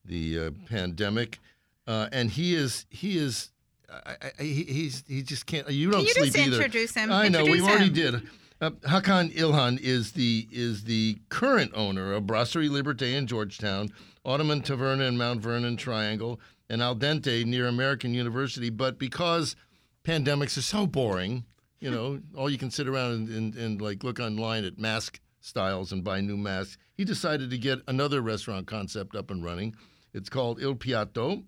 the 0.04 0.40
uh, 0.40 0.52
pandemic, 0.70 1.40
uh, 1.88 2.10
and 2.12 2.32
he 2.32 2.54
is 2.54 2.86
he 2.90 3.18
is 3.18 3.52
I, 3.90 4.16
I, 4.40 4.44
he, 4.44 4.64
he's 4.64 5.04
he 5.08 5.22
just 5.22 5.46
can't. 5.46 5.70
You 5.70 5.90
don't 5.90 6.00
Can 6.02 6.08
you 6.08 6.14
sleep 6.14 6.34
just 6.34 6.38
either. 6.38 6.56
introduce 6.58 6.94
him? 6.96 7.12
I 7.14 7.30
know 7.30 7.44
we 7.46 7.60
Introduce 7.60 7.70
already 7.70 7.90
did. 7.90 8.28
Uh, 8.62 8.70
Hakan 8.88 9.34
Ilhan 9.36 9.80
is 9.82 10.14
the 10.14 10.48
is 10.50 10.86
the 10.86 11.18
current 11.28 11.72
owner 11.76 12.14
of 12.14 12.26
Brasserie 12.26 12.70
Liberté 12.70 13.14
in 13.14 13.28
Georgetown, 13.28 13.90
Ottoman 14.24 14.62
Taverna 14.62 15.08
in 15.08 15.18
Mount 15.18 15.42
Vernon 15.42 15.76
Triangle, 15.76 16.40
and 16.70 16.82
Al 16.82 16.96
Dente 16.96 17.44
near 17.46 17.68
American 17.68 18.14
University. 18.14 18.70
But 18.70 18.98
because 18.98 19.58
pandemics 20.06 20.58
are 20.58 20.62
so 20.62 20.88
boring, 20.88 21.44
you 21.82 21.92
know, 21.92 22.22
all 22.38 22.50
you 22.50 22.58
can 22.58 22.72
sit 22.72 22.88
around 22.88 23.12
and, 23.12 23.30
and, 23.30 23.56
and 23.56 23.82
like 23.82 24.06
look 24.06 24.22
online 24.22 24.64
at 24.64 24.80
mask 24.80 25.20
styles 25.42 25.92
and 25.92 26.04
buy 26.04 26.22
new 26.22 26.38
masks. 26.38 26.78
He 26.96 27.04
decided 27.04 27.50
to 27.50 27.58
get 27.58 27.80
another 27.88 28.22
restaurant 28.22 28.68
concept 28.68 29.18
up 29.18 29.32
and 29.32 29.44
running. 29.44 29.76
It's 30.14 30.30
called 30.30 30.62
Il 30.62 30.76
Piatto, 30.76 31.44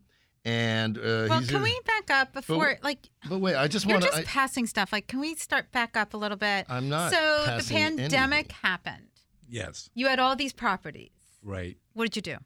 and 0.48 0.98
uh, 0.98 1.02
Well, 1.30 1.40
he's 1.40 1.48
can 1.50 1.58
in- 1.58 1.64
we 1.64 1.80
back 1.86 2.10
up 2.20 2.34
before, 2.34 2.78
like, 2.84 3.10
But 3.30 3.40
wait, 3.40 3.56
I 3.56 3.68
just 3.68 3.86
want 3.86 4.02
to. 4.02 4.06
you're 4.08 4.12
want 4.14 4.24
just 4.26 4.34
to. 4.34 4.40
passing 4.40 4.66
stuff. 4.66 4.94
Like, 4.94 5.08
can 5.08 5.20
we 5.20 5.36
start 5.36 5.72
back 5.72 5.98
up 6.02 6.14
a 6.14 6.18
little 6.18 6.38
bit? 6.38 6.66
I'm 6.70 6.88
not 6.90 7.12
So 7.12 7.22
the 7.58 7.66
pandemic 7.74 8.12
anything. 8.38 8.56
happened. 8.64 9.08
Yes, 9.50 9.90
You 9.94 10.08
had 10.08 10.20
all 10.20 10.36
these 10.44 10.54
properties. 10.54 11.12
right. 11.44 11.76
What 11.94 12.06
did 12.06 12.16
you 12.16 12.22
do? 12.34 12.38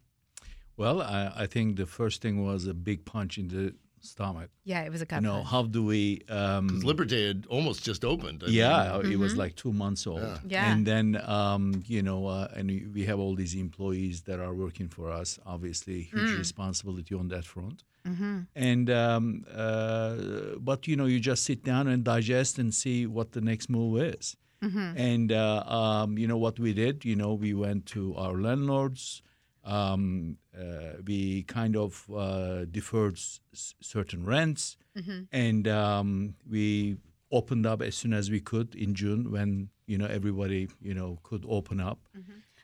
Well, 0.77 1.01
I, 1.01 1.31
I 1.43 1.45
think 1.53 1.75
the 1.77 1.85
first 1.85 2.21
thing 2.23 2.35
was 2.49 2.65
a 2.67 2.73
big 2.73 2.99
punch 3.05 3.37
in 3.37 3.47
the 3.49 3.75
stomach. 3.99 4.49
Yeah, 4.63 4.81
it 4.87 4.91
was 4.91 5.01
a 5.01 5.05
gut 5.05 5.21
you 5.21 5.27
know, 5.27 5.35
punch. 5.41 5.47
how 5.53 5.63
do 5.63 5.83
we? 5.83 6.21
Um, 6.29 6.81
Liberté 6.81 7.19
had 7.27 7.45
almost 7.49 7.83
just 7.83 8.03
opened. 8.03 8.41
I 8.43 8.47
mean, 8.47 8.55
yeah, 8.55 8.99
it 9.13 9.19
was 9.25 9.35
like 9.43 9.53
two 9.55 9.73
months 9.83 10.07
old. 10.07 10.21
Yeah. 10.21 10.37
Yeah. 10.55 10.71
And 10.71 10.87
then, 10.91 11.07
um, 11.37 11.83
you 11.85 12.01
know, 12.01 12.25
uh, 12.27 12.47
and 12.55 12.65
we- 12.71 12.87
we 12.95 13.01
have 13.09 13.19
all 13.19 13.35
these 13.35 13.53
employees 13.67 14.21
that 14.27 14.39
are 14.39 14.53
working 14.65 14.87
for 14.89 15.05
us. 15.11 15.29
Obviously, 15.45 15.97
huge 16.13 16.33
responsibility 16.45 17.13
on 17.21 17.27
that 17.33 17.45
front. 17.45 17.83
Mm-hmm. 18.07 18.39
And 18.55 18.89
um, 18.89 19.45
uh, 19.53 20.15
but 20.59 20.87
you 20.87 20.95
know, 20.95 21.05
you 21.05 21.19
just 21.19 21.43
sit 21.43 21.63
down 21.63 21.87
and 21.87 22.03
digest 22.03 22.57
and 22.59 22.73
see 22.73 23.05
what 23.07 23.31
the 23.33 23.41
next 23.41 23.69
move 23.69 24.01
is. 24.01 24.35
Mm-hmm. 24.63 24.97
And 24.97 25.31
uh, 25.31 25.63
um, 25.65 26.17
you 26.17 26.27
know 26.27 26.37
what 26.37 26.59
we 26.59 26.73
did? 26.73 27.03
You 27.05 27.15
know, 27.15 27.33
we 27.33 27.53
went 27.53 27.85
to 27.87 28.15
our 28.15 28.35
landlords. 28.39 29.21
Um, 29.63 30.37
uh, 30.57 30.97
we 31.05 31.43
kind 31.43 31.75
of 31.75 32.09
uh, 32.15 32.65
deferred 32.65 33.15
s- 33.15 33.75
certain 33.81 34.25
rents, 34.25 34.77
Mm-hmm. 34.97 35.21
and 35.31 35.67
um, 35.69 36.33
we 36.49 36.97
opened 37.31 37.65
up 37.65 37.81
as 37.81 37.95
soon 37.95 38.11
as 38.13 38.29
we 38.29 38.41
could 38.41 38.75
in 38.75 38.93
June 38.93 39.31
when 39.31 39.69
you 39.87 39.97
know 39.97 40.05
everybody 40.07 40.67
you 40.81 40.93
know 40.93 41.19
could 41.23 41.45
open 41.47 41.79
up. 41.79 41.99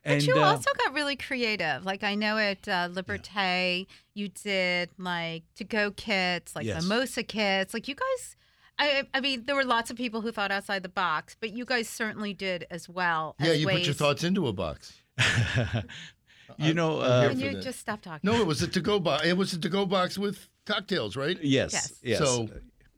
But 0.08 0.14
And 0.14 0.24
you 0.26 0.36
uh, 0.38 0.45
also 0.45 0.70
got 0.86 0.93
really 0.93 1.18
creative. 1.18 1.84
Like 1.86 2.01
I 2.03 2.16
know 2.16 2.38
at 2.38 2.66
uh, 2.68 2.88
Liberté, 2.89 3.88
you 4.14 4.30
did 4.30 4.89
like 4.97 5.43
to-go 5.55 5.91
kits, 5.91 6.55
like 6.55 6.66
Yes. 6.66 6.82
mimosa 6.82 7.24
kits. 7.24 7.74
Like 7.74 7.88
you 7.89 7.95
guys, 7.95 8.36
I, 8.80 9.03
I 9.14 9.20
mean, 9.20 9.43
there 9.45 9.55
were 9.55 9.66
lots 9.66 9.89
of 9.91 9.97
people 9.97 10.22
who 10.22 10.32
thought 10.32 10.49
outside 10.51 10.82
the 10.84 10.89
box, 10.89 11.36
but 11.39 11.49
you 11.51 11.66
guys 11.66 11.89
certainly 11.89 12.34
did 12.34 12.66
as 12.72 12.88
well. 12.88 13.36
Yeah, 13.39 13.49
as 13.51 13.60
you 13.62 13.68
put 13.68 13.82
your 13.86 13.93
thoughts 13.93 14.24
into 14.24 14.47
a 14.47 14.53
box. 14.53 14.93
you 16.58 16.74
know, 16.74 17.01
I'm 17.01 17.12
uh, 17.12 17.22
here 17.36 17.49
you 17.49 17.55
that. 17.58 17.64
just 17.64 17.80
stop 17.80 18.01
talking? 18.01 18.22
No, 18.30 18.39
it 18.39 18.47
was 18.47 18.62
a 18.62 18.68
to-go 18.68 18.99
box. 18.99 19.26
It 19.26 19.36
was 19.36 19.51
a 19.53 19.60
to-go 19.60 19.86
box 19.86 20.18
with 20.18 20.47
cocktails, 20.66 21.16
right? 21.18 21.38
yes, 21.43 21.74
Yes. 21.74 21.93
yes. 22.03 22.20
So 22.20 22.47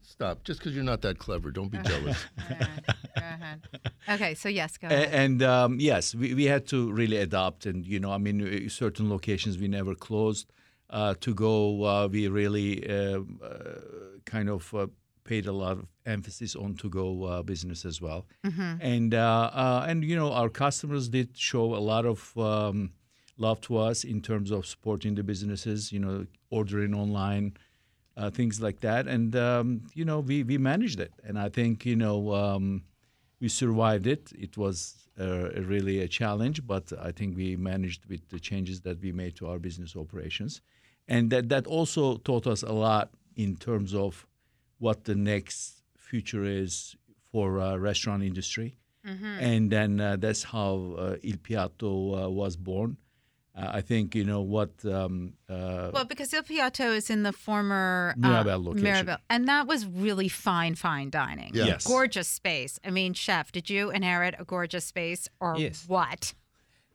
stop. 0.03 0.43
Just 0.43 0.59
because 0.59 0.75
you're 0.75 0.83
not 0.83 1.01
that 1.01 1.17
clever, 1.17 1.49
don't 1.49 1.71
be 1.71 1.77
jealous. 1.85 2.23
Okay, 4.09 4.33
so 4.35 4.49
yes, 4.49 4.77
go 4.77 4.87
ahead. 4.87 5.13
And 5.13 5.43
um, 5.43 5.79
yes, 5.79 6.15
we, 6.15 6.33
we 6.33 6.45
had 6.45 6.65
to 6.67 6.91
really 6.91 7.17
adapt. 7.17 7.65
And, 7.65 7.85
you 7.85 7.99
know, 7.99 8.11
I 8.11 8.17
mean, 8.17 8.41
uh, 8.41 8.69
certain 8.69 9.09
locations 9.09 9.57
we 9.57 9.67
never 9.67 9.95
closed. 9.95 10.51
Uh, 10.89 11.13
to 11.21 11.35
go, 11.35 11.83
uh, 11.83 12.07
we 12.07 12.27
really 12.27 12.89
uh, 12.89 13.19
uh, 13.43 13.79
kind 14.25 14.49
of 14.49 14.73
uh, 14.73 14.87
paid 15.23 15.45
a 15.45 15.51
lot 15.51 15.73
of 15.73 15.85
emphasis 16.07 16.55
on 16.55 16.73
to 16.75 16.89
go 16.89 17.25
uh, 17.25 17.43
business 17.43 17.85
as 17.85 18.01
well. 18.01 18.25
And, 18.81 19.13
uh, 19.13 19.51
uh, 19.53 19.85
and, 19.87 20.03
you 20.03 20.15
know, 20.15 20.33
our 20.33 20.49
customers 20.49 21.07
did 21.09 21.37
show 21.37 21.75
a 21.75 21.83
lot 21.91 22.05
of 22.07 22.35
um, 22.37 22.93
love 23.37 23.61
to 23.61 23.77
us 23.77 24.03
in 24.03 24.21
terms 24.21 24.49
of 24.49 24.65
supporting 24.65 25.13
the 25.13 25.21
businesses, 25.23 25.91
you 25.91 25.99
know, 25.99 26.25
ordering 26.49 26.95
online. 26.95 27.53
Uh, 28.17 28.29
things 28.29 28.59
like 28.59 28.81
that, 28.81 29.07
and 29.07 29.33
um, 29.37 29.81
you 29.93 30.03
know 30.03 30.19
we, 30.19 30.43
we 30.43 30.57
managed 30.57 30.99
it, 30.99 31.13
and 31.23 31.39
I 31.39 31.47
think 31.47 31.85
you 31.85 31.95
know 31.95 32.33
um, 32.35 32.83
we 33.41 33.47
survived 33.49 34.07
it. 34.07 34.31
It 34.37 34.57
was 34.57 35.07
uh, 35.19 35.49
really 35.73 35.99
a 35.99 36.07
challenge, 36.07 36.65
but 36.65 36.91
I 37.01 37.11
think 37.11 37.35
we 37.35 37.55
managed 37.55 38.05
with 38.05 38.27
the 38.29 38.39
changes 38.39 38.81
that 38.81 39.01
we 39.01 39.11
made 39.11 39.35
to 39.37 39.47
our 39.47 39.59
business 39.59 39.95
operations, 39.95 40.61
and 41.07 41.29
that 41.31 41.49
that 41.49 41.67
also 41.67 42.17
taught 42.17 42.47
us 42.47 42.63
a 42.63 42.71
lot 42.73 43.09
in 43.35 43.55
terms 43.57 43.93
of 43.93 44.25
what 44.79 45.03
the 45.05 45.15
next 45.15 45.83
future 45.97 46.43
is 46.45 46.95
for 47.31 47.59
uh, 47.59 47.75
restaurant 47.77 48.23
industry, 48.23 48.75
and 49.39 49.71
then 49.71 49.99
uh, 49.99 50.15
that's 50.17 50.43
how 50.43 50.95
uh, 50.97 51.15
Il 51.23 51.37
Piatto 51.37 51.91
uh, 52.25 52.29
was 52.29 52.55
born. 52.57 52.97
Uh, 53.59 53.71
I 53.79 53.81
think 53.81 54.15
you 54.15 54.23
know 54.23 54.41
what. 54.41 54.69
Um, 54.85 55.33
uh, 55.49 55.91
Well, 55.93 56.05
because 56.05 56.33
Il 56.33 56.43
Piatto 56.43 56.95
is 56.95 57.09
in 57.09 57.23
the 57.23 57.33
former 57.33 58.13
uh, 58.15 58.27
Mirabelle 58.27 58.63
location. 58.63 58.83
Mirabelle, 58.83 59.17
and 59.29 59.47
that 59.47 59.67
was 59.67 59.85
really 59.85 60.29
fine, 60.29 60.75
fine 60.75 61.09
dining. 61.09 61.51
Yeah. 61.53 61.65
Yes. 61.65 61.85
Gorgeous 61.85 62.27
space. 62.27 62.79
I 62.85 62.89
mean, 62.91 63.13
chef, 63.13 63.51
did 63.51 63.69
you 63.69 63.91
inherit 63.91 64.35
a 64.39 64.45
gorgeous 64.45 64.85
space 64.85 65.27
or 65.39 65.55
Yes. 65.57 65.85
what? 65.87 66.33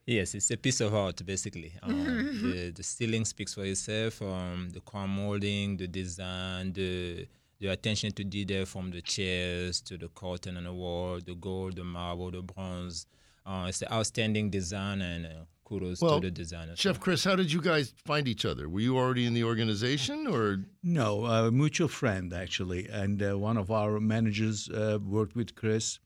Yes, 0.07 0.35
it's 0.35 0.51
a 0.51 0.57
piece 0.57 0.81
of 0.81 0.95
art 0.95 1.25
basically. 1.25 1.73
Um, 1.83 2.41
the 2.43 2.71
the 2.71 2.83
ceiling 2.83 3.25
speaks 3.25 3.55
for 3.55 3.65
itself. 3.65 4.21
Um, 4.23 4.71
the 4.73 4.81
crown 4.81 5.11
molding, 5.11 5.77
the 5.79 5.87
design, 5.89 6.73
the 6.73 7.27
the 7.61 7.69
attention 7.69 8.11
to 8.13 8.25
detail 8.25 8.67
from 8.67 8.91
the 8.91 9.01
chairs 9.01 9.81
to 9.83 9.97
the 9.97 10.09
curtain 10.09 10.57
on 10.57 10.65
the 10.65 10.73
wall, 10.73 11.21
the 11.25 11.35
gold, 11.35 11.77
the 11.77 11.85
marble, 11.85 12.31
the 12.31 12.43
bronze. 12.43 13.07
Uh, 13.47 13.67
it's 13.69 13.81
an 13.83 13.89
outstanding 13.93 14.51
design, 14.51 15.01
and 15.03 15.25
uh, 15.27 15.31
kudos 15.65 16.01
Well, 16.01 16.21
to 16.21 16.27
the 16.27 16.31
designers. 16.31 16.79
Chef 16.79 17.01
Chris, 17.01 17.25
how 17.25 17.37
did 17.37 17.51
you 17.53 17.61
guys 17.61 17.95
find 18.05 18.29
each 18.29 18.45
other? 18.45 18.69
Were 18.69 18.81
you 18.81 18.97
already 18.97 19.25
in 19.27 19.35
the 19.35 19.45
organization, 19.45 20.27
or 20.27 20.65
No, 20.83 21.25
a 21.25 21.51
mutual 21.51 21.89
friend 21.89 22.33
actually, 22.33 22.89
and 22.89 23.23
uh, 23.23 23.39
one 23.39 23.57
of 23.57 23.71
our 23.71 24.01
managers 24.01 24.69
uh, 24.69 24.99
worked 25.03 25.35
with 25.35 25.55
Chris 25.55 25.99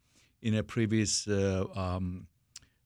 in 0.43 0.55
a 0.55 0.63
previous 0.63 1.27
uh, 1.29 1.65
um, 1.75 2.27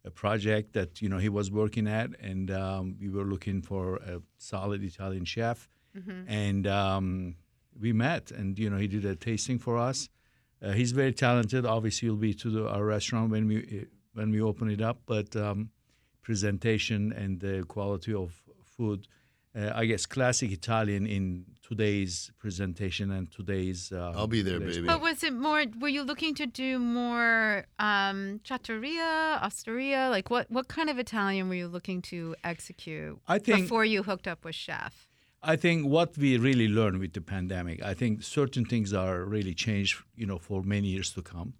a 0.04 0.10
project 0.10 0.72
that 0.72 1.00
you 1.00 1.08
know 1.08 1.18
he 1.18 1.28
was 1.28 1.50
working 1.50 1.86
at, 1.86 2.10
and 2.20 2.50
um, 2.50 2.96
we 3.00 3.08
were 3.08 3.24
looking 3.24 3.62
for 3.62 3.96
a 3.96 4.20
solid 4.38 4.82
Italian 4.82 5.24
chef, 5.24 5.68
and 6.26 6.66
um, 6.66 7.36
we 7.78 7.92
met, 7.92 8.30
and 8.30 8.58
you 8.58 8.68
know 8.70 8.78
he 8.78 8.88
did 8.88 9.04
a 9.04 9.14
tasting 9.14 9.58
for 9.58 9.78
us. 9.78 10.08
Uh, 10.62 10.72
he's 10.72 10.92
very 10.92 11.12
talented. 11.12 11.66
Obviously, 11.66 12.08
he'll 12.08 12.16
be 12.16 12.34
to 12.34 12.50
the, 12.50 12.68
our 12.68 12.84
restaurant 12.84 13.30
when 13.30 13.46
we 13.46 13.86
when 14.14 14.30
we 14.30 14.40
open 14.40 14.70
it 14.70 14.80
up, 14.80 14.98
but 15.06 15.34
um, 15.36 15.70
presentation 16.22 17.12
and 17.12 17.40
the 17.40 17.64
quality 17.64 18.14
of 18.14 18.32
food 18.64 19.06
uh, 19.54 19.70
I 19.74 19.84
guess 19.84 20.06
classic 20.06 20.50
Italian 20.50 21.06
in 21.06 21.44
today's 21.62 22.30
presentation 22.38 23.10
and 23.10 23.30
today's. 23.30 23.92
Uh, 23.92 24.12
I'll 24.16 24.26
be 24.26 24.42
there, 24.42 24.58
baby. 24.58 24.86
But 24.86 25.00
was 25.00 25.22
it 25.22 25.34
more? 25.34 25.64
Were 25.78 25.88
you 25.88 26.02
looking 26.02 26.34
to 26.36 26.46
do 26.46 26.78
more 26.78 27.66
um, 27.78 28.40
trattoria, 28.44 29.38
osteria? 29.42 30.08
Like 30.10 30.30
what? 30.30 30.50
What 30.50 30.68
kind 30.68 30.88
of 30.88 30.98
Italian 30.98 31.48
were 31.48 31.54
you 31.54 31.68
looking 31.68 32.00
to 32.02 32.34
execute 32.44 33.18
I 33.28 33.38
think- 33.38 33.62
before 33.62 33.84
you 33.84 34.02
hooked 34.02 34.26
up 34.26 34.44
with 34.44 34.54
chef? 34.54 35.08
I 35.44 35.56
think 35.56 35.88
what 35.88 36.16
we 36.16 36.38
really 36.38 36.68
learned 36.68 36.98
with 37.00 37.14
the 37.14 37.20
pandemic, 37.20 37.82
I 37.82 37.94
think 37.94 38.22
certain 38.22 38.64
things 38.64 38.92
are 38.92 39.24
really 39.24 39.54
changed, 39.54 39.98
you 40.14 40.24
know, 40.24 40.38
for 40.38 40.62
many 40.62 40.86
years 40.86 41.10
to 41.14 41.22
come. 41.22 41.54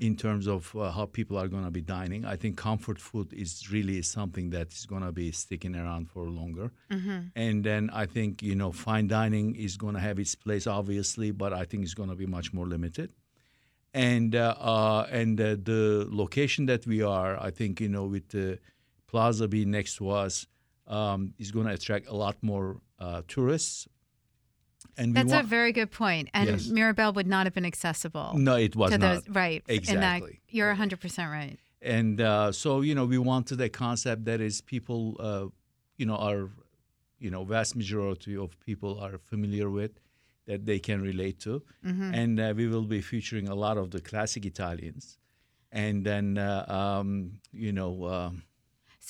In 0.00 0.16
terms 0.16 0.46
of 0.48 0.74
uh, 0.74 0.90
how 0.90 1.06
people 1.06 1.36
are 1.38 1.46
going 1.48 1.64
to 1.64 1.70
be 1.70 1.80
dining, 1.82 2.24
I 2.24 2.36
think 2.36 2.56
comfort 2.56 2.98
food 2.98 3.32
is 3.32 3.70
really 3.70 4.02
something 4.02 4.50
that 4.50 4.72
is 4.72 4.86
going 4.86 5.02
to 5.02 5.12
be 5.12 5.30
sticking 5.32 5.76
around 5.76 6.08
for 6.10 6.28
longer. 6.28 6.72
And 7.36 7.62
then 7.64 7.90
I 7.92 8.06
think 8.06 8.42
you 8.42 8.54
know 8.54 8.72
fine 8.72 9.06
dining 9.06 9.54
is 9.56 9.76
going 9.76 9.94
to 9.94 10.00
have 10.00 10.18
its 10.18 10.34
place, 10.34 10.66
obviously, 10.66 11.30
but 11.30 11.52
I 11.52 11.64
think 11.64 11.84
it's 11.84 11.94
going 11.94 12.08
to 12.10 12.16
be 12.16 12.26
much 12.26 12.52
more 12.52 12.66
limited. 12.66 13.10
and 13.92 14.34
uh, 14.36 14.54
uh, 14.60 15.06
and 15.10 15.40
uh, 15.40 15.56
the 15.62 16.06
location 16.10 16.66
that 16.66 16.86
we 16.86 17.02
are, 17.02 17.36
I 17.40 17.50
think 17.50 17.80
you 17.80 17.88
know, 17.88 18.04
with 18.06 18.28
the 18.28 18.58
plaza 19.08 19.48
being 19.48 19.70
next 19.70 19.96
to 19.96 20.10
us, 20.10 20.46
um, 20.86 21.34
is 21.38 21.50
going 21.50 21.66
to 21.66 21.72
attract 21.74 22.06
a 22.08 22.14
lot 22.14 22.36
more 22.42 22.80
uh, 22.98 23.22
tourists. 23.28 23.88
And 25.00 25.08
That's 25.16 25.32
a 25.32 25.42
very 25.58 25.72
good 25.80 25.90
point. 26.04 26.24
And 26.38 26.46
Yes. 26.50 26.68
Mirabelle 26.78 27.12
would 27.18 27.30
not 27.34 27.42
have 27.46 27.54
been 27.58 27.68
accessible 27.74 28.30
no, 28.48 28.54
it 28.66 28.74
was 28.82 28.90
not 28.90 29.00
those. 29.00 29.22
Right. 29.42 29.60
In 29.68 29.84
that, 30.00 30.16
Exactly. 30.18 30.34
you're 30.56 30.68
100 30.68 31.00
percent 31.04 31.28
right. 31.40 31.56
and 31.98 32.20
uh, 32.20 32.52
so 32.62 32.70
you 32.88 32.94
know 32.98 33.06
we 33.14 33.18
wanted 33.32 33.58
a 33.68 33.70
concept 33.84 34.20
that 34.30 34.40
is 34.48 34.54
people 34.74 35.00
uh, 35.28 35.46
you 36.00 36.06
know 36.08 36.18
are 36.28 36.42
you 37.24 37.30
know 37.34 37.42
vast 37.56 37.72
majority 37.82 38.34
of 38.44 38.48
people 38.68 38.92
are 39.04 39.16
familiar 39.32 39.68
with 39.80 39.92
that 40.48 40.60
they 40.70 40.78
can 40.88 40.98
relate 41.10 41.38
to 41.46 41.52
Mm-hmm. 41.88 42.10
and 42.20 42.32
uh, 42.40 42.46
we 42.60 42.66
will 42.72 42.88
be 42.96 43.00
featuring 43.12 43.46
a 43.48 43.54
lot 43.64 43.76
of 43.82 43.86
the 43.94 44.00
classic 44.10 44.42
italians 44.52 45.04
and 45.84 45.96
then 46.10 46.26
uh, 46.38 46.64
um, 46.80 47.10
you 47.66 47.72
know 47.78 47.92
um 48.16 48.32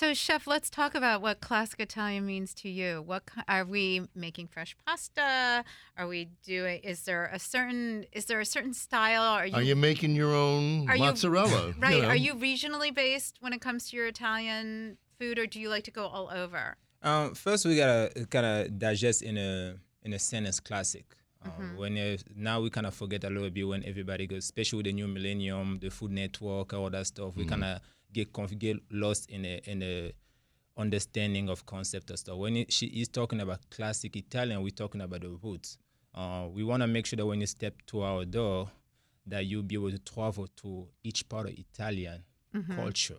So, 0.01 0.15
chef, 0.15 0.47
let's 0.47 0.71
talk 0.71 0.95
about 0.95 1.21
what 1.21 1.43
classic 1.43 1.79
Italian 1.79 2.25
means 2.25 2.55
to 2.55 2.71
you. 2.71 3.03
What 3.03 3.25
are 3.47 3.67
we 3.67 4.09
making 4.15 4.47
fresh 4.47 4.75
pasta? 4.87 5.63
Are 5.99 6.09
we 6.09 6.31
doing? 6.43 6.81
Is 6.83 7.03
there 7.03 7.27
a 7.31 7.39
certain? 7.39 8.07
Is 8.11 8.25
there 8.25 8.41
a 8.41 8.47
certain 8.47 8.73
style? 8.73 9.21
Are 9.23 9.45
you, 9.47 9.55
Are 9.57 9.63
you 9.63 9.77
making 9.77 10.15
your 10.15 10.35
own 10.35 10.89
Are 10.89 10.97
you- 10.97 11.03
mozzarella? 11.05 11.75
right? 11.79 12.01
know? 12.01 12.09
Are 12.09 12.17
you 12.17 12.35
regionally 12.35 12.95
based 12.95 13.37
when 13.41 13.53
it 13.53 13.61
comes 13.61 13.91
to 13.91 13.97
your 13.99 14.07
Italian 14.07 14.97
food, 15.19 15.39
or 15.39 15.45
do 15.45 15.61
you 15.61 15.69
like 15.69 15.85
to 15.85 15.91
go 15.91 16.07
all 16.07 16.31
over? 16.33 16.79
Um, 17.03 17.35
first, 17.35 17.67
we 17.67 17.77
gotta 17.77 18.25
kind 18.31 18.47
of 18.47 18.79
digest 18.79 19.21
in 19.21 19.37
a 19.37 19.75
in 20.03 20.15
a 20.15 20.19
sentence 20.19 20.61
classic. 20.61 21.05
Um, 21.45 21.77
When 21.77 21.99
uh, 21.99 22.17
now 22.35 22.63
we 22.63 22.71
kind 22.71 22.87
of 22.87 22.95
forget 22.95 23.23
a 23.25 23.29
little 23.29 23.51
bit 23.51 23.69
when 23.69 23.85
everybody 23.85 24.27
goes, 24.27 24.45
especially 24.45 24.79
with 24.79 24.87
the 24.87 24.95
new 24.95 25.09
millennium, 25.09 25.79
the 25.79 25.91
Food 25.91 26.13
Network, 26.13 26.73
all 26.73 26.89
that 26.89 27.07
stuff. 27.07 27.37
We 27.37 27.45
kind 27.45 27.65
of 27.65 27.81
get 28.13 28.33
conf- 28.33 28.59
get 28.59 28.77
lost 28.91 29.31
in 29.31 29.45
a 29.45 29.61
in 29.65 29.83
a 29.83 30.13
understanding 30.77 31.49
of 31.49 31.67
concept 31.67 32.11
and 32.11 32.19
stuff. 32.19 32.37
When 32.37 32.57
it, 32.57 32.73
she 32.73 32.87
is 32.87 33.09
talking 33.09 33.41
about 33.41 33.69
classic 33.71 34.17
Italian, 34.17 34.63
we're 34.63 34.71
talking 34.71 35.01
about 35.01 35.21
the 35.21 35.31
roots. 35.43 35.79
Uh, 36.15 36.47
we 36.51 36.65
want 36.65 36.83
to 36.83 36.87
make 36.87 37.07
sure 37.07 37.17
that 37.17 37.27
when 37.27 37.41
you 37.41 37.47
step 37.47 37.75
to 37.87 38.03
our 38.03 38.25
door, 38.25 38.71
that 39.27 39.45
you'll 39.47 39.63
be 39.63 39.75
able 39.75 39.91
to 39.91 39.99
travel 39.99 40.47
to 40.57 40.89
each 41.05 41.29
part 41.29 41.47
of 41.47 41.53
Italian 41.53 42.25
culture. 42.75 43.19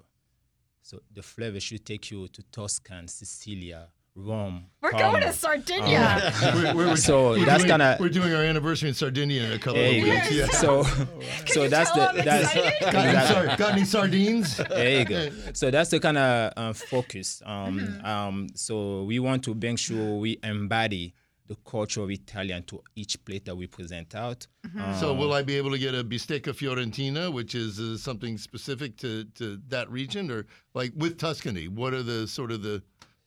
So 0.81 0.99
the 1.13 1.21
flavor 1.21 1.59
should 1.59 1.85
take 1.85 2.11
you 2.11 2.27
to 2.27 2.43
Tuscan, 2.51 3.07
Sicilia, 3.07 3.87
Rome. 4.15 4.65
We're 4.81 4.91
Parma. 4.91 5.19
going 5.19 5.23
to 5.23 5.31
Sardinia. 5.33 6.33
We're- 6.53 6.73
we're- 6.73 6.95
So 6.97 7.29
we're 7.31 7.45
that's 7.45 7.63
doing- 7.63 7.69
kind 7.69 7.81
of 7.81 7.99
We're 7.99 8.09
doing 8.09 8.33
our 8.33 8.43
anniversary 8.43 8.89
in 8.89 8.95
Sardinia 8.95 9.43
in 9.43 9.51
a 9.53 9.57
couple 9.57 9.75
there 9.75 9.87
of 9.97 10.03
weeks. 10.03 10.31
Yeah. 10.33 10.47
So, 10.47 10.83
so 11.45 11.67
that's 11.69 11.91
the 11.93 12.09
I'm 12.09 12.25
that's 12.25 12.53
excited? 12.55 12.91
Got 12.91 13.05
any, 13.05 13.27
sar- 13.27 13.57
got 13.57 13.71
any 13.73 13.85
sardines? 13.85 14.57
there 14.57 14.99
you 14.99 15.05
go. 15.05 15.29
So 15.53 15.71
that's 15.71 15.91
the 15.91 15.99
kind 16.01 16.17
of 16.17 16.53
um, 16.57 16.73
focus. 16.73 17.41
Um, 17.45 17.79
Mm-hmm. 17.79 18.05
um, 18.05 18.47
so 18.53 19.03
we 19.03 19.19
want 19.19 19.43
to 19.45 19.53
make 19.55 19.79
sure 19.79 20.17
we 20.17 20.37
embody 20.43 21.13
the 21.47 21.55
culture 21.65 22.01
of 22.01 22.09
Italian 22.11 22.63
to 22.63 22.81
each 22.95 23.23
plate 23.25 23.45
that 23.45 23.55
we 23.55 23.67
present 23.67 24.13
out. 24.15 24.45
Mm-hmm. 24.67 24.99
So 24.99 25.13
will 25.13 25.33
I 25.33 25.41
be 25.41 25.55
able 25.57 25.71
to 25.71 25.77
get 25.79 25.93
a 25.95 26.03
bistecca 26.03 26.53
fiorentina, 26.53 27.31
which 27.31 27.55
is 27.55 27.79
uh, 27.79 27.97
something 27.97 28.37
specific 28.37 28.97
to, 28.97 29.23
to 29.35 29.59
that 29.69 29.89
region, 29.89 30.29
or 30.31 30.47
like 30.73 30.91
with 30.95 31.17
Tuscany? 31.17 31.67
What 31.69 31.93
are 31.93 32.03
the 32.03 32.27
sort 32.27 32.51
of 32.51 32.61
the 32.63 32.81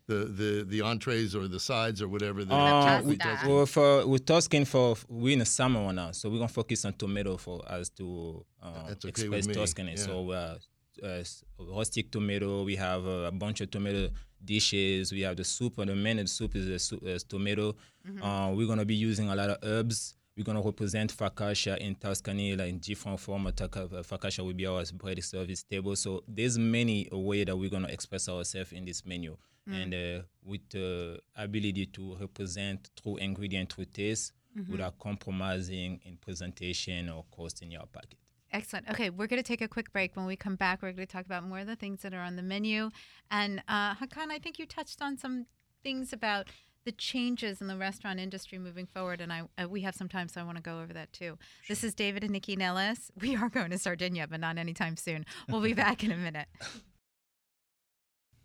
the 0.07 0.15
the, 0.41 0.65
the 0.69 0.81
entrees 0.83 1.35
or 1.35 1.49
the 1.49 1.61
sides 1.61 2.03
or 2.03 2.09
whatever? 2.09 2.45
The, 2.45 2.55
Uh, 2.55 3.03
we, 3.05 3.17
pasta. 3.17 3.49
well, 3.49 3.67
for 3.67 4.07
with 4.07 4.25
Tuscan 4.27 4.65
for 4.65 4.97
we're 5.09 5.33
in 5.33 5.39
the 5.41 5.45
summer 5.47 5.83
one 5.83 5.97
now, 5.97 6.11
so 6.13 6.29
we're 6.29 6.39
gonna 6.39 6.49
focus 6.49 6.85
on 6.85 6.93
tomato 6.95 7.37
for 7.37 7.61
us 7.71 7.89
to 7.91 8.45
uh, 8.63 8.89
okay 8.91 9.09
express 9.09 9.47
me, 9.47 9.55
Tuscany. 9.55 9.93
yeah. 9.93 9.97
So 9.97 10.31
uh, 10.31 10.59
uh, 11.03 11.23
rustic 11.59 12.11
tomato. 12.11 12.65
We 12.65 12.77
have 12.77 13.07
uh, 13.07 13.29
a 13.29 13.33
bunch 13.33 13.61
of 13.61 13.71
tomato 13.71 14.11
dishes. 14.45 15.13
We 15.13 15.23
have 15.23 15.37
the 15.37 15.45
soup, 15.45 15.79
and 15.79 15.89
the 15.91 15.97
main 15.97 16.19
of 16.19 16.29
soup 16.29 16.55
is 16.57 16.67
the 16.67 16.79
soup, 16.79 17.03
is 17.05 17.25
tomato. 17.25 17.75
Uh, 18.23 18.53
we're 18.55 18.67
gonna 18.67 18.85
be 18.85 18.95
using 18.95 19.31
a 19.31 19.35
lot 19.35 19.49
of 19.51 19.59
herbs, 19.63 20.15
we're 20.37 20.45
going 20.45 20.61
to 20.61 20.63
represent 20.67 21.17
focaccia 21.17 21.79
in 21.79 21.95
Tuscany 21.95 22.57
like 22.57 22.69
in 22.69 22.79
different 22.79 23.21
form. 23.21 23.47
of 23.47 23.55
Focaccia 23.55 24.45
will 24.45 24.53
be 24.53 24.67
our 24.67 24.83
bread 24.95 25.23
service 25.23 25.63
table. 25.63 25.95
So 25.97 26.23
there's 26.27 26.59
many 26.59 27.09
a 27.13 27.19
way 27.19 27.45
that 27.45 27.57
we're 27.57 27.71
going 27.71 27.85
to 27.87 27.93
express 27.93 28.29
ourselves 28.29 28.73
in 28.73 28.85
this 28.85 29.07
menu. 29.07 29.37
Mm. 29.69 29.83
And 29.83 29.95
uh, 29.95 30.23
with 30.45 30.69
the 30.71 31.19
ability 31.37 31.87
to 31.87 32.17
represent 32.21 32.91
true 33.01 33.17
ingredient, 33.17 33.73
through 33.73 33.87
taste, 33.87 34.33
mm-hmm. 34.57 34.71
without 34.71 34.99
compromising 34.99 36.01
in 36.05 36.17
presentation 36.17 37.09
or 37.09 37.25
cost 37.31 37.63
in 37.63 37.71
your 37.71 37.87
packet. 37.87 38.19
Excellent. 38.53 38.89
Okay, 38.89 39.11
we're 39.11 39.27
going 39.27 39.43
to 39.43 39.47
take 39.47 39.63
a 39.63 39.69
quick 39.69 39.93
break. 39.93 40.15
When 40.15 40.27
we 40.27 40.37
come 40.37 40.55
back, 40.55 40.81
we're 40.81 40.93
going 40.93 41.09
to 41.09 41.13
talk 41.13 41.27
about 41.27 41.45
more 41.45 41.59
of 41.61 41.67
the 41.67 41.75
things 41.75 42.03
that 42.03 42.15
are 42.15 42.21
on 42.21 42.37
the 42.37 42.43
menu. 42.43 42.91
And 43.31 43.63
uh, 43.67 43.97
Hakan, 43.97 44.31
I 44.31 44.39
think 44.39 44.61
you 44.61 44.67
touched 44.67 45.03
on 45.03 45.17
some 45.17 45.47
things 45.83 46.13
about 46.13 46.47
the 46.85 46.93
changes 46.93 47.61
in 47.61 47.67
the 47.67 47.77
restaurant 47.77 48.21
industry 48.21 48.59
moving 48.59 48.87
forward, 48.87 49.21
and 49.21 49.33
I 49.33 49.43
uh, 49.61 49.69
we 49.69 49.81
have 49.81 49.95
some 49.95 50.09
time, 50.09 50.29
so 50.29 50.41
I 50.41 50.45
want 50.45 50.57
to 50.57 50.63
go 50.63 50.81
over 50.81 50.93
that 50.93 51.13
too. 51.13 51.25
Sure. 51.25 51.39
This 51.69 51.83
is 51.83 51.95
David 51.95 52.23
and 52.23 52.35
Nycci 52.35 52.59
Nellis. 52.59 53.11
We 53.21 53.35
are 53.37 53.49
going 53.49 53.71
to 53.71 53.79
Sardinia, 53.79 54.27
but 54.29 54.41
not 54.41 54.59
anytime 54.59 54.97
soon. 54.97 55.25
We'll 55.49 55.63
be 55.63 55.73
back 55.73 56.05
in 56.05 56.13
a 56.13 56.17
minute. 56.17 56.47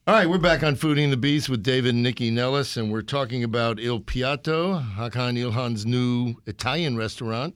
All 0.10 0.16
right, 0.16 0.28
we're 0.28 0.40
back 0.40 0.64
on 0.64 0.76
Foodie 0.76 1.04
and 1.04 1.14
the 1.14 1.18
Beast 1.18 1.50
with 1.50 1.62
David 1.62 1.94
and 1.94 2.04
Nycci 2.04 2.34
Nellis, 2.34 2.78
and 2.78 2.92
we're 2.92 3.04
talking 3.04 3.44
about 3.44 3.80
Il 3.80 4.00
Piatto, 4.00 4.84
Hakan 4.96 5.38
Ilhan's 5.38 5.86
new 5.86 6.34
Italian 6.48 6.98
restaurant 6.98 7.54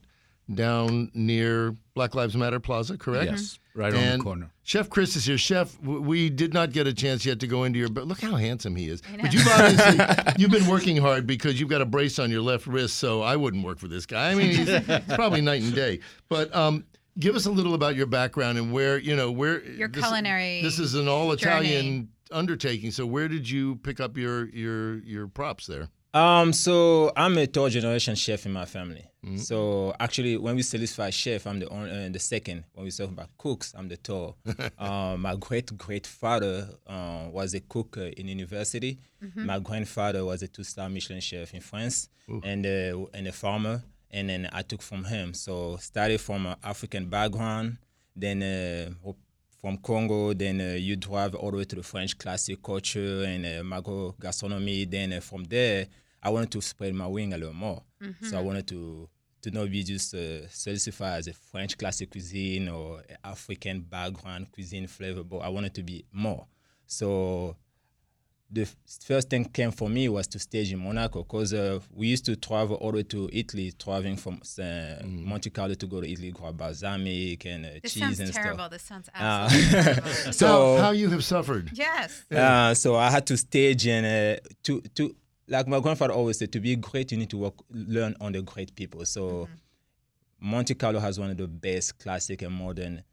down 0.53 1.09
near 1.15 1.75
Black 1.95 2.13
Lives 2.13 2.37
Matter 2.37 2.59
Plaza, 2.59 2.95
correct? 2.95 3.31
Yes, 3.31 3.59
right 3.73 3.91
and 3.91 4.03
on 4.03 4.17
the 4.19 4.23
corner. 4.23 4.51
Chef 4.61 4.87
Chris 4.87 5.15
is 5.15 5.25
here. 5.25 5.39
Chef, 5.39 5.81
we 5.81 6.29
did 6.29 6.53
not 6.53 6.73
get 6.73 6.85
a 6.85 6.93
chance 6.93 7.25
yet 7.25 7.39
to 7.39 7.47
go 7.47 7.63
into 7.63 7.79
your, 7.79 7.89
but 7.89 8.05
look 8.05 8.21
how 8.21 8.35
handsome 8.35 8.75
he 8.75 8.87
is. 8.87 9.01
But 9.19 9.33
you've 9.33 9.47
obviously 9.47 10.05
you've 10.37 10.51
been 10.51 10.67
working 10.67 10.97
hard 10.97 11.25
because 11.25 11.59
you've 11.59 11.69
got 11.69 11.81
a 11.81 11.87
brace 11.87 12.19
on 12.19 12.29
your 12.29 12.41
left 12.41 12.67
wrist, 12.67 12.97
so 12.97 13.23
I 13.23 13.35
wouldn't 13.35 13.65
work 13.65 13.79
for 13.79 13.87
this 13.87 14.05
guy. 14.05 14.29
I 14.29 14.35
mean, 14.35 14.51
he's, 14.51 14.69
he's 14.69 15.15
probably 15.15 15.41
night 15.41 15.63
and 15.63 15.73
day. 15.73 16.01
But 16.29 16.55
um, 16.55 16.85
give 17.17 17.35
us 17.35 17.47
a 17.47 17.51
little 17.51 17.73
about 17.73 17.95
your 17.95 18.05
background 18.05 18.59
and 18.59 18.71
where 18.71 18.99
you 18.99 19.15
know 19.15 19.31
where 19.31 19.63
your 19.65 19.87
this, 19.87 20.03
culinary. 20.03 20.61
This 20.61 20.77
is 20.77 20.93
an 20.93 21.07
all 21.07 21.31
Italian 21.31 22.09
undertaking. 22.33 22.91
So 22.91 23.05
where 23.05 23.27
did 23.27 23.49
you 23.49 23.77
pick 23.77 23.99
up 23.99 24.17
your 24.17 24.49
your 24.49 24.99
your 24.99 25.27
props 25.27 25.67
there? 25.67 25.89
Um, 26.13 26.53
so 26.53 27.11
I'm 27.15 27.37
a 27.39 27.47
third 27.47 27.71
generation 27.71 28.13
chef 28.15 28.45
in 28.45 28.53
my 28.53 28.65
family. 28.65 29.07
Mm-hmm. 29.25 29.37
So 29.37 29.95
actually, 29.99 30.37
when 30.37 30.55
we 30.55 30.61
solidify 30.61 31.09
chef, 31.09 31.47
I'm 31.47 31.59
the 31.59 31.67
only, 31.69 31.89
uh, 31.89 32.09
the 32.09 32.19
second. 32.19 32.65
When 32.73 32.85
we 32.85 32.91
talk 32.91 33.09
about 33.09 33.29
cooks, 33.37 33.73
I'm 33.75 33.87
the 33.87 33.95
third. 33.95 34.33
um, 34.77 35.21
my 35.27 35.35
great 35.35 35.75
great 35.77 36.05
father 36.05 36.69
uh, 36.85 37.29
was 37.31 37.55
a 37.55 37.61
cook 37.61 37.97
uh, 37.97 38.01
in 38.01 38.27
university. 38.27 38.99
Mm-hmm. 39.23 39.45
My 39.45 39.59
grandfather 39.59 40.23
was 40.23 40.43
a 40.43 40.47
two 40.47 40.63
star 40.63 40.87
Michelin 40.87 41.21
chef 41.21 41.53
in 41.53 41.61
France, 41.61 42.09
Ooh. 42.29 42.41
and 42.43 42.65
uh, 42.65 43.05
and 43.13 43.27
a 43.27 43.31
farmer. 43.31 43.83
And 44.11 44.29
then 44.29 44.47
I 44.53 44.61
took 44.61 44.83
from 44.83 45.05
him. 45.05 45.33
So 45.33 45.77
started 45.77 46.21
from 46.21 46.45
an 46.45 46.57
African 46.63 47.09
background, 47.09 47.77
then 48.15 48.43
uh, 48.43 48.91
from 49.63 49.77
Congo, 49.77 50.33
then 50.33 50.59
uh, 50.59 50.75
you 50.77 50.97
drive 50.97 51.33
all 51.35 51.49
the 51.49 51.55
way 51.55 51.63
to 51.63 51.77
the 51.77 51.83
French 51.83 52.17
classic 52.17 52.61
culture 52.61 53.23
and 53.23 53.45
uh, 53.45 53.63
Mago 53.63 54.13
gastronomy. 54.19 54.83
Then 54.83 55.13
uh, 55.13 55.21
from 55.21 55.45
there, 55.45 55.87
I 56.21 56.31
wanted 56.31 56.51
to 56.51 56.61
spread 56.61 56.93
my 56.93 57.07
wing 57.07 57.33
a 57.33 57.37
little 57.37 57.53
more. 57.53 57.81
Mm-hmm. 58.03 58.25
So 58.25 58.37
I 58.37 58.41
wanted 58.41 58.67
to 58.67 59.07
to 59.43 59.51
not 59.51 59.71
be 59.71 59.83
just 59.83 60.13
uh, 60.15 60.47
certified 60.49 61.19
as 61.19 61.27
a 61.27 61.33
French 61.33 61.77
classic 61.77 62.11
cuisine 62.11 62.67
or 62.67 63.03
African 63.23 63.81
background 63.81 64.51
cuisine 64.51 64.87
flavor, 64.87 65.23
but 65.23 65.37
I 65.37 65.47
wanted 65.47 65.73
to 65.75 65.83
be 65.83 66.05
more. 66.11 66.45
So 66.85 67.55
the 68.53 68.67
first 69.05 69.29
thing 69.29 69.45
came 69.45 69.71
for 69.71 69.89
me 69.89 70.07
was 70.07 70.27
to 70.27 70.39
stage 70.39 70.71
in 70.71 70.79
Monaco 70.79 71.23
because 71.23 71.53
uh, 71.53 71.79
we 71.91 72.07
used 72.07 72.25
to 72.25 72.35
travel 72.35 72.75
all 72.77 72.91
the 72.91 72.97
way 72.97 73.03
to 73.03 73.27
Italy, 73.33 73.73
traveling 73.77 74.15
from 74.15 74.35
uh, 74.35 74.61
mm. 74.61 75.25
Monte 75.25 75.49
Carlo 75.49 75.73
to 75.73 75.87
go 75.87 76.01
to 76.01 76.09
Italy, 76.09 76.31
grab 76.31 76.55
balsamic 76.55 77.45
and 77.45 77.65
uh, 77.65 77.69
this 77.81 77.95
cheese 77.95 78.19
and 78.19 78.31
terrible. 78.31 78.59
stuff. 78.59 78.71
This 78.71 78.83
sounds 78.83 79.09
uh, 79.09 79.11
absolutely 79.17 79.79
uh, 79.79 79.83
terrible. 79.83 80.33
So 80.33 80.77
how, 80.77 80.83
how, 80.83 80.91
you 80.91 81.09
have 81.09 81.23
suffered? 81.23 81.71
Yes. 81.73 82.23
Uh, 82.31 82.73
so 82.75 82.95
I 82.95 83.09
had 83.09 83.25
to 83.27 83.37
stage 83.37 83.87
and 83.87 84.05
uh, 84.05 84.47
to 84.63 84.81
to 84.95 85.15
like 85.47 85.67
my 85.67 85.79
grandfather 85.79 86.13
always 86.13 86.37
said, 86.37 86.51
to 86.53 86.59
be 86.59 86.75
great, 86.75 87.11
you 87.11 87.17
need 87.17 87.29
to 87.31 87.37
work, 87.37 87.55
learn 87.71 88.15
on 88.21 88.31
the 88.33 88.41
great 88.41 88.75
people. 88.75 89.03
So 89.05 89.21
mm-hmm. 89.21 90.51
Monte 90.51 90.75
Carlo 90.75 90.99
has 90.99 91.19
one 91.19 91.31
of 91.31 91.37
the 91.37 91.47
best 91.47 91.97
classic 91.99 92.43
and 92.43 92.53
modern 92.53 93.03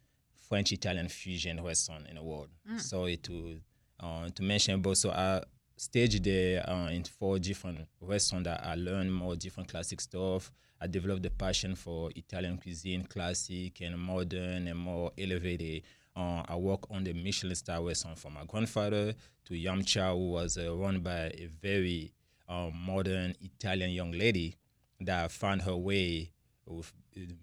French 0.47 0.71
Italian 0.71 1.07
fusion 1.07 1.63
restaurant 1.63 2.07
in 2.07 2.15
the 2.15 2.23
world. 2.23 2.49
Mm. 2.69 2.79
So 2.79 3.13
to 3.15 3.59
uh, 4.01 4.29
to 4.35 4.43
mention 4.43 4.81
both, 4.81 4.97
so 4.97 5.11
I 5.11 5.41
staged 5.77 6.23
there 6.23 6.67
uh, 6.69 6.89
in 6.89 7.03
four 7.03 7.39
different 7.39 7.87
restaurants 7.99 8.47
that 8.47 8.63
I 8.63 8.75
learned 8.75 9.13
more 9.13 9.35
different 9.35 9.69
classic 9.69 10.01
stuff. 10.01 10.51
I 10.79 10.87
developed 10.87 11.23
the 11.23 11.29
passion 11.29 11.75
for 11.75 12.09
Italian 12.15 12.57
cuisine, 12.57 13.03
classic 13.03 13.81
and 13.81 13.97
modern 13.99 14.67
and 14.67 14.79
more 14.79 15.11
elevated. 15.17 15.83
Uh, 16.15 16.43
I 16.47 16.55
work 16.55 16.89
on 16.89 17.03
the 17.03 17.13
Michelin 17.13 17.55
star 17.55 17.83
restaurant 17.83 18.17
from 18.17 18.33
my 18.33 18.45
grandfather 18.45 19.13
to 19.45 19.55
Yum 19.55 19.83
Cha, 19.83 20.11
who 20.11 20.31
was 20.31 20.57
uh, 20.57 20.75
run 20.75 20.99
by 20.99 21.31
a 21.33 21.49
very 21.61 22.11
um, 22.49 22.73
modern 22.75 23.35
Italian 23.41 23.91
young 23.91 24.11
lady 24.11 24.55
that 24.99 25.31
found 25.31 25.61
her 25.61 25.75
way 25.75 26.31
with 26.65 26.91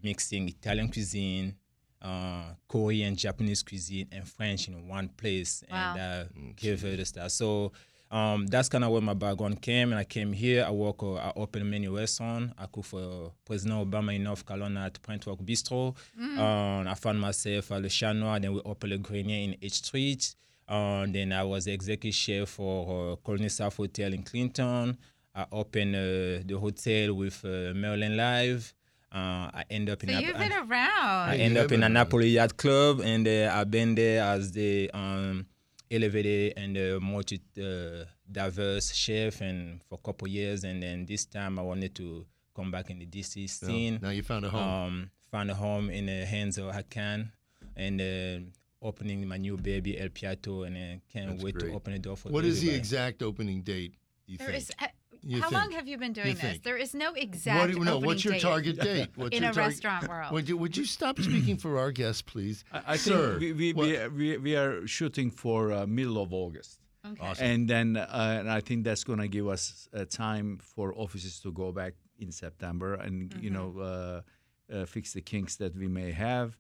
mixing 0.03 0.49
Italian 0.49 0.89
cuisine, 0.91 1.55
uh, 2.03 2.55
Korean, 2.69 3.17
Japanese 3.17 3.63
cuisine, 3.63 4.09
and 4.13 4.27
French 4.29 4.69
in 4.69 4.89
one 4.89 5.09
place, 5.09 5.65
wow. 5.71 5.93
and 5.93 6.01
uh, 6.01 6.25
mm, 6.39 6.57
gave 6.57 6.83
her 6.83 6.97
the 6.97 7.05
star. 7.05 7.29
So 7.29 7.73
um, 8.11 8.47
that's 8.47 8.69
kind 8.69 8.85
of 8.85 8.91
where 8.91 9.03
my 9.03 9.15
background 9.15 9.61
came, 9.61 9.91
and 9.91 9.99
I 9.99 10.05
came 10.05 10.33
here. 10.33 10.65
I 10.67 10.71
work, 10.71 11.03
uh, 11.03 11.15
I 11.15 11.33
open 11.37 11.69
many 11.69 11.89
restaurants. 11.89 12.55
I 12.59 12.67
cook 12.67 12.85
for 12.85 13.33
President 13.45 13.91
Obama 13.91 14.15
in 14.15 14.25
North 14.25 14.47
Carolina 14.47 14.87
at 14.87 15.03
Printwork 15.03 15.41
Bistro. 15.41 15.95
Mm-hmm. 16.19 16.39
Um, 16.39 16.89
I 16.89 16.95
found 16.95 17.21
myself 17.21 17.73
at 17.73 17.83
Le 17.83 17.89
Chat 17.89 18.17
Noir, 18.17 18.41
then 18.41 18.55
we 18.55 18.61
opened 18.65 18.93
Le 18.93 18.99
Grenier 18.99 19.45
in 19.45 19.57
H 19.61 19.75
Street. 19.75 20.35
Uh, 20.67 21.07
then 21.09 21.33
I 21.33 21.43
was 21.45 21.67
executive 21.67 22.15
chef 22.15 22.49
for 22.51 23.13
uh, 23.13 23.17
Colony 23.17 23.49
South 23.49 23.77
Hotel 23.77 24.13
in 24.13 24.23
Clinton. 24.23 24.97
I 25.35 25.47
opened 25.53 25.95
uh, 25.95 26.45
the 26.45 26.59
hotel 26.61 27.15
with 27.15 27.45
uh, 27.45 27.73
Maryland 27.75 28.17
Live. 28.17 28.75
Uh, 29.11 29.51
I 29.55 29.65
end 29.71 29.89
up 29.89 30.03
in. 30.05 30.11
so 30.11 30.17
in. 30.19 30.25
you've 30.25 30.39
been 30.39 30.53
around. 30.53 31.29
I 31.31 31.37
end 31.39 31.57
up 31.57 31.73
in 31.73 31.83
a 31.83 31.89
Napoli 31.89 32.29
Yacht 32.29 32.57
Club, 32.57 33.01
and 33.01 33.27
uh, 33.27 33.51
I've 33.55 33.71
been 33.71 33.95
there 33.95 34.23
as 34.23 34.53
the 34.53 34.91
um, 34.93 35.47
elevated 35.91 36.55
and 36.57 36.77
uh, 36.77 37.01
multi 37.01 37.41
uh, 37.59 38.05
diverse 38.31 38.93
chef, 38.95 39.41
and 39.41 39.83
for 39.89 39.95
a 39.95 39.99
couple 39.99 40.29
years, 40.29 40.65
and 40.65 40.83
then 40.83 41.07
this 41.07 41.25
time 41.25 41.59
I 41.59 41.63
wanted 41.63 41.95
to 41.97 42.27
come 42.55 42.71
back 42.71 42.91
in 42.91 42.99
the 42.99 43.07
DC 43.07 43.49
scene. 43.49 43.99
now 44.03 44.11
you 44.11 44.23
found 44.23 44.45
a 44.45 44.51
home. 44.51 44.63
Um, 44.63 45.11
found 45.31 45.51
a 45.51 45.55
home 45.55 45.91
in 45.91 46.07
the 46.07 46.27
hands 46.27 46.59
of 46.59 46.73
Hakan, 46.73 47.31
and 47.77 48.01
uh, 48.01 48.87
opening 48.87 49.27
my 49.27 49.39
new 49.39 49.57
baby 49.57 49.97
Il 49.99 50.11
Piatto, 50.11 50.67
and 50.67 50.77
I 50.77 51.01
can't 51.13 51.31
That's 51.31 51.43
wait 51.45 51.55
great. 51.55 51.71
to 51.71 51.77
open 51.77 51.93
the 51.95 51.99
door 51.99 52.17
for. 52.17 52.29
What 52.29 52.45
is 52.45 52.61
the 52.61 52.75
exact 52.75 53.23
opening 53.23 53.63
date? 53.63 53.95
You 54.27 54.37
there 54.37 54.49
think? 54.49 54.59
Is, 54.59 54.71
uh, 54.81 54.87
you 55.23 55.41
how 55.41 55.49
think? 55.51 55.63
long 55.63 55.71
have 55.73 55.89
you 55.89 55.99
been 55.99 56.13
doing 56.13 56.29
you 56.29 56.35
this? 56.35 56.43
Think? 56.43 56.63
There 56.63 56.77
is 56.77 56.95
no 56.95 57.13
exact. 57.15 57.77
What, 57.77 57.85
no, 57.85 57.99
what's 57.99 58.25
your 58.25 58.35
date 58.35 58.43
target 58.43 58.81
date? 58.81 59.09
What's 59.17 59.37
in 59.37 59.43
your 59.43 59.53
a 59.53 59.55
tar- 59.55 59.65
restaurant 59.65 60.09
world? 60.09 60.33
Would 60.33 60.49
you, 60.49 60.57
would 60.57 60.77
you 60.77 60.85
stop 60.85 61.19
speaking 61.29 61.57
for 61.57 61.79
our 61.79 61.93
guests, 61.93 62.23
please? 62.23 62.65
I, 62.73 62.83
I 62.87 62.97
Sir, 62.97 63.39
think 63.39 63.59
we, 63.59 63.73
we, 63.73 64.09
we, 64.09 64.37
we, 64.39 64.57
are 64.57 64.87
shooting 64.87 65.31
for 65.31 65.73
uh, 65.73 65.87
middle 65.87 66.21
of 66.21 66.33
August. 66.33 66.81
Okay. 67.07 67.27
Awesome. 67.27 67.47
And 67.47 67.69
then 67.69 67.97
uh, 67.97 68.37
and 68.41 68.51
I 68.51 68.61
think 68.61 68.85
that's 68.85 69.05
going 69.05 69.21
to 69.21 69.29
give 69.29 69.49
us 69.49 69.89
uh, 69.95 70.05
time 70.05 70.59
for 70.61 70.95
offices 70.95 71.41
to 71.41 71.53
go 71.53 71.73
back 71.73 71.95
in 72.19 72.33
September 72.33 72.95
and 72.95 73.31
mm-hmm. 73.31 73.45
you 73.45 73.51
know 73.51 73.75
uh, 73.79 74.75
uh, 74.75 74.85
fix 74.85 75.13
the 75.13 75.21
kinks 75.21 75.57
that 75.57 75.77
we 75.77 75.87
may 75.87 76.11
have 76.11 76.59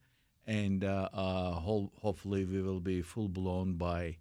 and 0.48 0.82
uh, 0.82 1.08
uh, 1.12 1.52
ho- 1.52 1.92
hopefully 2.00 2.44
we 2.44 2.62
will 2.62 2.80
be 2.80 3.02
full 3.02 3.28
blown 3.28 3.74
by 3.74 4.16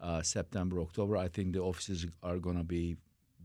uh, 0.00 0.22
September, 0.22 0.80
October. 0.80 1.16
I 1.16 1.28
think 1.28 1.52
the 1.52 1.60
offices 1.60 2.06
are 2.22 2.38
going 2.38 2.56
to 2.56 2.64
be 2.64 2.96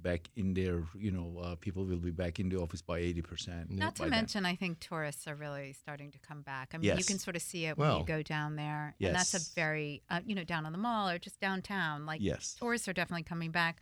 back 0.02 0.30
in 0.36 0.54
there. 0.54 0.84
You 0.98 1.12
know, 1.12 1.42
uh, 1.42 1.56
people 1.56 1.86
will 1.86 1.98
be 1.98 2.12
back 2.12 2.40
in 2.40 2.50
the 2.50 2.58
office 2.58 2.82
by 2.82 3.00
eighty 3.00 3.22
percent. 3.22 3.72
Not 3.72 3.96
to 3.98 4.06
mention, 4.06 4.44
then. 4.44 4.52
I 4.52 4.56
think 4.56 4.80
tourists 4.80 5.28
are 5.28 5.36
really 5.36 5.74
starting 5.74 6.12
to 6.12 6.20
come 6.20 6.42
back. 6.42 6.72
I 6.74 6.78
mean, 6.78 6.86
yes. 6.86 7.00
you 7.00 7.06
can 7.06 7.20
sort 7.20 7.36
of 7.36 7.42
see 7.42 7.66
it 7.66 7.78
when 7.78 7.88
well, 7.88 8.00
you 8.00 8.06
go 8.06 8.22
down 8.22 8.56
there, 8.56 8.96
yes. 9.00 9.08
and 9.08 9.16
that's 9.16 9.34
a 9.34 9.56
very, 9.56 10.02
uh, 10.10 10.22
you 10.26 10.36
know, 10.36 10.44
down 10.44 10.66
on 10.66 10.72
the 10.72 10.78
mall 10.78 11.10
or 11.10 11.18
just 11.18 11.40
downtown. 11.40 12.06
Like, 12.06 12.22
yes. 12.22 12.56
tourists 12.60 12.88
are 12.88 12.94
definitely 12.94 13.24
coming 13.24 13.52
back. 13.52 13.80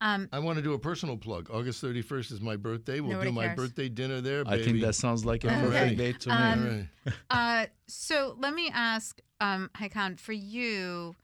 Um, 0.00 0.28
I 0.30 0.38
want 0.40 0.56
to 0.56 0.62
do 0.62 0.74
a 0.74 0.78
personal 0.78 1.16
plug. 1.16 1.50
August 1.50 1.82
31st 1.82 2.32
is 2.32 2.40
my 2.40 2.56
birthday. 2.56 3.00
We'll 3.00 3.22
do 3.22 3.32
my 3.32 3.46
cares. 3.46 3.56
birthday 3.56 3.88
dinner 3.88 4.20
there. 4.20 4.44
Baby. 4.44 4.62
I 4.62 4.64
think 4.64 4.80
that 4.82 4.94
sounds 4.94 5.24
like 5.24 5.44
a 5.44 5.48
perfect 5.48 5.96
date 5.96 6.20
to 6.20 6.30
um, 6.30 6.64
me. 6.78 7.12
uh, 7.30 7.66
so 7.86 8.36
let 8.38 8.52
me 8.52 8.70
ask, 8.74 9.20
um, 9.40 9.70
Hakan, 9.74 10.20
for 10.20 10.32
you, 10.32 11.14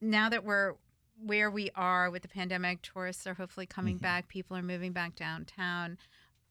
now 0.00 0.30
that 0.30 0.44
we're 0.44 0.74
where 1.22 1.50
we 1.50 1.70
are 1.74 2.10
with 2.10 2.22
the 2.22 2.28
pandemic, 2.28 2.82
tourists 2.82 3.26
are 3.26 3.34
hopefully 3.34 3.66
coming 3.66 3.96
mm-hmm. 3.96 4.02
back, 4.02 4.28
people 4.28 4.56
are 4.56 4.62
moving 4.62 4.92
back 4.92 5.16
downtown. 5.16 5.98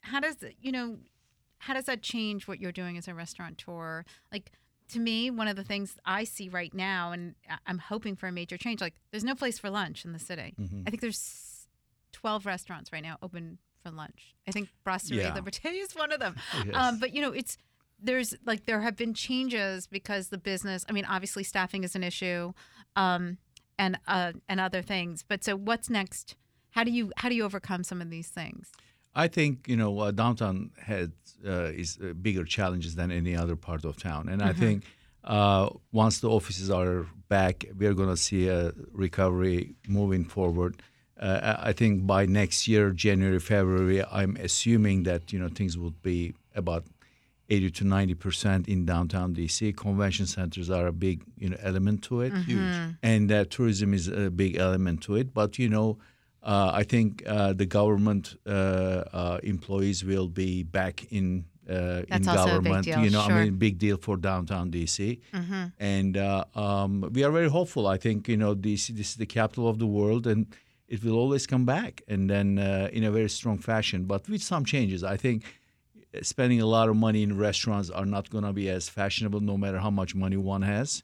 How 0.01 0.19
does 0.19 0.37
you 0.61 0.71
know? 0.71 0.97
How 1.59 1.73
does 1.73 1.85
that 1.85 2.01
change 2.01 2.47
what 2.47 2.59
you're 2.59 2.71
doing 2.71 2.97
as 2.97 3.07
a 3.07 3.13
restaurateur? 3.13 4.03
Like 4.31 4.51
to 4.89 4.99
me, 4.99 5.31
one 5.31 5.47
of 5.47 5.55
the 5.55 5.63
things 5.63 5.97
I 6.05 6.23
see 6.23 6.49
right 6.49 6.73
now, 6.73 7.11
and 7.11 7.35
I'm 7.65 7.79
hoping 7.79 8.15
for 8.15 8.27
a 8.27 8.31
major 8.31 8.57
change. 8.57 8.81
Like, 8.81 8.93
there's 9.11 9.23
no 9.23 9.35
place 9.35 9.57
for 9.57 9.69
lunch 9.69 10.05
in 10.05 10.13
the 10.13 10.19
city. 10.19 10.53
Mm-hmm. 10.59 10.83
I 10.85 10.89
think 10.89 11.01
there's 11.01 11.67
12 12.11 12.45
restaurants 12.45 12.91
right 12.91 13.03
now 13.03 13.17
open 13.21 13.57
for 13.81 13.91
lunch. 13.91 14.35
I 14.47 14.51
think 14.51 14.69
Brasserie 14.83 15.17
Yeah. 15.17 15.31
Liberté 15.35 15.81
is 15.81 15.95
one 15.95 16.11
of 16.11 16.19
them. 16.19 16.35
Yes. 16.65 16.75
Um, 16.75 16.99
but 16.99 17.13
you 17.13 17.21
know, 17.21 17.31
it's 17.31 17.57
there's 18.01 18.35
like 18.45 18.65
there 18.65 18.81
have 18.81 18.95
been 18.95 19.13
changes 19.13 19.87
because 19.87 20.29
the 20.29 20.37
business. 20.37 20.85
I 20.87 20.91
mean, 20.91 21.05
obviously 21.05 21.43
staffing 21.43 21.83
is 21.83 21.95
an 21.95 22.03
issue, 22.03 22.53
um, 22.95 23.37
and 23.77 23.99
uh, 24.07 24.33
and 24.47 24.59
other 24.59 24.81
things. 24.81 25.23
But 25.27 25.43
so 25.43 25.55
what's 25.55 25.89
next? 25.89 26.35
How 26.71 26.83
do 26.83 26.91
you 26.91 27.11
how 27.17 27.29
do 27.29 27.35
you 27.35 27.43
overcome 27.43 27.83
some 27.83 28.01
of 28.01 28.09
these 28.09 28.29
things? 28.29 28.71
I 29.13 29.27
think 29.27 29.67
you 29.67 29.77
know 29.77 29.99
uh, 29.99 30.11
downtown 30.11 30.71
has 30.81 31.09
uh, 31.45 31.71
is 31.81 31.97
uh, 32.01 32.13
bigger 32.13 32.43
challenges 32.43 32.95
than 32.95 33.11
any 33.11 33.35
other 33.35 33.55
part 33.55 33.85
of 33.85 33.97
town, 33.97 34.27
and 34.29 34.41
I 34.41 34.53
think 34.53 34.83
uh, 35.23 35.69
once 35.91 36.19
the 36.19 36.29
offices 36.29 36.69
are 36.69 37.07
back, 37.29 37.65
we 37.77 37.87
are 37.87 37.93
going 37.93 38.09
to 38.09 38.17
see 38.17 38.47
a 38.47 38.73
recovery 38.91 39.75
moving 39.87 40.25
forward. 40.25 40.81
Uh, 41.19 41.55
I 41.59 41.71
think 41.71 42.05
by 42.05 42.25
next 42.25 42.67
year, 42.67 42.91
January, 42.91 43.39
February, 43.39 44.03
I'm 44.03 44.35
assuming 44.35 45.03
that 45.03 45.31
you 45.31 45.39
know 45.39 45.47
things 45.47 45.77
would 45.77 46.01
be 46.01 46.33
about 46.53 46.83
80 47.49 47.71
to 47.71 47.83
90 47.85 48.13
percent 48.15 48.67
in 48.67 48.85
downtown 48.85 49.33
DC. 49.35 49.75
Convention 49.77 50.25
centers 50.25 50.69
are 50.69 50.87
a 50.87 50.93
big 50.93 51.23
you 51.37 51.49
know 51.49 51.57
element 51.61 52.01
to 52.03 52.21
it, 52.21 52.33
Huge. 52.33 52.95
and 53.03 53.31
uh, 53.31 53.45
tourism 53.45 53.93
is 53.93 54.07
a 54.07 54.29
big 54.31 54.57
element 54.57 55.01
to 55.03 55.15
it. 55.15 55.33
But 55.33 55.59
you 55.59 55.69
know, 55.69 55.97
uh, 56.43 56.71
I 56.73 56.83
think 56.83 57.23
uh, 57.27 57.53
the 57.53 57.65
government 57.65 58.35
uh, 58.47 58.49
uh, 58.49 59.39
employees 59.43 60.03
will 60.03 60.27
be 60.27 60.63
back 60.63 61.05
in 61.11 61.45
uh, 61.69 61.73
in 61.73 62.05
That's 62.09 62.27
also 62.27 62.41
a 62.41 62.45
big 62.45 62.63
government. 62.63 62.85
deal, 62.85 62.99
You 63.03 63.09
know, 63.09 63.23
sure. 63.23 63.33
I 63.33 63.43
mean, 63.45 63.55
big 63.57 63.77
deal 63.79 63.97
for 63.97 64.17
downtown 64.17 64.71
DC, 64.71 65.19
and 65.79 66.17
uh, 66.17 66.45
um, 66.55 67.09
we 67.11 67.23
are 67.23 67.31
very 67.31 67.49
hopeful. 67.49 67.87
I 67.87 67.97
think 67.97 68.27
you 68.27 68.37
know 68.37 68.55
DC 68.55 68.87
this 68.95 69.09
is 69.11 69.15
the 69.15 69.25
capital 69.25 69.67
of 69.67 69.77
the 69.79 69.87
world, 69.87 70.25
and 70.27 70.47
it 70.87 71.03
will 71.03 71.17
always 71.17 71.47
come 71.47 71.65
back, 71.65 72.01
and 72.07 72.29
then 72.29 72.59
uh, 72.59 72.89
in 72.91 73.03
a 73.03 73.11
very 73.11 73.29
strong 73.29 73.57
fashion, 73.59 74.05
but 74.05 74.27
with 74.29 74.41
some 74.43 74.63
changes. 74.65 75.03
I 75.03 75.17
think 75.17 75.43
spending 76.21 76.61
a 76.61 76.65
lot 76.65 76.89
of 76.89 76.95
money 76.95 77.23
in 77.23 77.37
restaurants 77.37 77.89
are 77.89 78.05
not 78.05 78.29
going 78.29 78.43
to 78.43 78.53
be 78.53 78.69
as 78.69 78.89
fashionable 78.89 79.39
no 79.39 79.57
matter 79.57 79.79
how 79.79 79.89
much 79.89 80.15
money 80.15 80.37
one 80.37 80.61
has 80.61 81.03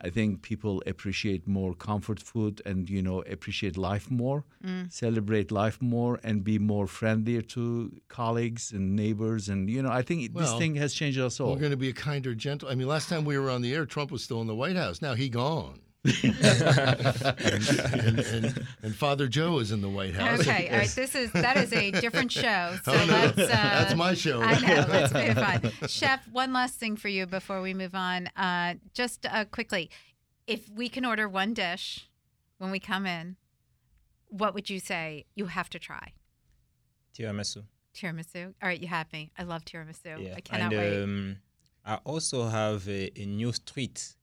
i 0.00 0.08
think 0.08 0.42
people 0.42 0.82
appreciate 0.86 1.46
more 1.46 1.74
comfort 1.74 2.20
food 2.20 2.62
and 2.64 2.88
you 2.88 3.02
know 3.02 3.20
appreciate 3.22 3.76
life 3.76 4.10
more 4.10 4.44
mm. 4.64 4.90
celebrate 4.92 5.50
life 5.50 5.80
more 5.80 6.20
and 6.22 6.44
be 6.44 6.58
more 6.58 6.86
friendlier 6.86 7.42
to 7.42 7.92
colleagues 8.08 8.72
and 8.72 8.94
neighbors 8.94 9.48
and 9.48 9.68
you 9.68 9.82
know 9.82 9.90
i 9.90 10.02
think 10.02 10.34
this 10.34 10.54
thing 10.54 10.74
has 10.74 10.94
changed 10.94 11.18
us 11.18 11.40
all 11.40 11.52
We're 11.52 11.60
going 11.60 11.70
to 11.72 11.76
be 11.76 11.88
a 11.88 11.92
kinder, 11.92 12.34
gentle. 12.34 12.68
I 12.68 12.74
mean, 12.74 12.86
last 12.86 13.08
time 13.08 13.24
we 13.24 13.38
were 13.38 13.50
on 13.50 13.62
the 13.62 13.74
air, 13.74 13.86
Trump 13.86 14.10
was 14.10 14.22
still 14.22 14.40
in 14.40 14.46
the 14.46 14.54
White 14.54 14.76
House. 14.76 15.02
Now 15.02 15.14
he 15.14 15.28
gone. 15.28 15.80
And, 16.04 16.14
and, 18.18 18.66
and 18.82 18.94
Father 18.94 19.26
Joe 19.28 19.58
is 19.58 19.72
in 19.72 19.80
the 19.80 19.88
White 19.88 20.14
House. 20.14 20.40
Okay, 20.40 20.68
all 20.70 20.78
right. 20.78 20.88
This 20.88 21.14
is 21.14 21.32
that 21.32 21.56
is 21.56 21.72
a 21.72 21.90
different 21.90 22.32
show. 22.32 22.76
So 22.84 22.92
Oh, 22.92 23.06
no. 23.06 23.12
let's. 23.12 23.38
Uh, 23.38 23.46
That's 23.46 23.94
my 23.94 24.14
show. 24.14 24.40
I 24.42 24.58
know. 24.60 24.86
Let's 24.88 25.12
be 25.12 25.34
fun. 25.34 25.88
Chef, 25.88 26.26
one 26.28 26.52
last 26.52 26.76
thing 26.78 26.96
for 26.96 27.08
you 27.08 27.26
before 27.26 27.60
we 27.60 27.74
move 27.74 27.94
on. 27.94 28.28
Uh, 28.36 28.74
just 28.94 29.26
uh, 29.26 29.44
quickly, 29.46 29.90
if 30.46 30.68
we 30.70 30.88
can 30.88 31.04
order 31.04 31.28
one 31.28 31.54
dish 31.54 32.08
when 32.58 32.70
we 32.70 32.78
come 32.80 33.06
in, 33.06 33.36
what 34.28 34.54
would 34.54 34.70
you 34.70 34.78
say 34.80 35.26
you 35.34 35.46
have 35.46 35.68
to 35.70 35.78
try? 35.78 36.12
Tiramisu. 37.16 37.64
Tiramisu. 37.94 38.54
All 38.62 38.68
right, 38.68 38.80
you 38.80 38.88
have 38.88 39.12
me. 39.12 39.32
I 39.38 39.42
love 39.42 39.64
tiramisu. 39.64 40.24
Yeah. 40.24 40.34
I 40.36 40.40
cannot 40.40 40.72
and 40.72 40.80
wait. 40.80 41.02
Um, 41.02 41.36
I 41.84 41.96
also 42.04 42.46
have 42.48 42.86
a, 42.88 43.10
a 43.20 43.26
new 43.26 43.52
street 43.52 44.14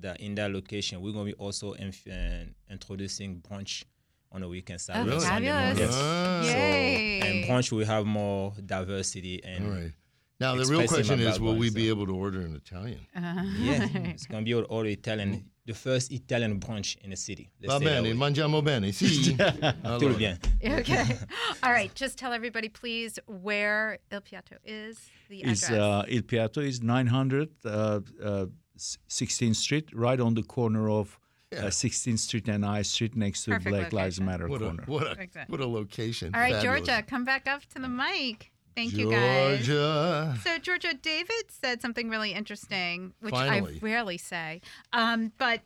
that 0.00 0.20
in 0.20 0.34
that 0.34 0.50
location 0.52 1.00
we're 1.00 1.12
gonna 1.12 1.24
be 1.26 1.34
also 1.34 1.72
inf- 1.72 2.06
uh, 2.08 2.44
introducing 2.70 3.40
brunch 3.40 3.84
on 4.32 4.40
the 4.40 4.48
weekend 4.48 4.78
Oh, 4.80 4.92
Saturday, 4.92 5.18
Sunday 5.20 5.48
fabulous. 5.48 5.78
morning. 5.78 5.88
Ah. 5.92 6.42
Yay. 6.44 7.20
And 7.20 7.44
brunch 7.44 7.70
will 7.70 7.84
have 7.84 8.06
more 8.06 8.52
diversity 8.64 9.42
and 9.44 9.66
All 9.66 9.72
right. 9.72 9.92
Now 10.40 10.56
the 10.56 10.64
real 10.64 10.88
question 10.88 11.20
is, 11.20 11.38
will 11.38 11.54
we 11.54 11.68
background, 11.68 11.74
be 11.76 11.88
able 11.88 12.06
to 12.06 12.16
order 12.16 12.40
an 12.40 12.56
Italian? 12.56 13.06
Uh-huh. 13.14 13.42
yeah, 13.60 13.86
it's 14.10 14.26
gonna 14.26 14.42
be 14.42 14.54
all, 14.54 14.64
all 14.64 14.84
Italian. 14.86 15.44
The 15.64 15.74
first 15.74 16.10
Italian 16.10 16.58
brunch 16.58 16.96
in 17.04 17.10
the 17.10 17.16
city. 17.16 17.52
Let's 17.60 17.74
Va 17.74 17.78
bene, 17.78 18.12
mangiamo 18.14 18.64
bene. 18.64 18.90
Sì. 18.90 19.36
Tutto 19.98 20.14
bien. 20.16 20.36
Okay. 20.60 21.04
All 21.62 21.70
right. 21.70 21.94
Just 21.94 22.18
tell 22.18 22.32
everybody, 22.32 22.68
please, 22.68 23.20
where 23.28 23.98
Il 24.10 24.20
Piatto 24.22 24.56
is. 24.64 24.98
The 25.30 25.42
address. 25.42 25.62
is 25.62 25.70
uh, 25.70 26.02
Il 26.08 26.22
Piatto 26.22 26.60
is 26.60 26.82
900 26.82 27.48
uh, 27.64 28.00
uh, 28.20 28.46
16th 28.78 29.56
Street, 29.56 29.88
right 29.94 30.20
on 30.20 30.34
the 30.34 30.42
corner 30.42 30.88
of 30.90 31.18
uh, 31.52 31.62
16th 31.64 32.18
Street 32.18 32.48
and 32.48 32.64
I 32.64 32.82
Street, 32.82 33.14
next 33.16 33.44
to 33.44 33.52
Perfect 33.52 33.68
Black 33.70 33.92
Lives. 33.92 34.20
Matter 34.20 34.48
What 34.48 34.62
a, 34.62 34.66
corner. 34.66 34.84
what 34.86 35.02
a, 35.02 35.28
what 35.48 35.60
a 35.60 35.66
location. 35.66 36.34
All 36.34 36.40
right, 36.40 36.54
Fabulous. 36.54 36.86
Georgia, 36.86 37.02
come 37.02 37.24
back 37.24 37.46
up 37.46 37.62
to 37.74 37.78
the 37.80 37.88
mic. 37.88 38.50
Thank 38.74 38.94
you, 38.94 39.10
guys. 39.10 39.66
Georgia. 39.66 40.34
So, 40.42 40.58
Georgia, 40.58 40.94
David 40.94 41.44
said 41.48 41.82
something 41.82 42.08
really 42.08 42.32
interesting, 42.32 43.12
which 43.20 43.34
Finally. 43.34 43.80
I 43.82 43.84
rarely 43.84 44.16
say. 44.16 44.62
Um, 44.94 45.32
but 45.36 45.60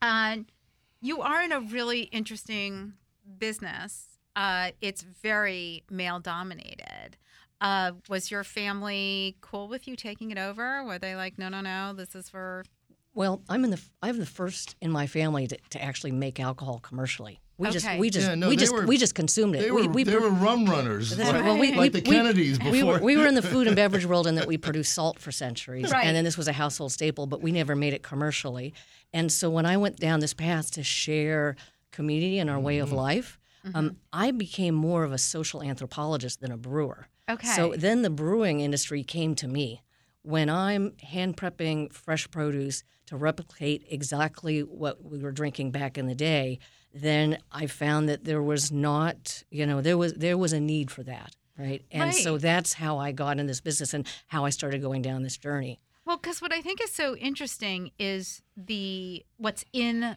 uh, 0.00 0.38
you 1.02 1.20
are 1.20 1.42
in 1.42 1.52
a 1.52 1.60
really 1.60 2.02
interesting 2.04 2.94
business. 3.38 4.18
Uh, 4.34 4.70
it's 4.80 5.02
very 5.02 5.84
male 5.90 6.18
dominated. 6.18 7.18
Uh, 7.64 7.92
was 8.10 8.30
your 8.30 8.44
family 8.44 9.36
cool 9.40 9.68
with 9.68 9.88
you 9.88 9.96
taking 9.96 10.30
it 10.30 10.36
over? 10.36 10.84
Were 10.84 10.98
they 10.98 11.16
like, 11.16 11.38
no, 11.38 11.48
no, 11.48 11.62
no, 11.62 11.94
this 11.94 12.14
is 12.14 12.28
for. 12.28 12.62
Well, 13.14 13.40
I'm 13.48 13.64
in 13.64 13.70
the 13.70 13.80
I'm 14.02 14.18
the 14.18 14.26
first 14.26 14.76
in 14.82 14.90
my 14.90 15.06
family 15.06 15.46
to, 15.46 15.56
to 15.70 15.82
actually 15.82 16.10
make 16.12 16.38
alcohol 16.38 16.78
commercially. 16.80 17.40
We 17.56 17.70
just 17.70 17.88
we 17.98 18.10
just 18.10 18.28
Yeah, 18.28 18.34
no, 18.34 18.48
we 18.50 18.56
just 18.56 18.72
were- 18.74 18.84
we 18.84 18.98
just 18.98 19.14
consumed 19.14 19.54
it. 19.54 19.62
They 19.62 19.70
were, 19.70 19.86
we 19.86 20.02
they 20.04 20.16
were 20.16 20.28
rum 20.28 20.66
runners. 20.66 21.16
Like, 21.16 21.32
right. 21.32 21.44
Well, 21.44 21.56
we- 21.56 21.70
like 21.70 21.94
we- 21.94 22.00
the 22.00 22.10
we- 22.10 22.16
Kennedys 22.16 22.58
before. 22.58 22.72
we 22.72 22.82
were, 22.82 22.98
we 22.98 23.16
were 23.16 23.26
in 23.26 23.34
the 23.34 23.42
food 23.54 23.66
and 23.66 23.76
beverage 23.76 24.04
world 24.04 24.26
in 24.26 24.34
that 24.34 24.46
we 24.46 24.58
produced 24.58 24.92
salt 24.92 25.18
for 25.18 25.32
centuries. 25.32 25.90
Right. 25.90 26.04
And 26.04 26.14
then 26.14 26.24
this 26.24 26.36
was 26.36 26.48
a 26.48 26.52
household 26.52 26.92
staple, 26.92 27.26
but 27.26 27.40
we 27.40 27.50
never 27.50 27.74
made 27.76 27.94
it 27.94 28.02
commercially. 28.02 28.74
And 29.14 29.30
so 29.32 29.48
when 29.48 29.64
I 29.64 29.76
went 29.78 29.96
down 29.98 30.20
this 30.20 30.34
path 30.34 30.72
to 30.72 30.82
share 30.82 31.56
community 31.92 32.40
and 32.40 32.50
our 32.50 32.58
way 32.60 32.78
of 32.78 32.92
life, 32.92 33.38
um, 33.72 33.96
I 34.12 34.32
became 34.32 34.74
more 34.74 35.04
of 35.04 35.12
a 35.12 35.18
social 35.18 35.62
anthropologist 35.62 36.40
than 36.40 36.50
a 36.52 36.56
brewer. 36.58 37.06
Okay. 37.28 37.48
So 37.48 37.74
then 37.76 38.02
the 38.02 38.10
brewing 38.10 38.60
industry 38.60 39.02
came 39.02 39.34
to 39.36 39.48
me. 39.48 39.82
When 40.22 40.48
I'm 40.48 40.96
hand 40.98 41.36
prepping 41.36 41.92
fresh 41.92 42.30
produce 42.30 42.82
to 43.06 43.16
replicate 43.16 43.86
exactly 43.90 44.60
what 44.60 45.02
we 45.04 45.18
were 45.18 45.32
drinking 45.32 45.70
back 45.70 45.98
in 45.98 46.06
the 46.06 46.14
day, 46.14 46.58
then 46.94 47.38
I 47.52 47.66
found 47.66 48.08
that 48.08 48.24
there 48.24 48.42
was 48.42 48.72
not, 48.72 49.42
you 49.50 49.66
know, 49.66 49.80
there 49.80 49.98
was 49.98 50.14
there 50.14 50.38
was 50.38 50.52
a 50.52 50.60
need 50.60 50.90
for 50.90 51.02
that, 51.02 51.34
right? 51.58 51.84
And 51.90 52.14
so 52.14 52.38
that's 52.38 52.74
how 52.74 52.98
I 52.98 53.12
got 53.12 53.38
in 53.38 53.46
this 53.46 53.60
business 53.60 53.92
and 53.92 54.06
how 54.28 54.44
I 54.44 54.50
started 54.50 54.80
going 54.80 55.02
down 55.02 55.22
this 55.22 55.36
journey. 55.36 55.80
Well, 56.06 56.18
because 56.18 56.40
what 56.40 56.52
I 56.52 56.60
think 56.60 56.82
is 56.82 56.92
so 56.92 57.16
interesting 57.16 57.90
is 57.98 58.42
the 58.56 59.24
what's 59.36 59.64
in 59.72 60.16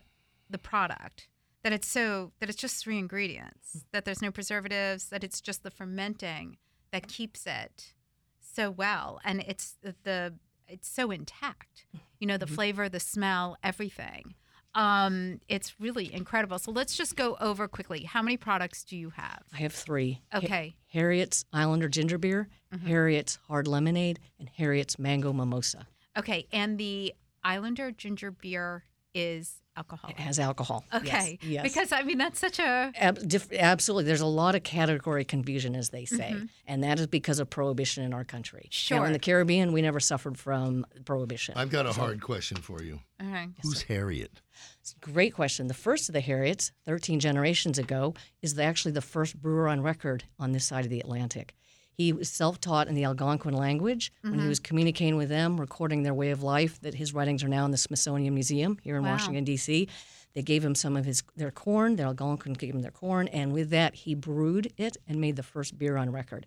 the 0.49 0.57
product. 0.57 1.27
That 1.63 1.73
it's 1.73 1.87
so 1.87 2.31
that 2.39 2.49
it's 2.49 2.57
just 2.61 2.81
three 2.81 2.97
ingredients. 2.97 3.75
Mm. 3.75 3.81
That 3.91 4.05
there's 4.05 4.21
no 4.21 4.31
preservatives. 4.31 5.09
That 5.09 5.23
it's 5.23 5.41
just 5.41 5.63
the 5.63 5.71
fermenting 5.71 6.57
that 7.01 7.07
keeps 7.07 7.45
it 7.45 7.93
so 8.39 8.71
well, 8.71 9.19
and 9.23 9.43
it's 9.47 9.75
the, 10.03 10.33
it's 10.67 10.89
so 10.89 11.11
intact. 11.11 11.85
You 12.19 12.27
know, 12.27 12.37
the 12.37 12.47
flavor, 12.47 12.89
the 12.89 12.99
smell, 12.99 13.57
everything. 13.63 14.33
Um, 14.75 15.39
it's 15.47 15.79
really 15.79 16.13
incredible. 16.13 16.59
So 16.59 16.71
let's 16.71 16.95
just 16.95 17.15
go 17.15 17.35
over 17.39 17.67
quickly. 17.67 18.03
How 18.03 18.21
many 18.21 18.37
products 18.37 18.83
do 18.83 18.95
you 18.97 19.11
have? 19.11 19.43
I 19.53 19.57
have 19.57 19.73
three. 19.73 20.21
Ha- 20.31 20.39
Okay. 20.39 20.75
Harriet's 20.87 21.45
Islander 21.53 21.89
Ginger 21.89 22.17
Beer, 22.17 22.47
Harriet's 22.85 23.39
Hard 23.47 23.67
Lemonade, 23.67 24.19
and 24.39 24.49
Harriet's 24.49 24.97
Mango 24.99 25.33
Mimosa. 25.33 25.87
Okay, 26.17 26.47
and 26.51 26.77
the 26.77 27.13
Islander 27.43 27.91
ginger 27.91 28.31
beer 28.31 28.83
is 29.17 29.61
alcohol. 29.75 30.09
It 30.09 30.17
has 30.19 30.39
alcohol. 30.39 30.83
Okay. 30.93 31.37
Yes. 31.41 31.63
Because 31.63 31.91
I 31.91 32.01
mean 32.03 32.17
that's 32.17 32.39
such 32.39 32.57
a 32.59 32.91
Ab- 32.95 33.27
diff- 33.27 33.51
absolutely. 33.53 34.05
There's 34.05 34.21
a 34.21 34.25
lot 34.25 34.55
of 34.55 34.63
category 34.63 35.23
confusion, 35.25 35.75
as 35.75 35.89
they 35.89 36.05
say, 36.05 36.31
Mm-hmm. 36.33 36.45
and 36.67 36.83
that 36.83 36.99
is 36.99 37.05
because 37.07 37.39
of 37.39 37.49
prohibition 37.49 38.03
in 38.03 38.13
our 38.13 38.23
country. 38.23 38.63
Now, 38.65 38.69
Sure. 38.71 39.05
in 39.05 39.13
the 39.13 39.19
Caribbean, 39.19 39.73
we 39.73 39.81
never 39.83 39.99
suffered 39.99 40.37
from 40.37 40.85
prohibition. 41.05 41.53
I've 41.57 41.69
got 41.69 41.85
a 41.85 41.93
hard 41.93 42.21
question 42.21 42.57
for 42.57 42.81
you. 42.81 42.99
okay. 43.21 43.47
Who's 43.61 43.83
Harriet? 43.83 44.41
Great 45.01 45.33
question. 45.33 45.67
The 45.67 45.73
first 45.73 46.09
of 46.09 46.13
the 46.13 46.21
Harriets, 46.21 46.71
13 46.85 47.19
generations 47.19 47.77
ago, 47.77 48.13
is 48.41 48.55
the, 48.55 48.63
actually 48.63 48.93
the 48.93 49.01
first 49.01 49.39
brewer 49.41 49.67
on 49.67 49.81
record 49.81 50.23
on 50.39 50.53
this 50.53 50.65
side 50.65 50.85
of 50.85 50.89
the 50.91 50.99
Atlantic. 51.01 51.53
He 51.97 52.13
was 52.13 52.29
self 52.29 52.61
taught 52.61 52.87
in 52.87 52.93
the 52.93 53.03
Algonquin 53.05 53.55
language. 53.55 54.11
When 54.21 54.33
Mm-hmm. 54.33 54.41
he 54.43 54.47
was 54.47 54.59
communicating 54.59 55.15
with 55.17 55.29
them, 55.29 55.59
recording 55.59 56.03
their 56.03 56.13
way 56.13 56.29
of 56.29 56.43
life, 56.43 56.79
that 56.81 56.93
his 56.93 57.11
writings 57.11 57.43
are 57.43 57.47
now 57.47 57.65
in 57.65 57.71
the 57.71 57.77
Smithsonian 57.77 58.35
Museum 58.35 58.77
here 58.83 58.97
in 58.97 59.03
Wow. 59.03 59.13
Washington, 59.13 59.43
D.C. 59.43 59.87
They 60.35 60.43
gave 60.43 60.63
him 60.63 60.75
some 60.75 60.95
of 60.95 61.05
his 61.05 61.23
their 61.35 61.49
corn. 61.49 61.95
The 61.95 62.03
Algonquin 62.03 62.53
gave 62.53 62.75
him 62.75 62.81
their 62.83 62.91
corn, 62.91 63.27
and 63.29 63.51
with 63.51 63.71
that, 63.71 63.95
he 63.95 64.13
brewed 64.13 64.71
it 64.77 64.97
and 65.07 65.19
made 65.19 65.37
the 65.37 65.43
first 65.43 65.79
beer 65.79 65.97
on 65.97 66.11
record. 66.11 66.45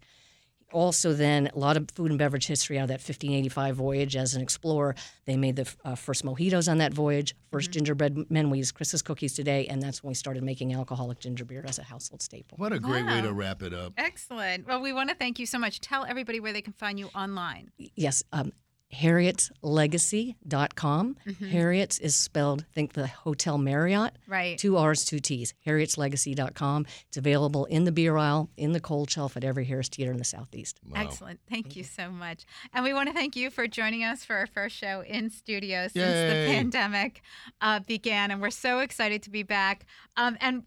Also 0.73 1.13
then 1.13 1.51
a 1.55 1.59
lot 1.59 1.77
of 1.77 1.91
food 1.95 2.11
and 2.11 2.19
beverage 2.19 2.47
history 2.47 2.79
out 2.79 2.85
of 2.85 2.89
that 2.89 3.01
1585 3.01 3.77
voyage 3.77 4.17
as 4.17 4.35
an 4.35 4.43
explorer. 4.43 4.95
They 5.25 5.37
made 5.37 5.57
the 5.57 5.73
uh, 5.85 5.95
first 5.95 6.25
mojitos 6.25 6.71
on 6.71 6.79
that 6.79 6.93
voyage, 6.93 7.35
1st 7.53 7.71
gingerbread 7.71 8.31
men. 8.31 8.51
We 8.51 8.59
use 8.59 8.73
Christmas 8.73 9.03
cookies 9.03 9.35
today, 9.35 9.67
and 9.67 9.83
that's 9.83 10.03
when 10.03 10.09
we 10.09 10.15
started 10.15 10.43
making 10.43 10.73
alcoholic 10.75 11.19
ginger 11.19 11.45
beer 11.45 11.65
as 11.67 11.79
a 11.79 11.83
household 11.83 12.23
staple. 12.23 12.57
What 12.59 12.73
a 12.73 12.79
great 12.79 13.07
way 13.07 13.21
to 13.21 13.33
wrap 13.33 13.63
it 13.63 13.75
up. 13.75 13.95
Excellent. 13.97 14.67
Well, 14.67 14.81
we 14.81 14.93
want 14.93 15.11
to 15.11 15.17
thank 15.17 15.39
you 15.39 15.47
so 15.47 15.59
much. 15.59 15.81
Tell 15.81 16.05
everybody 16.05 16.41
where 16.41 16.53
they 16.53 16.63
can 16.63 16.73
find 16.73 16.99
you 16.99 17.09
online. 17.15 17.71
Yes, 17.97 18.23
um, 18.33 18.53
harrietslegacy.com. 18.93 21.17
Harriet's 21.51 21.99
is 21.99 22.17
spelled, 22.17 22.65
think 22.75 22.95
the 22.95 23.07
Hotel 23.07 23.57
Marriott. 23.59 24.17
Right. 24.27 24.59
Two 24.59 24.77
R's, 24.77 25.05
two 25.05 25.21
T's. 25.21 25.55
harrietslegacy.com. 25.67 26.87
It's 27.09 27.17
available 27.17 27.65
in 27.67 27.85
the 27.85 27.93
beer 27.93 28.17
aisle, 28.17 28.51
in 28.57 28.73
the 28.73 28.81
cold 28.81 29.09
shelf 29.11 29.37
at 29.37 29.45
every 29.45 29.65
Harris 29.65 29.89
Teeter 29.89 30.11
in 30.11 30.17
the 30.19 30.25
Southeast. 30.25 30.81
Wow. 30.87 31.01
Excellent. 31.01 31.39
Thank 31.49 31.77
you 31.77 31.85
so 31.85 32.11
much. 32.11 32.45
And 32.73 32.85
we 32.85 32.93
want 32.93 33.09
to 33.09 33.15
thank 33.15 33.37
you 33.37 33.51
for 33.51 33.69
joining 33.69 34.05
us 34.05 34.25
for 34.25 34.37
our 34.37 34.47
first 34.47 34.77
show 34.77 35.03
in 35.03 35.31
studio 35.31 35.85
since 35.85 35.95
Yay. 35.97 36.29
the 36.29 36.35
pandemic 36.53 37.23
uh, 37.61 37.81
began. 37.81 38.31
And 38.31 38.41
we're 38.41 38.51
so 38.51 38.79
excited 38.81 39.23
to 39.23 39.31
be 39.31 39.43
back. 39.43 39.87
Um, 40.17 40.37
and 40.41 40.65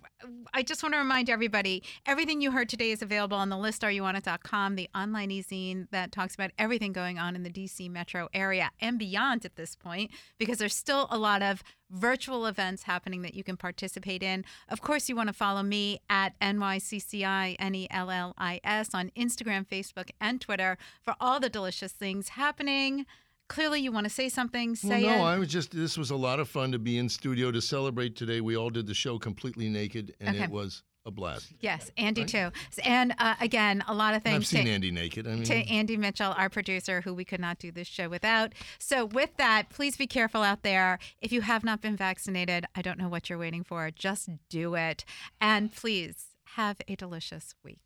I 0.53 0.63
just 0.63 0.81
want 0.83 0.93
to 0.93 0.99
remind 0.99 1.29
everybody 1.29 1.83
everything 2.05 2.39
you 2.41 2.51
heard 2.51 2.69
today 2.69 2.91
is 2.91 3.01
available 3.01 3.37
on 3.37 3.49
the 3.49 3.57
listareyouonit.com, 3.57 4.75
the 4.75 4.89
online 4.95 5.31
e-zine 5.31 5.87
that 5.91 6.11
talks 6.11 6.33
about 6.33 6.51
everything 6.57 6.93
going 6.93 7.19
on 7.19 7.35
in 7.35 7.43
the 7.43 7.49
DC 7.49 7.89
metro 7.89 8.12
area 8.33 8.71
and 8.79 8.97
beyond 8.99 9.45
at 9.45 9.55
this 9.55 9.75
point, 9.75 10.11
because 10.37 10.57
there's 10.59 10.75
still 10.75 11.07
a 11.09 11.17
lot 11.17 11.41
of 11.41 11.63
virtual 11.89 12.45
events 12.45 12.83
happening 12.83 13.21
that 13.21 13.33
you 13.35 13.43
can 13.43 13.55
participate 13.57 14.23
in. 14.23 14.43
Of 14.69 14.81
course, 14.81 15.09
you 15.09 15.15
want 15.15 15.27
to 15.29 15.33
follow 15.33 15.61
me 15.63 15.99
at 16.09 16.39
NYCCI 16.39 17.55
N-E-L-L-I-S 17.59 18.93
on 18.93 19.11
Instagram, 19.17 19.67
Facebook, 19.67 20.09
and 20.19 20.39
Twitter 20.41 20.77
for 21.01 21.15
all 21.19 21.39
the 21.39 21.49
delicious 21.49 21.91
things 21.91 22.29
happening. 22.29 23.05
Clearly, 23.49 23.81
you 23.81 23.91
want 23.91 24.05
to 24.05 24.09
say 24.09 24.29
something, 24.29 24.69
Well, 24.83 24.91
say 24.91 25.01
no, 25.03 25.09
it. 25.15 25.21
I 25.21 25.37
was 25.37 25.49
just. 25.49 25.71
This 25.71 25.97
was 25.97 26.09
a 26.11 26.15
lot 26.15 26.39
of 26.39 26.47
fun 26.49 26.71
to 26.71 26.79
be 26.79 26.97
in 26.97 27.09
studio 27.09 27.51
to 27.51 27.61
celebrate 27.61 28.15
today. 28.15 28.41
We 28.41 28.55
all 28.55 28.69
did 28.69 28.87
the 28.87 28.93
show 28.93 29.19
completely 29.19 29.69
naked, 29.69 30.15
and 30.19 30.35
Okay. 30.35 30.45
it 30.45 30.49
was 30.49 30.81
a 31.05 31.11
blast. 31.11 31.53
Yes, 31.59 31.91
Andy 31.97 32.25
too. 32.25 32.51
And 32.83 33.13
uh, 33.17 33.35
again, 33.41 33.83
a 33.87 33.93
lot 33.93 34.13
of 34.13 34.21
And 34.25 34.35
I've 34.35 34.41
thanks 34.41 34.49
seen 34.49 34.65
to, 34.65 34.71
Andy 34.71 34.91
naked. 34.91 35.27
I 35.27 35.35
mean, 35.35 35.43
to 35.43 35.53
Andy 35.53 35.97
Mitchell, 35.97 36.33
our 36.37 36.49
producer, 36.49 37.01
who 37.01 37.13
we 37.13 37.25
could 37.25 37.39
not 37.39 37.59
do 37.59 37.71
this 37.71 37.87
show 37.87 38.09
without. 38.09 38.53
So, 38.79 39.05
with 39.05 39.35
that, 39.37 39.69
please 39.69 39.97
be 39.97 40.07
careful 40.07 40.43
out 40.43 40.63
there. 40.63 40.99
If 41.21 41.31
you 41.31 41.41
have 41.41 41.63
not 41.63 41.81
been 41.81 41.95
vaccinated, 41.95 42.65
I 42.75 42.81
don't 42.81 42.97
know 42.97 43.09
what 43.09 43.29
you're 43.29 43.39
waiting 43.39 43.63
for. 43.63 43.91
Just 43.91 44.29
do 44.49 44.75
it. 44.75 45.03
And 45.41 45.71
please 45.71 46.27
have 46.55 46.77
a 46.87 46.95
delicious 46.95 47.55
week. 47.63 47.79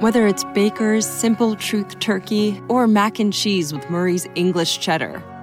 Whether 0.00 0.26
it's 0.26 0.44
Baker's 0.54 1.06
Simple 1.06 1.56
Truth 1.56 1.98
Turkey 1.98 2.60
or 2.68 2.86
mac 2.86 3.18
and 3.18 3.32
cheese 3.32 3.72
with 3.72 3.88
Murray's 3.90 4.26
English 4.36 4.78
Cheddar 4.78 5.22